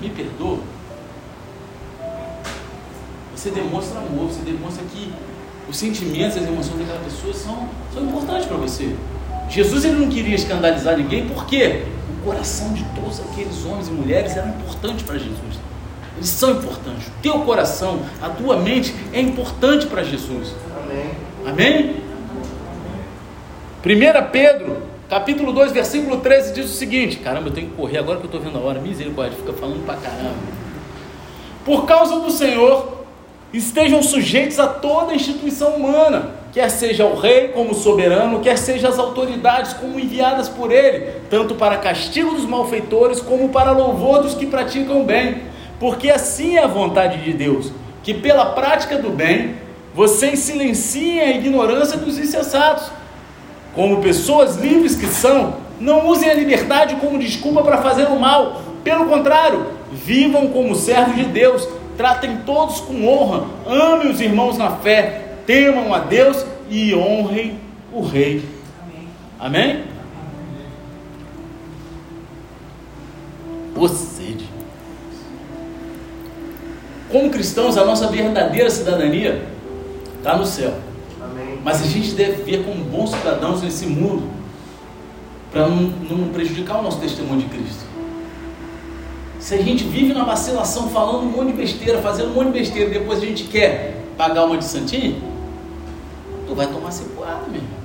Me 0.00 0.10
perdoa. 0.10 0.58
Você 3.34 3.50
demonstra 3.50 3.98
amor, 3.98 4.28
você 4.28 4.40
demonstra 4.42 4.82
que 4.92 5.12
os 5.68 5.76
sentimentos, 5.76 6.36
as 6.36 6.44
emoções 6.44 6.78
daquela 6.78 7.04
pessoa 7.04 7.34
são, 7.34 7.68
são 7.92 8.02
importantes 8.04 8.46
para 8.46 8.56
você. 8.56 8.94
Jesus 9.48 9.84
ele 9.84 9.96
não 9.96 10.08
queria 10.08 10.34
escandalizar 10.34 10.96
ninguém, 10.96 11.28
por 11.28 11.46
quê? 11.46 11.84
O 12.18 12.24
coração 12.24 12.72
de 12.72 12.84
todos 13.00 13.20
aqueles 13.20 13.64
homens 13.64 13.88
e 13.88 13.90
mulheres 13.92 14.36
era 14.36 14.48
importante 14.48 15.04
para 15.04 15.18
Jesus. 15.18 15.60
Eles 16.16 16.28
são 16.28 16.52
importantes. 16.52 17.08
O 17.08 17.10
teu 17.22 17.40
coração, 17.40 18.00
a 18.22 18.28
tua 18.28 18.56
mente 18.56 18.94
é 19.12 19.20
importante 19.20 19.86
para 19.86 20.02
Jesus. 20.02 20.54
Amém. 20.82 21.10
Amém? 21.46 21.96
1 23.84 24.30
Pedro, 24.32 24.82
capítulo 25.08 25.52
2, 25.52 25.72
versículo 25.72 26.18
13, 26.18 26.52
diz 26.52 26.66
o 26.66 26.74
seguinte: 26.74 27.16
Caramba, 27.18 27.48
eu 27.48 27.52
tenho 27.52 27.70
que 27.70 27.76
correr 27.76 27.98
agora 27.98 28.18
que 28.18 28.24
eu 28.24 28.28
estou 28.28 28.40
vendo 28.40 28.58
a 28.58 28.60
hora. 28.60 28.80
Misericórdia, 28.80 29.36
fica 29.36 29.52
falando 29.52 29.84
pra 29.84 29.96
caramba. 29.96 30.34
Por 31.64 31.84
causa 31.84 32.20
do 32.20 32.30
Senhor, 32.30 33.04
estejam 33.52 34.02
sujeitos 34.02 34.58
a 34.58 34.66
toda 34.66 35.14
instituição 35.14 35.70
humana, 35.70 36.30
quer 36.52 36.70
seja 36.70 37.04
o 37.04 37.18
rei 37.18 37.48
como 37.48 37.74
soberano, 37.74 38.40
quer 38.40 38.56
seja 38.56 38.88
as 38.88 38.98
autoridades 38.98 39.72
como 39.72 39.98
enviadas 39.98 40.48
por 40.48 40.70
ele, 40.70 41.12
tanto 41.30 41.54
para 41.54 41.78
castigo 41.78 42.32
dos 42.32 42.46
malfeitores 42.46 43.20
como 43.20 43.48
para 43.48 43.72
louvor 43.72 44.22
dos 44.22 44.34
que 44.34 44.46
praticam 44.46 45.04
bem, 45.04 45.42
porque 45.80 46.10
assim 46.10 46.56
é 46.56 46.62
a 46.62 46.68
vontade 46.68 47.22
de 47.24 47.32
Deus, 47.32 47.72
que 48.02 48.14
pela 48.14 48.46
prática 48.46 48.96
do 48.96 49.10
bem 49.10 49.56
vocês 49.94 50.40
silenciem 50.40 51.20
a 51.20 51.30
ignorância 51.30 51.96
dos 51.96 52.18
insensatos. 52.18 52.95
Como 53.76 54.02
pessoas 54.02 54.56
livres 54.56 54.96
que 54.96 55.06
são, 55.06 55.56
não 55.78 56.08
usem 56.08 56.30
a 56.30 56.34
liberdade 56.34 56.96
como 56.96 57.18
desculpa 57.18 57.62
para 57.62 57.82
fazer 57.82 58.06
o 58.06 58.18
mal. 58.18 58.62
Pelo 58.82 59.04
contrário, 59.04 59.66
vivam 59.92 60.48
como 60.48 60.74
servos 60.74 61.14
de 61.14 61.24
Deus, 61.24 61.68
tratem 61.94 62.38
todos 62.38 62.80
com 62.80 63.06
honra, 63.06 63.46
amem 63.66 64.10
os 64.10 64.20
irmãos 64.20 64.56
na 64.56 64.70
fé, 64.70 65.34
temam 65.46 65.92
a 65.92 65.98
Deus 65.98 66.44
e 66.70 66.94
honrem 66.94 67.58
o 67.92 68.00
Rei. 68.00 68.42
Amém? 69.38 69.84
Sede. 74.16 74.48
Como 77.12 77.30
cristãos, 77.30 77.76
a 77.76 77.84
nossa 77.84 78.08
verdadeira 78.08 78.70
cidadania 78.70 79.46
está 80.18 80.34
no 80.34 80.46
céu. 80.46 80.85
Mas 81.66 81.82
a 81.82 81.84
gente 81.84 82.12
deve 82.12 82.44
ver 82.44 82.64
como 82.64 82.84
bons 82.84 83.10
cidadãos 83.10 83.60
nesse 83.60 83.86
mundo 83.86 84.22
para 85.50 85.66
não, 85.66 85.82
não 86.08 86.28
prejudicar 86.28 86.78
o 86.78 86.82
nosso 86.82 87.00
testemunho 87.00 87.40
de 87.40 87.46
Cristo. 87.46 87.84
Se 89.40 89.56
a 89.56 89.60
gente 89.60 89.82
vive 89.82 90.14
na 90.14 90.22
vacilação, 90.22 90.88
falando 90.90 91.24
um 91.24 91.30
monte 91.30 91.48
de 91.48 91.54
besteira, 91.54 92.00
fazendo 92.00 92.28
um 92.28 92.34
monte 92.34 92.52
de 92.52 92.60
besteira, 92.60 92.88
depois 92.90 93.20
a 93.20 93.26
gente 93.26 93.42
quer 93.48 94.00
pagar 94.16 94.44
uma 94.44 94.56
de 94.56 94.64
santinho, 94.64 95.20
tu 96.46 96.54
vai 96.54 96.68
tomar 96.68 96.92
cipuada, 96.92 97.48
meu 97.48 97.56
irmão. 97.56 97.76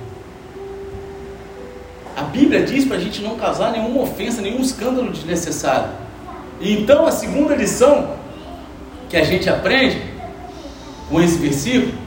A 2.16 2.22
Bíblia 2.22 2.62
diz 2.62 2.84
para 2.84 2.98
a 2.98 3.00
gente 3.00 3.20
não 3.20 3.34
causar 3.34 3.72
nenhuma 3.72 4.02
ofensa, 4.02 4.40
nenhum 4.40 4.60
escândalo 4.60 5.10
desnecessário. 5.10 5.90
E 6.60 6.72
então 6.72 7.04
a 7.04 7.10
segunda 7.10 7.56
lição 7.56 8.14
que 9.08 9.16
a 9.16 9.24
gente 9.24 9.50
aprende 9.50 10.00
com 11.10 11.20
esse 11.20 11.36
versículo 11.38 12.01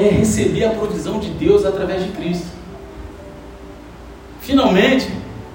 é 0.00 0.10
receber 0.10 0.64
a 0.64 0.70
provisão 0.70 1.18
de 1.18 1.30
Deus 1.30 1.64
através 1.64 2.04
de 2.04 2.10
Cristo. 2.10 2.46
Finalmente, 4.40 5.08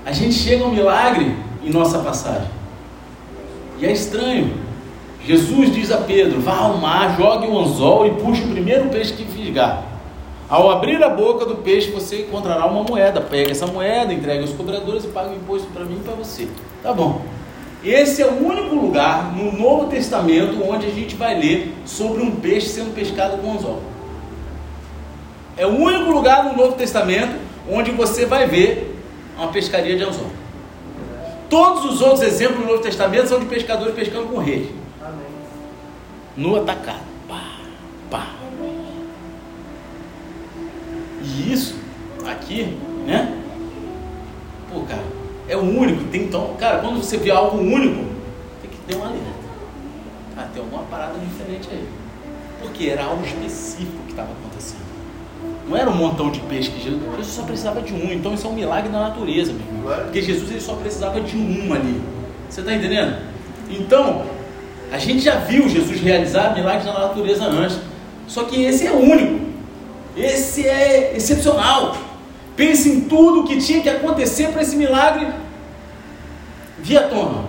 a 0.05 0.11
gente 0.11 0.33
chega 0.33 0.63
ao 0.63 0.71
milagre 0.71 1.35
em 1.63 1.69
nossa 1.69 1.99
passagem. 1.99 2.49
E 3.79 3.85
é 3.85 3.91
estranho. 3.91 4.53
Jesus 5.25 5.73
diz 5.73 5.91
a 5.91 5.97
Pedro: 5.97 6.41
vá 6.41 6.57
ao 6.57 6.77
mar, 6.77 7.15
jogue 7.17 7.47
o 7.47 7.59
anzol 7.59 8.07
e 8.07 8.11
puxe 8.11 8.43
o 8.43 8.47
primeiro 8.47 8.89
peixe 8.89 9.13
que 9.13 9.25
fisgar. 9.25 9.83
Ao 10.49 10.69
abrir 10.69 11.01
a 11.01 11.09
boca 11.09 11.45
do 11.45 11.55
peixe, 11.55 11.91
você 11.91 12.23
encontrará 12.23 12.65
uma 12.65 12.83
moeda. 12.83 13.21
Pega 13.21 13.51
essa 13.51 13.67
moeda, 13.67 14.13
entrega 14.13 14.41
aos 14.41 14.51
cobradores 14.51 15.05
e 15.05 15.07
paga 15.07 15.29
o 15.29 15.35
imposto 15.35 15.67
para 15.69 15.85
mim 15.85 15.99
e 16.01 16.03
para 16.03 16.13
você. 16.13 16.47
Tá 16.83 16.91
bom. 16.91 17.21
Esse 17.83 18.21
é 18.21 18.27
o 18.27 18.45
único 18.45 18.75
lugar 18.75 19.33
no 19.33 19.51
Novo 19.57 19.85
Testamento 19.85 20.61
onde 20.67 20.85
a 20.85 20.89
gente 20.89 21.15
vai 21.15 21.39
ler 21.39 21.73
sobre 21.85 22.21
um 22.21 22.31
peixe 22.31 22.67
sendo 22.67 22.93
pescado 22.93 23.37
com 23.37 23.53
anzol. 23.53 23.81
É 25.61 25.65
o 25.67 25.77
único 25.77 26.09
lugar 26.09 26.43
no 26.43 26.55
Novo 26.55 26.75
Testamento 26.75 27.39
onde 27.69 27.91
você 27.91 28.25
vai 28.25 28.47
ver 28.47 28.99
uma 29.37 29.49
pescaria 29.49 29.95
de 29.95 30.03
anzol. 30.03 30.31
Todos 31.51 31.85
os 31.85 32.01
outros 32.01 32.23
exemplos 32.23 32.61
do 32.61 32.65
Novo 32.65 32.81
Testamento 32.81 33.27
são 33.27 33.39
de 33.39 33.45
pescadores 33.45 33.93
pescando 33.93 34.25
com 34.29 34.39
rede. 34.39 34.73
No 36.35 36.55
atacado. 36.55 37.03
Pá, 37.29 37.59
pá. 38.09 38.27
E 41.23 41.53
isso 41.53 41.75
aqui, 42.25 42.75
né? 43.05 43.39
Pô, 44.73 44.81
cara, 44.81 45.03
é 45.47 45.55
o 45.55 45.61
único. 45.61 46.05
Tem 46.05 46.23
então, 46.23 46.55
cara, 46.57 46.79
quando 46.79 47.03
você 47.03 47.17
vê 47.17 47.29
algo 47.29 47.59
único, 47.59 48.03
tem 48.63 48.71
que 48.71 48.77
ter 48.87 48.95
um 48.95 49.03
alerta. 49.03 49.29
Ah, 50.35 50.47
tem 50.51 50.63
alguma 50.63 50.81
parada 50.85 51.19
diferente 51.19 51.69
aí. 51.71 51.87
Porque 52.59 52.87
era 52.87 53.03
algo 53.03 53.23
específico 53.23 53.99
que 54.07 54.13
estava 54.13 54.31
acontecendo. 54.31 54.80
Não 55.71 55.77
era 55.77 55.89
um 55.89 55.95
montão 55.95 56.29
de 56.29 56.41
peixe 56.41 56.69
que 56.69 56.83
Jesus, 56.83 57.01
Jesus 57.15 57.27
só 57.27 57.43
precisava 57.43 57.81
de 57.81 57.93
um. 57.93 58.11
Então 58.11 58.33
isso 58.33 58.45
é 58.45 58.49
um 58.49 58.53
milagre 58.53 58.89
da 58.89 58.99
natureza, 58.99 59.53
meu 59.53 59.61
irmão. 59.61 60.03
Porque 60.03 60.21
Jesus 60.21 60.51
ele 60.51 60.59
só 60.59 60.73
precisava 60.73 61.21
de 61.21 61.37
um 61.37 61.73
ali. 61.73 62.01
Você 62.49 62.59
está 62.59 62.73
entendendo? 62.73 63.15
Então, 63.69 64.23
a 64.91 64.97
gente 64.97 65.21
já 65.21 65.35
viu 65.35 65.69
Jesus 65.69 66.01
realizar 66.01 66.53
milagres 66.53 66.83
da 66.83 66.91
natureza 66.91 67.45
antes. 67.45 67.79
Só 68.27 68.43
que 68.43 68.61
esse 68.65 68.85
é 68.85 68.91
único. 68.91 69.45
Esse 70.17 70.67
é 70.67 71.13
excepcional. 71.15 71.95
Pense 72.57 72.89
em 72.89 73.01
tudo 73.01 73.45
que 73.45 73.55
tinha 73.55 73.81
que 73.81 73.87
acontecer 73.87 74.49
para 74.49 74.63
esse 74.63 74.75
milagre 74.75 75.25
vir 76.79 76.97
à 76.97 77.07
tona. 77.07 77.45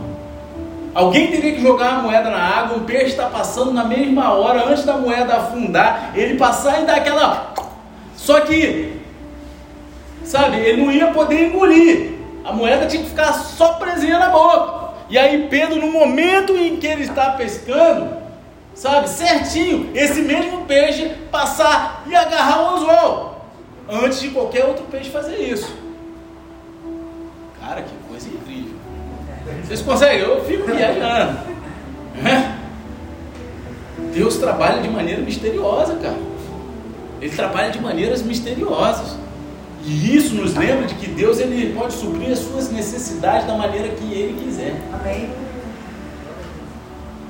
Alguém 0.95 1.29
teria 1.29 1.55
que 1.55 1.61
jogar 1.61 1.95
a 1.95 2.03
moeda 2.03 2.31
na 2.31 2.39
água, 2.39 2.77
o 2.77 2.83
peixe 2.83 3.07
está 3.07 3.27
passando 3.27 3.73
na 3.73 3.83
mesma 3.83 4.33
hora, 4.35 4.69
antes 4.69 4.85
da 4.85 4.97
moeda 4.97 5.39
afundar, 5.39 6.13
ele 6.15 6.37
passar 6.37 6.83
e 6.83 6.87
dar 6.87 6.99
aquela. 6.99 7.53
Só 8.23 8.43
que, 8.43 9.01
sabe, 10.23 10.59
ele 10.59 10.81
não 10.81 10.93
ia 10.93 11.09
poder 11.09 11.49
engolir. 11.49 12.13
A 12.45 12.53
moeda 12.53 12.87
tinha 12.87 13.03
que 13.03 13.09
ficar 13.09 13.33
só 13.33 13.75
presinha 13.75 14.17
na 14.17 14.29
boca. 14.29 14.95
E 15.11 15.19
aí 15.19 15.49
Pedro, 15.51 15.81
no 15.81 15.91
momento 15.91 16.57
em 16.57 16.77
que 16.77 16.87
ele 16.87 17.03
está 17.03 17.33
pescando, 17.33 18.17
sabe, 18.75 19.11
certinho, 19.11 19.91
esse 19.93 20.23
mesmo 20.23 20.65
peixe 20.67 21.09
passar 21.33 22.05
e 22.07 22.15
agarrar 22.15 22.63
o 22.63 22.77
anzol 22.77 23.45
antes 23.91 24.21
de 24.21 24.29
qualquer 24.31 24.67
outro 24.67 24.85
peixe 24.85 25.11
fazer 25.11 25.39
isso. 25.39 25.77
Cara, 27.61 27.83
que 27.83 27.95
coisa 28.09 28.29
incrível. 28.29 28.77
Vocês 29.65 29.83
conseguem? 29.83 30.21
Eu 30.21 30.45
fico 30.45 30.65
viajando. 30.67 31.39
É? 32.25 32.53
Deus 34.15 34.37
trabalha 34.37 34.81
de 34.81 34.89
maneira 34.89 35.21
misteriosa, 35.23 35.97
cara. 35.97 36.32
Ele 37.23 37.37
trabalha 37.37 37.71
de 37.71 37.81
maneiras 37.81 38.21
misteriosas. 38.21 39.17
E 39.85 40.17
isso 40.17 40.35
nos 40.35 40.55
lembra 40.57 40.87
de 40.87 40.95
que 40.97 41.07
Deus 41.07 41.39
ele 41.39 41.73
pode 41.73 41.95
suprir 41.95 42.33
as 42.33 42.41
suas 42.41 42.71
necessidades 42.71 43.47
da 43.47 43.57
maneira 43.57 43.89
que 43.91 44.13
Ele 44.13 44.43
quiser. 44.43 44.75
Amém. 44.93 45.31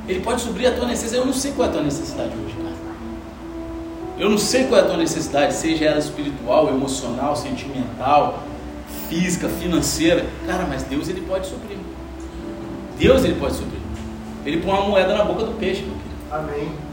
Ele 0.08 0.20
pode 0.20 0.40
suprir 0.40 0.68
a 0.70 0.72
tua 0.72 0.86
necessidade. 0.86 1.20
Eu 1.20 1.26
não 1.26 1.34
sei 1.34 1.52
qual 1.52 1.66
é 1.66 1.70
a 1.70 1.72
tua 1.74 1.82
necessidade 1.82 2.30
hoje, 2.30 2.54
cara. 2.56 2.72
Eu 4.18 4.30
não 4.30 4.38
sei 4.38 4.64
qual 4.64 4.80
é 4.80 4.84
a 4.84 4.86
tua 4.86 4.96
necessidade, 4.96 5.52
seja 5.54 5.84
ela 5.84 5.98
espiritual, 5.98 6.68
emocional, 6.68 7.36
sentimental, 7.36 8.44
física, 9.10 9.46
financeira. 9.48 10.24
Cara, 10.46 10.66
mas 10.66 10.84
Deus 10.84 11.10
ele 11.10 11.20
pode 11.20 11.46
suprir. 11.46 11.76
Deus 12.98 13.24
ele 13.24 13.34
pode 13.34 13.56
suprir. 13.56 13.80
Ele 14.46 14.62
põe 14.62 14.70
uma 14.70 14.88
moeda 14.88 15.14
na 15.14 15.24
boca 15.24 15.44
do 15.44 15.52
peixe, 15.52 15.82
meu 15.82 15.96
querido. 15.96 16.16
Amém. 16.30 16.91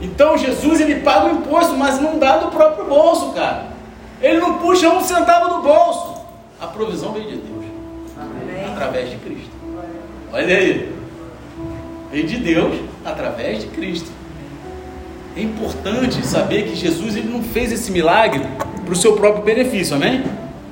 Então 0.00 0.36
Jesus 0.36 0.80
ele 0.80 0.96
paga 1.00 1.26
o 1.26 1.38
imposto, 1.38 1.76
mas 1.76 2.00
não 2.00 2.18
dá 2.18 2.38
do 2.38 2.50
próprio 2.50 2.86
bolso, 2.86 3.32
cara. 3.32 3.66
Ele 4.20 4.38
não 4.38 4.58
puxa 4.58 4.88
um 4.88 5.00
centavo 5.02 5.56
do 5.56 5.62
bolso. 5.62 6.20
A 6.60 6.66
provisão 6.66 7.12
vem 7.12 7.22
de 7.22 7.36
Deus, 7.36 7.64
Amém. 8.18 8.64
através 8.66 9.10
de 9.10 9.16
Cristo. 9.16 9.50
Olha 10.32 10.56
aí. 10.56 10.92
Vem 12.12 12.26
de 12.26 12.36
Deus 12.38 12.80
através 13.04 13.62
de 13.62 13.68
Cristo. 13.68 14.10
É 15.36 15.40
importante 15.42 16.26
saber 16.26 16.64
que 16.64 16.74
Jesus 16.74 17.16
ele 17.16 17.28
não 17.28 17.42
fez 17.42 17.70
esse 17.72 17.90
milagre 17.92 18.42
para 18.84 18.92
o 18.92 18.96
seu 18.96 19.14
próprio 19.14 19.44
benefício, 19.44 19.94
amém? 19.96 20.24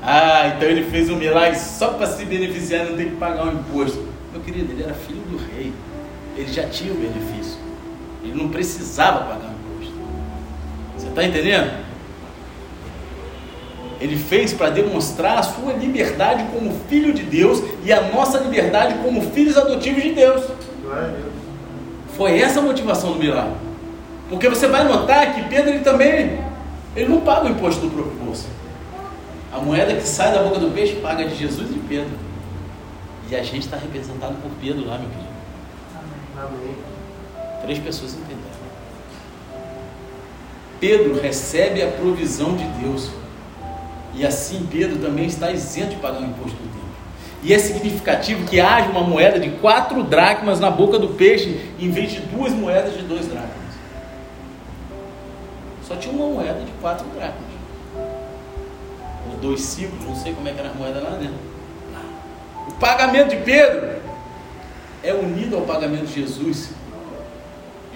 Ah, 0.02 0.52
então 0.56 0.68
ele 0.68 0.84
fez 0.90 1.08
um 1.10 1.16
milagre 1.16 1.58
só 1.58 1.88
para 1.88 2.06
se 2.06 2.24
beneficiar 2.24 2.86
e 2.86 2.90
não 2.90 2.96
ter 2.96 3.04
que 3.04 3.16
pagar 3.16 3.46
um 3.46 3.52
imposto. 3.52 4.06
Meu 4.32 4.40
querido, 4.42 4.72
ele 4.72 4.82
era 4.82 4.94
filho 4.94 5.20
do 5.30 5.36
rei. 5.36 5.72
Ele 6.36 6.52
já 6.52 6.64
tinha 6.68 6.92
o 6.92 6.96
benefício. 6.96 7.47
Ele 8.38 8.44
não 8.44 8.48
precisava 8.50 9.24
pagar 9.24 9.50
imposto. 9.50 9.94
Você 10.96 11.08
está 11.08 11.24
entendendo? 11.24 11.88
Ele 14.00 14.16
fez 14.16 14.52
para 14.52 14.70
demonstrar 14.70 15.38
a 15.38 15.42
sua 15.42 15.72
liberdade 15.72 16.44
como 16.52 16.72
filho 16.88 17.12
de 17.12 17.24
Deus 17.24 17.60
e 17.84 17.92
a 17.92 18.00
nossa 18.12 18.38
liberdade 18.38 18.94
como 19.02 19.20
filhos 19.32 19.58
adotivos 19.58 20.02
de 20.04 20.12
Deus. 20.12 20.44
Foi 22.16 22.38
essa 22.38 22.60
a 22.60 22.62
motivação 22.62 23.12
do 23.12 23.18
milagre. 23.18 23.54
Porque 24.30 24.48
você 24.48 24.68
vai 24.68 24.84
notar 24.84 25.34
que 25.34 25.48
Pedro 25.48 25.70
ele 25.70 25.80
também 25.80 26.38
ele 26.94 27.08
não 27.08 27.20
paga 27.20 27.46
o 27.46 27.50
imposto 27.50 27.80
do 27.80 27.90
próprio 27.90 28.14
bolso. 28.14 28.46
A 29.52 29.58
moeda 29.58 29.94
que 29.94 30.06
sai 30.06 30.32
da 30.32 30.42
boca 30.42 30.60
do 30.60 30.72
peixe 30.72 30.96
paga 30.96 31.26
de 31.26 31.34
Jesus 31.34 31.70
e 31.70 31.74
de 31.74 31.80
Pedro. 31.80 32.12
E 33.30 33.34
a 33.34 33.42
gente 33.42 33.64
está 33.64 33.76
representado 33.76 34.34
por 34.36 34.50
Pedro 34.60 34.86
lá, 34.86 34.98
meu 34.98 35.08
querido. 35.08 35.28
Amém. 36.36 36.76
Três 37.62 37.78
pessoas 37.78 38.14
entenderam. 38.14 38.38
Pedro 40.80 41.20
recebe 41.20 41.82
a 41.82 41.88
provisão 41.88 42.56
de 42.56 42.64
Deus. 42.80 43.10
E 44.14 44.24
assim 44.24 44.66
Pedro 44.70 44.98
também 44.98 45.26
está 45.26 45.50
isento 45.50 45.90
de 45.90 45.96
pagar 45.96 46.20
o 46.20 46.24
imposto 46.24 46.56
do 46.56 46.68
templo. 46.68 46.88
E 47.42 47.52
é 47.52 47.58
significativo 47.58 48.46
que 48.46 48.60
haja 48.60 48.88
uma 48.90 49.02
moeda 49.02 49.38
de 49.38 49.50
quatro 49.50 50.02
dracmas 50.02 50.58
na 50.58 50.70
boca 50.70 50.98
do 50.98 51.08
peixe, 51.08 51.72
em 51.78 51.90
vez 51.90 52.12
de 52.12 52.20
duas 52.20 52.52
moedas 52.52 52.96
de 52.96 53.02
dois 53.02 53.26
dracmas. 53.26 53.52
Só 55.86 55.96
tinha 55.96 56.12
uma 56.12 56.34
moeda 56.34 56.60
de 56.60 56.72
quatro 56.80 57.06
dracmas. 57.14 57.48
Os 59.32 59.40
dois 59.40 59.60
ciclos, 59.60 60.04
não 60.04 60.16
sei 60.16 60.32
como 60.32 60.48
é 60.48 60.52
que 60.52 60.60
era 60.60 60.70
a 60.70 60.74
moeda 60.74 61.00
lá 61.00 61.10
dentro. 61.10 61.48
O 62.66 62.72
pagamento 62.72 63.30
de 63.30 63.36
Pedro 63.36 63.98
é 65.02 65.14
unido 65.14 65.56
ao 65.56 65.62
pagamento 65.62 66.06
de 66.06 66.14
Jesus. 66.14 66.70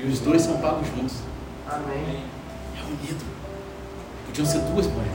E 0.03 0.09
os 0.09 0.19
dois 0.19 0.43
são 0.43 0.59
pagos 0.59 0.89
juntos. 0.89 1.19
Amém. 1.69 2.25
É 2.77 2.83
unido. 2.83 3.25
Podiam 4.27 4.45
ser 4.45 4.59
duas 4.59 4.87
moedas. 4.89 5.13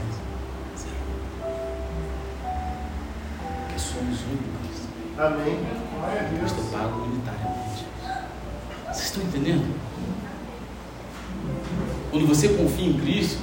Porque 3.66 3.78
somos 3.78 4.18
um 4.20 4.32
em 4.32 4.68
Cristo. 4.68 4.88
Amém. 5.18 5.58
É 5.62 5.78
pago 6.72 7.02
unitariamente. 7.02 7.86
Vocês 8.86 9.04
estão 9.04 9.22
entendendo? 9.22 9.74
Quando 12.10 12.26
você 12.26 12.48
confia 12.48 12.88
em 12.88 12.98
Cristo, 12.98 13.40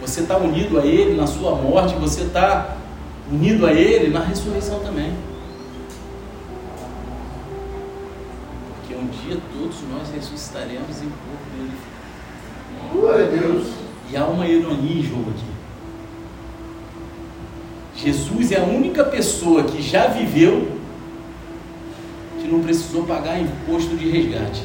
você 0.00 0.22
está 0.22 0.36
unido 0.36 0.80
a 0.80 0.84
Ele 0.84 1.16
na 1.16 1.28
sua 1.28 1.54
morte, 1.54 1.94
você 1.94 2.22
está 2.22 2.76
unido 3.30 3.66
a 3.66 3.72
Ele 3.72 4.08
na 4.08 4.20
ressurreição 4.20 4.80
também. 4.80 5.14
Um 8.96 9.06
dia 9.06 9.38
todos 9.52 9.76
nós 9.90 10.08
ressuscitaremos 10.14 11.02
em 11.02 11.08
corpo 11.08 11.46
glorificado. 11.54 11.96
Glória 12.92 13.26
a 13.26 13.28
Deus. 13.28 13.68
E 14.10 14.16
há 14.16 14.24
uma 14.24 14.46
ironia 14.46 15.00
em 15.00 15.02
jogo 15.02 15.30
aqui. 15.30 15.56
Jesus 17.96 18.52
é 18.52 18.60
a 18.60 18.64
única 18.64 19.04
pessoa 19.04 19.64
que 19.64 19.82
já 19.82 20.06
viveu 20.06 20.76
que 22.40 22.46
não 22.46 22.60
precisou 22.60 23.04
pagar 23.04 23.40
imposto 23.40 23.96
de 23.96 24.08
resgate. 24.08 24.62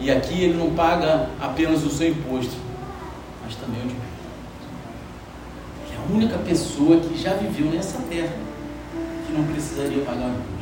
E 0.00 0.10
aqui 0.10 0.42
ele 0.42 0.54
não 0.54 0.74
paga 0.74 1.28
apenas 1.40 1.84
o 1.84 1.90
seu 1.90 2.08
imposto, 2.08 2.54
mas 3.44 3.54
também 3.56 3.82
o 3.82 3.88
de. 3.88 3.94
Ele 5.84 5.94
é 5.94 5.96
a 5.96 6.14
única 6.14 6.38
pessoa 6.38 6.98
que 7.00 7.20
já 7.20 7.34
viveu 7.34 7.70
nessa 7.70 7.98
terra 8.08 8.32
que 9.26 9.32
não 9.32 9.44
precisaria 9.44 10.02
pagar 10.04 10.26
o 10.26 10.30
imposto. 10.30 10.57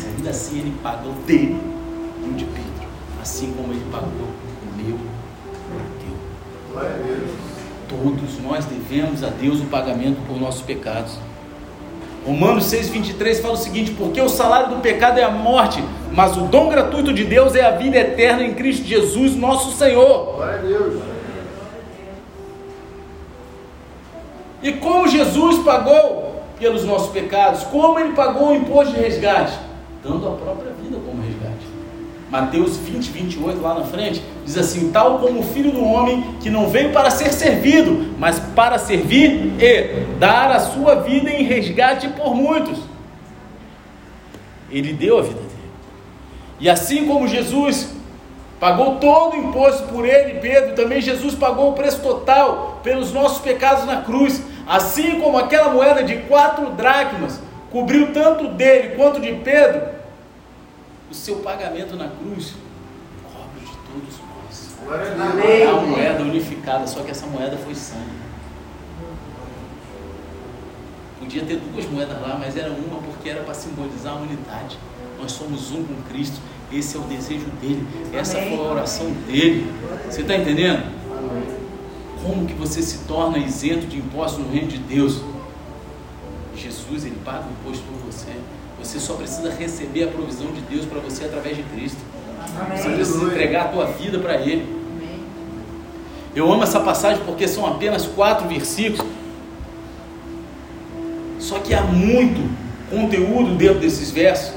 Mas 0.00 0.06
ainda 0.06 0.30
assim 0.30 0.58
ele 0.60 0.74
paga 0.82 1.06
o 1.06 1.12
dele 1.26 1.60
e 2.24 2.28
o 2.28 2.32
de 2.32 2.44
Pedro, 2.44 2.88
assim 3.20 3.52
como 3.52 3.72
ele 3.72 3.84
pagou 3.92 4.08
o 4.08 4.76
meu 4.76 4.86
e 4.86 4.92
o 4.92 5.82
teu. 6.00 6.72
Glória 6.72 6.90
a 6.90 7.06
Deus. 7.06 7.30
Todos 7.86 8.42
nós 8.42 8.64
devemos 8.64 9.22
a 9.22 9.28
Deus 9.28 9.60
o 9.60 9.64
pagamento 9.64 10.18
por 10.26 10.40
nossos 10.40 10.62
pecados. 10.62 11.18
Romanos 12.24 12.64
6,23 12.64 13.42
fala 13.42 13.54
o 13.54 13.56
seguinte: 13.56 13.90
Porque 13.92 14.20
o 14.20 14.28
salário 14.28 14.74
do 14.74 14.80
pecado 14.80 15.18
é 15.18 15.22
a 15.22 15.30
morte, 15.30 15.84
mas 16.12 16.36
o 16.36 16.42
dom 16.42 16.70
gratuito 16.70 17.12
de 17.12 17.24
Deus 17.24 17.54
é 17.54 17.64
a 17.64 17.72
vida 17.72 17.98
eterna 17.98 18.42
em 18.42 18.54
Cristo 18.54 18.86
Jesus, 18.86 19.36
nosso 19.36 19.76
Senhor. 19.76 20.36
Glória 20.36 20.58
a 20.58 20.62
Deus. 20.62 21.02
E 24.62 24.72
como 24.72 25.08
Jesus 25.08 25.62
pagou 25.62 26.42
pelos 26.58 26.84
nossos 26.84 27.10
pecados? 27.10 27.64
Como 27.64 27.98
ele 27.98 28.12
pagou 28.12 28.50
o 28.50 28.54
imposto 28.54 28.94
de 28.94 29.00
resgate? 29.00 29.69
Dando 30.02 30.28
a 30.28 30.32
própria 30.32 30.72
vida 30.72 30.98
como 31.04 31.22
resgate. 31.22 31.80
Mateus 32.30 32.76
20, 32.76 33.10
28, 33.10 33.60
lá 33.60 33.74
na 33.74 33.84
frente, 33.84 34.22
diz 34.44 34.56
assim: 34.56 34.90
Tal 34.92 35.18
como 35.18 35.40
o 35.40 35.42
filho 35.42 35.72
do 35.72 35.84
homem 35.84 36.36
que 36.40 36.48
não 36.48 36.68
veio 36.68 36.92
para 36.92 37.10
ser 37.10 37.32
servido, 37.32 38.14
mas 38.18 38.38
para 38.38 38.78
servir 38.78 39.52
e 39.60 40.04
dar 40.18 40.50
a 40.52 40.60
sua 40.60 40.96
vida 40.96 41.28
em 41.28 41.42
resgate 41.42 42.08
por 42.08 42.34
muitos. 42.34 42.78
Ele 44.70 44.92
deu 44.92 45.18
a 45.18 45.22
vida 45.22 45.40
dele. 45.40 45.50
E 46.60 46.70
assim 46.70 47.06
como 47.06 47.26
Jesus 47.26 47.90
pagou 48.60 48.96
todo 48.96 49.34
o 49.34 49.48
imposto 49.48 49.88
por 49.88 50.06
ele, 50.06 50.38
Pedro, 50.38 50.76
também 50.76 51.00
Jesus 51.00 51.34
pagou 51.34 51.70
o 51.70 51.72
preço 51.72 52.00
total 52.00 52.80
pelos 52.84 53.12
nossos 53.12 53.40
pecados 53.40 53.84
na 53.84 54.02
cruz. 54.02 54.40
Assim 54.68 55.20
como 55.20 55.36
aquela 55.36 55.70
moeda 55.70 56.04
de 56.04 56.18
quatro 56.18 56.70
dracmas 56.70 57.40
cobriu 57.70 58.12
tanto 58.12 58.48
dele 58.48 58.96
quanto 58.96 59.20
de 59.20 59.32
Pedro, 59.32 59.88
o 61.10 61.14
seu 61.14 61.36
pagamento 61.36 61.96
na 61.96 62.08
cruz 62.08 62.54
cobre 63.24 63.60
de 63.60 63.76
todos 63.86 64.18
nós. 64.18 64.70
A 64.88 65.46
É 65.46 65.72
uma 65.72 65.82
moeda 65.82 66.22
unificada, 66.22 66.86
só 66.86 67.02
que 67.02 67.10
essa 67.10 67.26
moeda 67.26 67.56
foi 67.56 67.74
sangue. 67.74 68.20
Podia 71.18 71.44
ter 71.44 71.56
duas 71.56 71.86
moedas 71.86 72.20
lá, 72.20 72.36
mas 72.38 72.56
era 72.56 72.70
uma 72.70 73.00
porque 73.02 73.28
era 73.28 73.42
para 73.42 73.54
simbolizar 73.54 74.14
a 74.14 74.16
unidade. 74.16 74.78
Nós 75.20 75.32
somos 75.32 75.70
um 75.70 75.84
com 75.84 76.02
Cristo. 76.08 76.40
Esse 76.72 76.96
é 76.96 77.00
o 77.00 77.02
desejo 77.02 77.46
dele. 77.60 77.86
Essa 78.12 78.38
foi 78.38 78.56
a 78.56 78.62
oração 78.62 79.10
dele. 79.26 79.70
Você 80.08 80.22
está 80.22 80.36
entendendo? 80.36 80.84
Como 82.22 82.46
que 82.46 82.54
você 82.54 82.80
se 82.80 83.04
torna 83.04 83.38
isento 83.38 83.86
de 83.86 83.98
impostos 83.98 84.44
no 84.44 84.50
reino 84.50 84.68
de 84.68 84.78
Deus? 84.78 85.20
Jesus, 86.62 87.04
ele 87.04 87.16
paga 87.24 87.44
o 87.46 87.50
imposto 87.50 87.84
por 87.84 88.12
você. 88.12 88.30
Você 88.78 88.98
só 88.98 89.14
precisa 89.14 89.50
receber 89.50 90.04
a 90.04 90.08
provisão 90.08 90.46
de 90.52 90.60
Deus 90.62 90.86
para 90.86 91.00
você 91.00 91.24
através 91.24 91.56
de 91.56 91.62
Cristo. 91.64 91.98
Você 92.76 92.88
precisa 92.90 93.24
entregar 93.24 93.66
a 93.66 93.68
tua 93.68 93.86
vida 93.86 94.18
para 94.18 94.36
Ele. 94.36 94.80
Eu 96.34 96.50
amo 96.50 96.62
essa 96.62 96.80
passagem 96.80 97.22
porque 97.24 97.46
são 97.46 97.66
apenas 97.66 98.06
quatro 98.06 98.48
versículos. 98.48 99.04
Só 101.38 101.58
que 101.58 101.74
há 101.74 101.82
muito 101.82 102.48
conteúdo 102.88 103.54
dentro 103.56 103.80
desses 103.80 104.10
versos. 104.10 104.54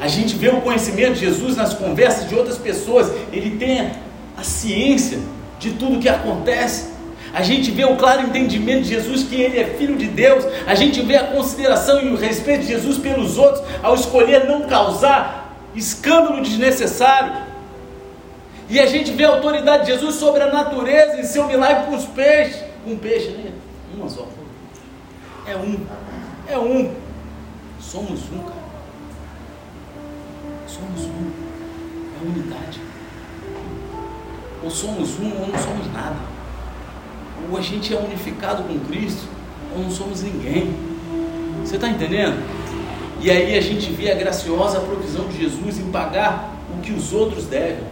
A 0.00 0.08
gente 0.08 0.36
vê 0.36 0.48
o 0.48 0.60
conhecimento 0.60 1.14
de 1.14 1.20
Jesus 1.20 1.56
nas 1.56 1.72
conversas 1.72 2.28
de 2.28 2.34
outras 2.34 2.58
pessoas. 2.58 3.10
Ele 3.32 3.56
tem 3.56 3.92
a 4.36 4.42
ciência 4.42 5.18
de 5.58 5.72
tudo 5.72 6.00
que 6.00 6.08
acontece. 6.08 6.93
A 7.34 7.42
gente 7.42 7.72
vê 7.72 7.84
o 7.84 7.96
claro 7.96 8.22
entendimento 8.22 8.84
de 8.84 8.90
Jesus 8.90 9.24
que 9.24 9.34
ele 9.34 9.58
é 9.58 9.64
filho 9.64 9.96
de 9.96 10.06
Deus. 10.06 10.44
A 10.68 10.74
gente 10.76 11.02
vê 11.02 11.16
a 11.16 11.24
consideração 11.24 12.00
e 12.00 12.08
o 12.10 12.16
respeito 12.16 12.60
de 12.60 12.68
Jesus 12.68 12.96
pelos 12.96 13.36
outros 13.36 13.66
ao 13.82 13.96
escolher 13.96 14.44
não 14.44 14.68
causar 14.68 15.52
escândalo 15.74 16.40
desnecessário. 16.40 17.42
E 18.70 18.78
a 18.78 18.86
gente 18.86 19.10
vê 19.10 19.24
a 19.24 19.30
autoridade 19.30 19.84
de 19.84 19.92
Jesus 19.92 20.14
sobre 20.14 20.42
a 20.42 20.52
natureza 20.52 21.20
em 21.20 21.24
seu 21.24 21.48
milagre 21.48 21.86
com 21.86 21.96
os 21.96 22.04
peixes. 22.04 22.62
Um 22.86 22.96
peixe, 22.96 23.30
né? 23.30 23.50
Uma 23.96 24.08
só. 24.08 24.28
É 25.44 25.56
um. 25.56 25.84
É 26.48 26.56
um. 26.56 26.94
Somos 27.80 28.20
um, 28.32 28.38
cara. 28.44 28.62
Somos 30.68 31.04
um. 31.04 31.32
É 32.16 32.26
unidade. 32.26 32.80
Ou 34.62 34.70
somos 34.70 35.18
um 35.18 35.32
ou 35.40 35.48
não 35.48 35.58
somos 35.58 35.92
nada. 35.92 36.33
Ou 37.50 37.58
a 37.58 37.60
gente 37.60 37.94
é 37.94 37.98
unificado 37.98 38.62
com 38.64 38.78
Cristo 38.80 39.26
ou 39.74 39.82
não 39.82 39.90
somos 39.90 40.22
ninguém. 40.22 40.74
Você 41.62 41.76
está 41.76 41.88
entendendo? 41.88 42.42
E 43.20 43.30
aí 43.30 43.56
a 43.56 43.60
gente 43.60 43.90
vê 43.90 44.10
a 44.10 44.14
graciosa 44.14 44.80
provisão 44.80 45.26
de 45.28 45.38
Jesus 45.38 45.78
em 45.78 45.90
pagar 45.90 46.52
o 46.76 46.80
que 46.80 46.92
os 46.92 47.12
outros 47.12 47.46
devem. 47.46 47.84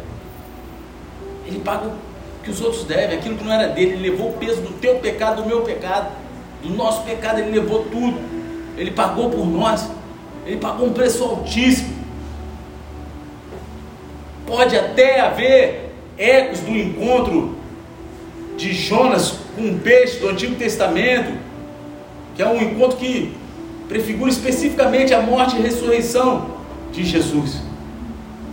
Ele 1.47 1.61
paga 1.61 1.87
o 1.87 2.45
que 2.45 2.51
os 2.51 2.61
outros 2.61 2.85
devem, 2.85 3.17
aquilo 3.17 3.37
que 3.37 3.45
não 3.45 3.53
era 3.53 3.69
dele. 3.69 3.93
Ele 3.93 4.11
levou 4.11 4.31
o 4.31 4.33
peso 4.35 4.61
do 4.61 4.75
teu 4.79 4.97
pecado, 4.97 5.43
do 5.43 5.49
meu 5.49 5.63
pecado, 5.63 6.13
do 6.63 6.71
nosso 6.71 7.03
pecado. 7.03 7.39
Ele 7.39 7.51
levou 7.51 7.85
tudo. 7.85 8.19
Ele 8.77 8.91
pagou 8.91 9.31
por 9.31 9.47
nós. 9.47 9.89
Ele 10.47 10.59
pagou 10.59 10.87
um 10.87 10.93
preço 10.93 11.25
altíssimo. 11.25 12.03
Pode 14.47 14.77
até 14.77 15.21
haver 15.21 15.95
ecos 16.19 16.61
do 16.61 16.71
encontro 16.71 17.57
de 18.57 18.73
Jonas 18.73 19.39
com 19.55 19.63
um 19.63 19.79
peixe 19.79 20.19
do 20.19 20.29
Antigo 20.29 20.55
Testamento, 20.55 21.33
que 22.35 22.43
é 22.43 22.47
um 22.47 22.61
encontro 22.61 22.97
que 22.97 23.33
prefigura 23.89 24.31
especificamente 24.31 25.13
a 25.13 25.21
morte 25.21 25.57
e 25.57 25.61
ressurreição 25.61 26.57
de 26.93 27.05
Jesus. 27.05 27.61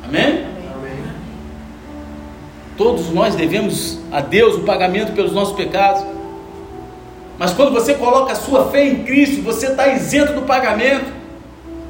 Amém? 0.04 0.46
Amém. 0.76 0.94
Todos 2.78 3.10
nós 3.10 3.36
devemos 3.36 4.00
a 4.12 4.22
Deus 4.22 4.56
o 4.56 4.62
pagamento 4.62 5.14
pelos 5.14 5.32
nossos 5.32 5.56
pecados. 5.56 6.04
Mas 7.38 7.54
quando 7.54 7.72
você 7.72 7.94
coloca 7.94 8.34
a 8.34 8.36
sua 8.36 8.70
fé 8.70 8.86
em 8.86 9.04
Cristo, 9.04 9.42
você 9.42 9.68
está 9.68 9.88
isento 9.88 10.34
do 10.34 10.42
pagamento. 10.42 11.06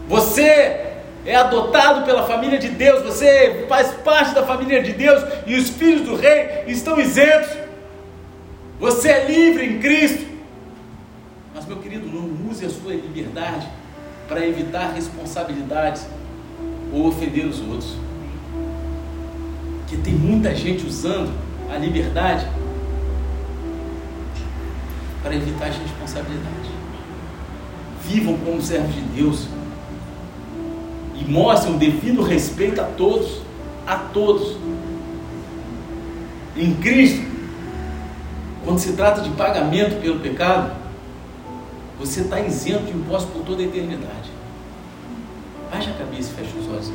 Você 0.07 0.89
é 1.25 1.35
adotado 1.35 2.05
pela 2.05 2.23
família 2.23 2.57
de 2.57 2.69
Deus, 2.69 3.03
você 3.03 3.65
faz 3.67 3.91
parte 4.03 4.33
da 4.33 4.43
família 4.43 4.81
de 4.81 4.93
Deus 4.93 5.23
e 5.45 5.55
os 5.55 5.69
filhos 5.69 6.01
do 6.01 6.15
rei 6.15 6.63
estão 6.67 6.99
isentos. 6.99 7.49
Você 8.79 9.09
é 9.09 9.25
livre 9.25 9.65
em 9.65 9.79
Cristo. 9.79 10.25
Mas, 11.53 11.65
meu 11.65 11.77
querido, 11.77 12.07
não 12.07 12.49
use 12.49 12.65
a 12.65 12.69
sua 12.69 12.93
liberdade 12.93 13.67
para 14.27 14.45
evitar 14.47 14.93
responsabilidades 14.93 16.07
ou 16.93 17.07
ofender 17.07 17.45
os 17.45 17.59
outros. 17.59 17.97
Porque 19.79 19.97
tem 19.97 20.13
muita 20.13 20.55
gente 20.55 20.85
usando 20.85 21.29
a 21.69 21.77
liberdade 21.77 22.47
para 25.21 25.35
evitar 25.35 25.67
as 25.67 25.77
responsabilidades. 25.77 26.71
Vivam 28.07 28.37
como 28.37 28.61
servos 28.61 28.95
de 28.95 29.01
Deus 29.01 29.47
e 31.15 31.25
mostrem 31.29 31.75
o 31.75 31.77
devido 31.77 32.21
respeito 32.21 32.79
a 32.79 32.85
todos, 32.85 33.41
a 33.85 33.97
todos. 33.97 34.57
Em 36.55 36.73
Cristo, 36.75 37.38
quando 38.63 38.79
se 38.79 38.93
trata 38.93 39.21
de 39.21 39.29
pagamento 39.31 40.01
pelo 40.01 40.19
pecado, 40.19 40.71
você 41.99 42.21
está 42.21 42.39
isento 42.39 42.85
de 42.85 42.91
impostos 42.91 43.31
por 43.31 43.43
toda 43.43 43.61
a 43.61 43.65
eternidade. 43.65 44.31
Baixe 45.71 45.89
a 45.89 45.93
cabeça 45.93 46.31
e 46.31 46.33
feche 46.33 46.57
os 46.57 46.67
olhos 46.67 46.89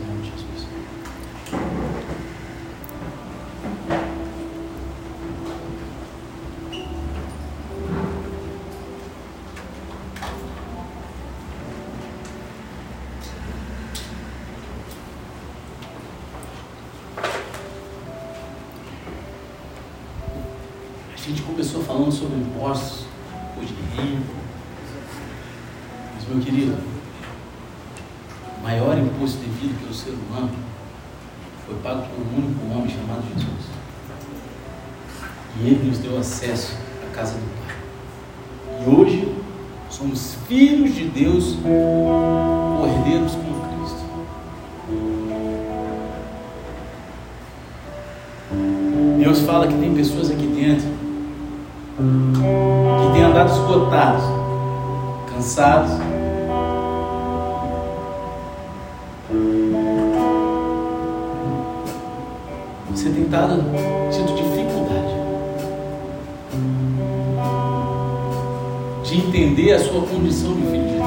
de 69.15 69.21
entender 69.21 69.73
a 69.73 69.79
sua 69.79 70.01
condição 70.01 70.53
de 70.55 70.63
filho 70.63 70.89
de 70.89 70.95
Deus. 70.95 71.05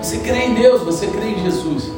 Você 0.00 0.18
crê 0.18 0.44
em 0.44 0.54
Deus, 0.54 0.82
você 0.82 1.08
crê 1.08 1.30
em 1.30 1.42
Jesus. 1.42 1.90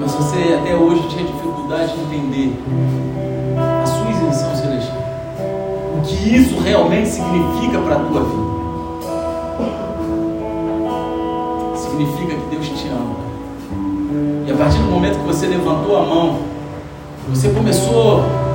Mas 0.00 0.12
você 0.12 0.54
até 0.54 0.74
hoje 0.74 1.06
tinha 1.08 1.24
dificuldade 1.24 1.92
de 1.92 2.00
entender 2.00 2.54
a 3.58 3.86
sua 3.86 4.10
isenção 4.10 4.56
celestial. 4.56 4.96
O 5.98 6.02
que 6.02 6.34
isso 6.34 6.58
realmente 6.60 7.08
significa 7.10 7.78
para 7.80 7.96
a 7.96 7.98
tua 7.98 8.24
vida. 8.24 8.56
Significa 11.76 12.34
que 12.36 12.46
Deus 12.50 12.68
te 12.68 12.88
ama. 12.88 13.16
E 14.46 14.52
a 14.52 14.56
partir 14.56 14.78
do 14.78 14.84
momento 14.84 15.18
que 15.18 15.26
você 15.26 15.46
levantou 15.46 15.96
a 15.96 16.02
mão, 16.02 16.38
você 17.28 17.50
começou 17.50 18.45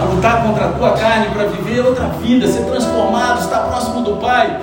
a 0.00 0.04
lutar 0.04 0.42
contra 0.42 0.66
a 0.66 0.72
tua 0.72 0.92
carne 0.92 1.26
para 1.26 1.44
viver 1.44 1.84
outra 1.84 2.06
vida, 2.08 2.46
ser 2.46 2.64
transformado, 2.64 3.40
estar 3.40 3.58
próximo 3.60 4.00
do 4.02 4.16
Pai. 4.16 4.58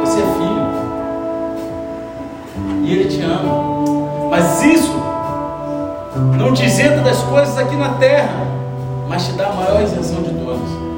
Você 0.00 0.20
é 0.20 0.26
filho. 0.34 0.68
E 2.84 2.92
Ele 2.92 3.04
te 3.08 3.22
ama. 3.22 4.28
Mas 4.30 4.62
isso 4.62 4.98
não 6.36 6.52
te 6.52 6.64
isenta 6.64 7.00
das 7.00 7.22
coisas 7.22 7.56
aqui 7.56 7.76
na 7.76 7.90
terra, 7.90 8.46
mas 9.08 9.26
te 9.26 9.32
dá 9.32 9.46
a 9.46 9.52
maior 9.52 9.82
isenção 9.82 10.22
de 10.22 10.30
todas. 10.30 10.88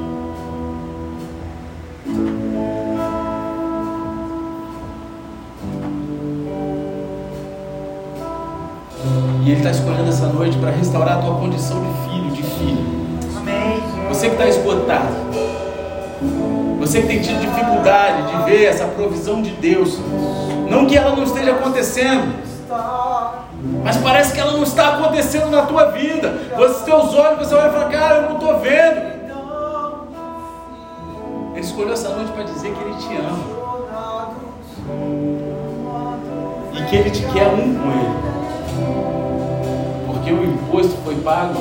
E 9.43 9.49
Ele 9.49 9.57
está 9.57 9.71
escolhendo 9.71 10.09
essa 10.09 10.27
noite 10.27 10.57
para 10.57 10.69
restaurar 10.71 11.17
a 11.17 11.21
tua 11.21 11.35
condição 11.35 11.81
de 11.81 12.09
filho, 12.09 12.20
de 12.31 12.43
filha. 12.43 12.83
Amém. 13.37 13.81
Você 14.09 14.27
que 14.27 14.35
está 14.35 14.47
esgotado, 14.47 15.13
você 16.79 17.01
que 17.01 17.07
tem 17.07 17.21
tido 17.21 17.39
dificuldade 17.39 18.31
de 18.31 18.43
ver 18.43 18.65
essa 18.65 18.85
provisão 18.85 19.41
de 19.41 19.51
Deus, 19.51 19.99
não 20.69 20.85
que 20.85 20.97
ela 20.97 21.15
não 21.15 21.23
esteja 21.23 21.51
acontecendo, 21.51 22.33
mas 23.83 23.97
parece 23.97 24.33
que 24.33 24.39
ela 24.39 24.53
não 24.53 24.63
está 24.63 24.95
acontecendo 24.95 25.49
na 25.51 25.63
tua 25.63 25.91
vida. 25.91 26.33
Os 26.57 26.81
teus 26.81 27.13
olhos, 27.13 27.39
você 27.47 27.55
vai 27.55 27.69
falar, 27.71 27.89
cara, 27.89 28.15
eu 28.15 28.29
não 28.29 28.37
estou 28.37 28.59
vendo. 28.59 29.11
Ele 31.53 31.59
escolheu 31.59 31.93
essa 31.93 32.09
noite 32.09 32.31
para 32.31 32.43
dizer 32.43 32.73
que 32.73 32.83
Ele 32.83 32.95
te 32.95 33.15
ama 33.17 33.61
e 36.73 36.83
que 36.89 36.95
Ele 36.95 37.11
te 37.11 37.23
quer 37.33 37.47
um 37.47 37.75
com 37.75 37.91
Ele. 37.91 38.31
Porque 40.07 40.31
o 40.31 40.43
imposto 40.43 40.97
foi 41.03 41.15
pago 41.15 41.53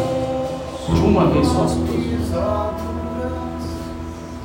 de 0.95 1.01
uma 1.01 1.26
vez 1.26 1.47
só 1.47 1.66
sobre 1.66 1.93
todos. 1.93 2.11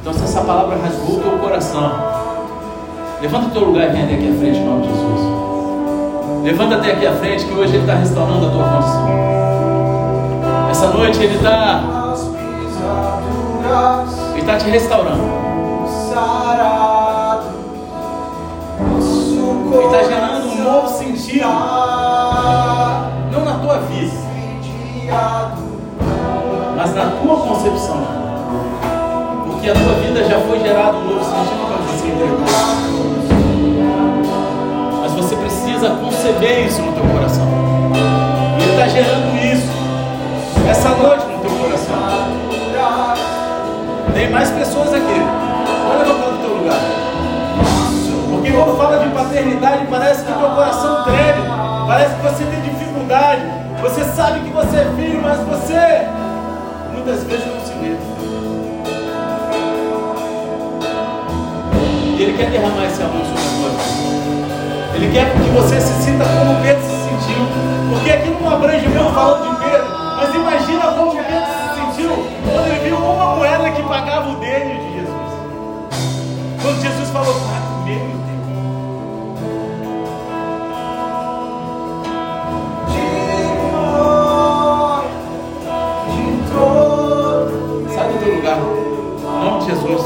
Então, 0.02 0.14
se 0.14 0.24
essa 0.24 0.42
palavra 0.42 0.78
rasgou 0.78 1.18
o 1.18 1.20
teu 1.20 1.40
coração, 1.40 1.92
levanta 3.22 3.48
o 3.48 3.50
teu 3.52 3.66
lugar 3.66 3.90
e 3.90 3.92
vem 3.92 4.04
até 4.04 4.14
aqui 4.14 4.30
à 4.30 4.34
frente 4.38 4.60
em 4.60 4.66
nome 4.66 4.82
de 4.84 4.90
Jesus. 4.90 5.36
Levanta 6.44 6.76
até 6.76 6.92
aqui 6.92 7.08
à 7.08 7.14
frente 7.14 7.44
que 7.44 7.54
hoje 7.54 7.74
Ele 7.74 7.82
está 7.82 7.96
restaurando 7.96 8.46
a 8.46 8.50
tua 8.52 8.64
condição. 8.64 9.08
Essa 10.70 10.88
noite 10.90 11.24
Ele 11.24 11.36
está. 11.36 11.84
Ele 14.34 14.42
está 14.42 14.58
te 14.58 14.70
restaurando. 14.70 15.24
Ele 19.74 19.86
está 19.86 20.04
gerando 20.04 20.48
um 20.48 20.64
novo 20.64 20.88
sentido. 20.88 21.48
Não 23.32 23.44
na 23.44 23.60
tua 23.60 23.80
vida, 23.80 24.12
mas 26.86 26.94
na 26.94 27.06
tua 27.20 27.38
concepção. 27.38 27.98
Porque 29.48 29.70
a 29.70 29.74
tua 29.74 29.94
vida 29.96 30.24
já 30.24 30.40
foi 30.42 30.60
gerado 30.60 30.98
um 30.98 31.06
novo 31.06 31.24
sentido 31.24 31.66
quando 31.68 31.86
você 31.90 32.08
entregou. 32.08 32.46
Mas 35.02 35.12
você 35.14 35.36
precisa 35.36 35.90
conceber 35.90 36.68
isso 36.68 36.84
no 36.84 36.92
teu 36.94 37.04
coração. 37.06 37.48
E 38.60 38.62
Ele 38.62 38.72
está 38.72 38.88
gerando 38.88 39.36
isso 39.36 39.68
essa 40.70 40.90
noite 40.90 41.26
no 41.26 41.40
teu 41.40 41.50
coração. 41.58 41.96
Tem 44.14 44.30
mais 44.30 44.52
pessoas 44.52 44.94
aqui. 44.94 45.22
Olha 45.90 46.04
levantar 46.04 46.30
do 46.30 46.38
teu 46.38 46.56
lugar. 46.56 46.80
Porque 48.30 48.52
quando 48.52 48.78
fala 48.78 49.00
de 49.00 49.10
paternidade, 49.10 49.88
parece 49.90 50.24
que 50.24 50.32
o 50.32 50.36
teu 50.36 50.50
coração 50.52 51.04
treme. 51.04 51.50
Parece 51.88 52.16
que 52.16 52.22
você 52.22 52.44
tem 52.44 52.62
dificuldade. 52.62 53.42
Você 53.82 54.04
sabe 54.04 54.40
que 54.42 54.52
você 54.52 54.78
é 54.78 54.94
filho, 54.96 55.22
mas 55.24 55.40
você 55.40 56.15
muitas 57.06 57.24
vezes 57.26 57.46
não 57.46 57.60
se 57.60 57.74
vê. 57.74 57.96
E 62.18 62.24
Ele 62.24 62.36
quer 62.36 62.50
derramar 62.50 62.86
esse 62.86 63.02
amor 63.04 63.24
sobre 63.26 63.42
vida. 63.42 64.96
Ele 64.96 65.12
quer 65.12 65.32
que 65.32 65.50
você 65.52 65.80
se 65.80 65.94
sinta 66.04 66.24
como 66.26 66.60
Pedro 66.64 66.82
se 66.82 66.90
sentiu. 66.90 67.46
Porque 67.92 68.10
aqui 68.10 68.30
não 68.30 68.50
abrange 68.50 68.88
mesmo 68.88 69.12
falando 69.12 69.52
de 69.52 69.64
Pedro. 69.64 69.88
Mas 70.18 70.34
imagina 70.34 70.84
como 70.94 71.12
Pedro 71.12 71.46
se 71.46 71.96
sentiu 71.96 72.10
quando 72.52 72.68
ele 72.68 72.90
viu 72.90 72.98
uma 72.98 73.36
moeda 73.36 73.70
que 73.70 73.84
pagava 73.84 74.32
o 74.32 74.36
dele 74.38 74.85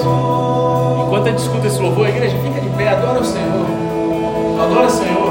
Enquanto 0.01 1.27
a 1.27 1.29
gente 1.31 1.39
escuta 1.39 1.67
esse 1.67 1.81
louvor, 1.81 2.05
a 2.05 2.09
igreja 2.09 2.37
fica 2.37 2.61
de 2.61 2.69
pé, 2.69 2.89
adora 2.89 3.19
o 3.19 3.25
Senhor. 3.25 3.65
Adora 4.61 4.85
o 4.85 4.89
Senhor. 4.89 5.28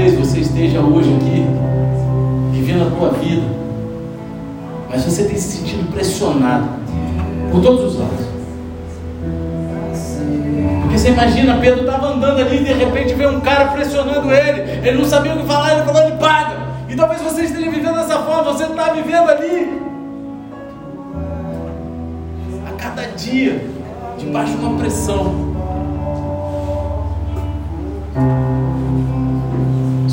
talvez 0.00 0.14
você 0.14 0.40
esteja 0.40 0.80
hoje 0.80 1.14
aqui 1.14 1.44
vivendo 2.52 2.86
a 2.86 2.96
tua 2.96 3.10
vida, 3.10 3.42
mas 4.88 5.04
você 5.04 5.24
tem 5.24 5.36
se 5.36 5.58
sentido 5.58 5.92
pressionado 5.92 6.68
por 7.52 7.60
todos 7.60 7.84
os 7.84 8.00
lados. 8.00 8.26
Porque 10.80 10.98
você 10.98 11.10
imagina, 11.10 11.58
Pedro 11.60 11.80
estava 11.80 12.14
andando 12.14 12.40
ali 12.40 12.62
e 12.62 12.64
de 12.64 12.72
repente 12.72 13.12
vê 13.12 13.26
um 13.26 13.40
cara 13.40 13.66
pressionando 13.72 14.32
ele, 14.32 14.88
ele 14.88 14.98
não 14.98 15.04
sabia 15.04 15.34
o 15.34 15.38
que 15.38 15.46
falar, 15.46 15.74
ele 15.74 15.82
falou, 15.82 16.02
ele 16.02 16.16
paga. 16.16 16.56
E 16.88 16.96
talvez 16.96 17.20
você 17.20 17.42
esteja 17.42 17.70
vivendo 17.70 17.96
dessa 17.96 18.20
forma, 18.20 18.54
você 18.54 18.64
está 18.64 18.92
vivendo 18.92 19.28
ali. 19.28 19.82
A 22.66 22.72
cada 22.72 23.02
dia, 23.02 23.62
debaixo 24.18 24.56
de 24.56 24.64
uma 24.64 24.78
pressão. 24.78 25.50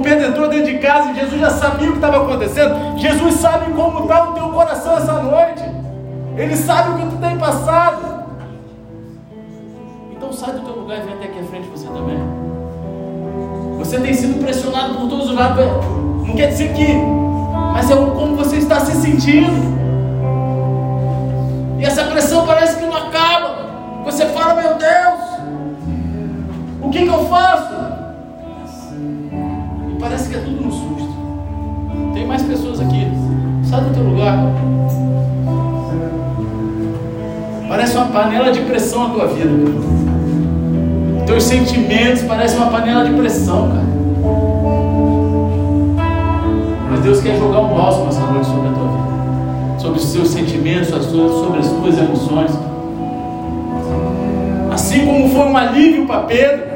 Pedro 0.00 0.28
entrou 0.28 0.48
dentro 0.48 0.72
de 0.72 0.78
casa 0.78 1.10
e 1.10 1.16
Jesus 1.16 1.40
já 1.40 1.50
sabia 1.50 1.88
o 1.88 1.92
que 1.92 1.98
estava 1.98 2.24
acontecendo, 2.24 2.98
Jesus 2.98 3.34
sabe 3.34 3.72
como 3.72 4.00
está 4.00 4.30
o 4.30 4.32
teu 4.32 4.48
coração 4.48 4.96
essa 4.96 5.12
noite. 5.12 5.62
Ele 6.36 6.56
sabe 6.56 6.90
o 6.90 6.96
que 6.96 7.14
tu 7.14 7.20
tem 7.20 7.36
passado. 7.36 8.24
Então 10.12 10.32
sai 10.32 10.52
do 10.52 10.60
teu 10.60 10.76
lugar 10.76 10.98
e 10.98 11.02
vem 11.02 11.14
até 11.14 11.24
aqui 11.26 11.38
à 11.40 11.42
frente 11.42 11.68
você 11.68 11.86
também. 11.86 12.18
Você 13.78 14.00
tem 14.00 14.14
sido 14.14 14.42
pressionado 14.42 14.94
por 14.94 15.08
todos 15.08 15.30
os 15.30 15.34
lados. 15.34 15.64
Não 16.26 16.34
quer 16.36 16.48
dizer 16.48 16.72
que, 16.72 16.86
mas 17.72 17.90
é 17.90 17.94
como 17.94 18.36
você 18.36 18.56
está 18.56 18.80
se 18.80 18.92
sentindo. 18.96 19.80
E 21.78 21.84
essa 21.84 22.04
pressão 22.04 22.46
parece 22.46 22.76
que. 22.76 22.89
Você 24.10 24.26
fala, 24.26 24.60
meu 24.60 24.74
Deus, 24.74 25.20
o 26.82 26.90
que, 26.90 27.02
que 27.04 27.08
eu 27.08 27.24
faço? 27.26 27.80
parece 30.00 30.30
que 30.30 30.34
é 30.34 30.40
tudo 30.40 30.64
no 30.64 30.72
susto. 30.72 31.14
Tem 32.12 32.26
mais 32.26 32.42
pessoas 32.42 32.80
aqui. 32.80 33.06
Sai 33.62 33.82
do 33.82 33.94
teu 33.94 34.02
lugar. 34.02 34.36
Parece 37.68 37.96
uma 37.96 38.06
panela 38.06 38.50
de 38.50 38.60
pressão 38.62 39.06
a 39.06 39.10
tua 39.10 39.26
vida. 39.28 39.50
Teus 41.26 41.44
sentimentos 41.44 42.22
parecem 42.22 42.58
uma 42.58 42.72
panela 42.72 43.04
de 43.04 43.14
pressão, 43.14 43.68
cara. 43.68 43.84
Mas 46.90 47.00
Deus 47.00 47.20
quer 47.20 47.38
jogar 47.38 47.60
um 47.60 47.68
bálsamo 47.68 48.08
essa 48.08 48.20
noite 48.22 48.46
sobre 48.46 48.68
a 48.68 48.72
tua 48.72 48.88
vida. 48.88 49.78
Sobre 49.78 49.98
os 49.98 50.04
seus 50.06 50.28
sentimentos, 50.30 50.88
sobre 50.88 51.60
as 51.60 51.68
tuas 51.68 51.96
emoções. 51.96 52.69
Assim 54.70 55.04
como 55.04 55.28
foi 55.28 55.48
um 55.48 55.56
alívio 55.56 56.06
para 56.06 56.20
Pedro, 56.22 56.70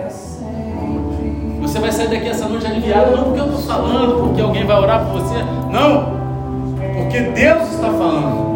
você 1.61 1.79
vai 1.79 1.93
sair 1.93 2.09
daqui 2.09 2.29
essa 2.29 2.49
noite 2.49 2.67
aliviado, 2.67 3.17
não 3.17 3.25
porque 3.25 3.41
eu 3.41 3.47
estou 3.47 3.61
falando, 3.63 4.25
porque 4.25 4.41
alguém 4.41 4.67
vai 4.67 4.77
orar 4.77 5.05
por 5.07 5.21
você, 5.21 5.43
não, 5.71 6.15
porque 6.97 7.21
Deus 7.21 7.63
está 7.73 7.89
falando. 7.91 8.55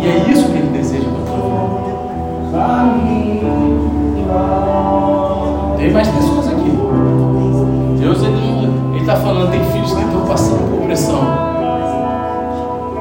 E 0.00 0.06
é 0.06 0.30
isso 0.30 0.46
que 0.46 0.58
Ele 0.58 0.68
deseja 0.68 1.04
para 1.04 1.22
vida. 2.94 3.46
Tem 5.78 5.90
mais 5.90 6.08
pessoas 6.08 6.48
aqui. 6.48 6.70
Deus 7.98 8.22
Ele 8.22 8.98
está 9.00 9.16
falando, 9.16 9.50
tem 9.50 9.64
filhos 9.64 9.92
que 9.92 10.02
estão 10.02 10.26
passando 10.26 10.70
por 10.70 10.84
pressão. 10.86 11.20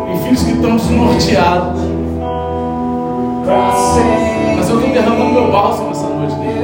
Tem 0.08 0.18
filhos 0.24 0.44
que 0.44 0.52
estão 0.52 0.76
desnorteados. 0.78 1.91
Derramando 5.32 5.34
meu 5.34 5.52
bálsamo 5.52 5.92
essa 5.92 6.08
noite 6.08 6.36
dele. 6.36 6.60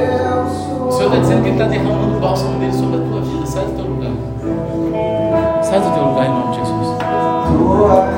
Senhor 0.92 1.06
está 1.06 1.18
dizendo 1.20 1.42
que 1.42 1.48
Ele 1.48 1.56
está 1.56 1.66
derramando 1.66 2.16
o 2.16 2.20
bálsamo 2.20 2.58
dele 2.58 2.72
sobre 2.72 2.96
a 2.96 3.00
tua 3.00 3.20
vida. 3.22 3.46
Sai 3.46 3.64
do 3.64 3.72
teu 3.72 3.84
lugar. 3.84 5.62
Sai 5.62 5.80
do 5.80 5.90
teu 5.90 6.04
lugar 6.04 6.26
em 6.26 6.30
nome 6.30 6.50
de 6.50 6.58
Jesus. 6.58 8.17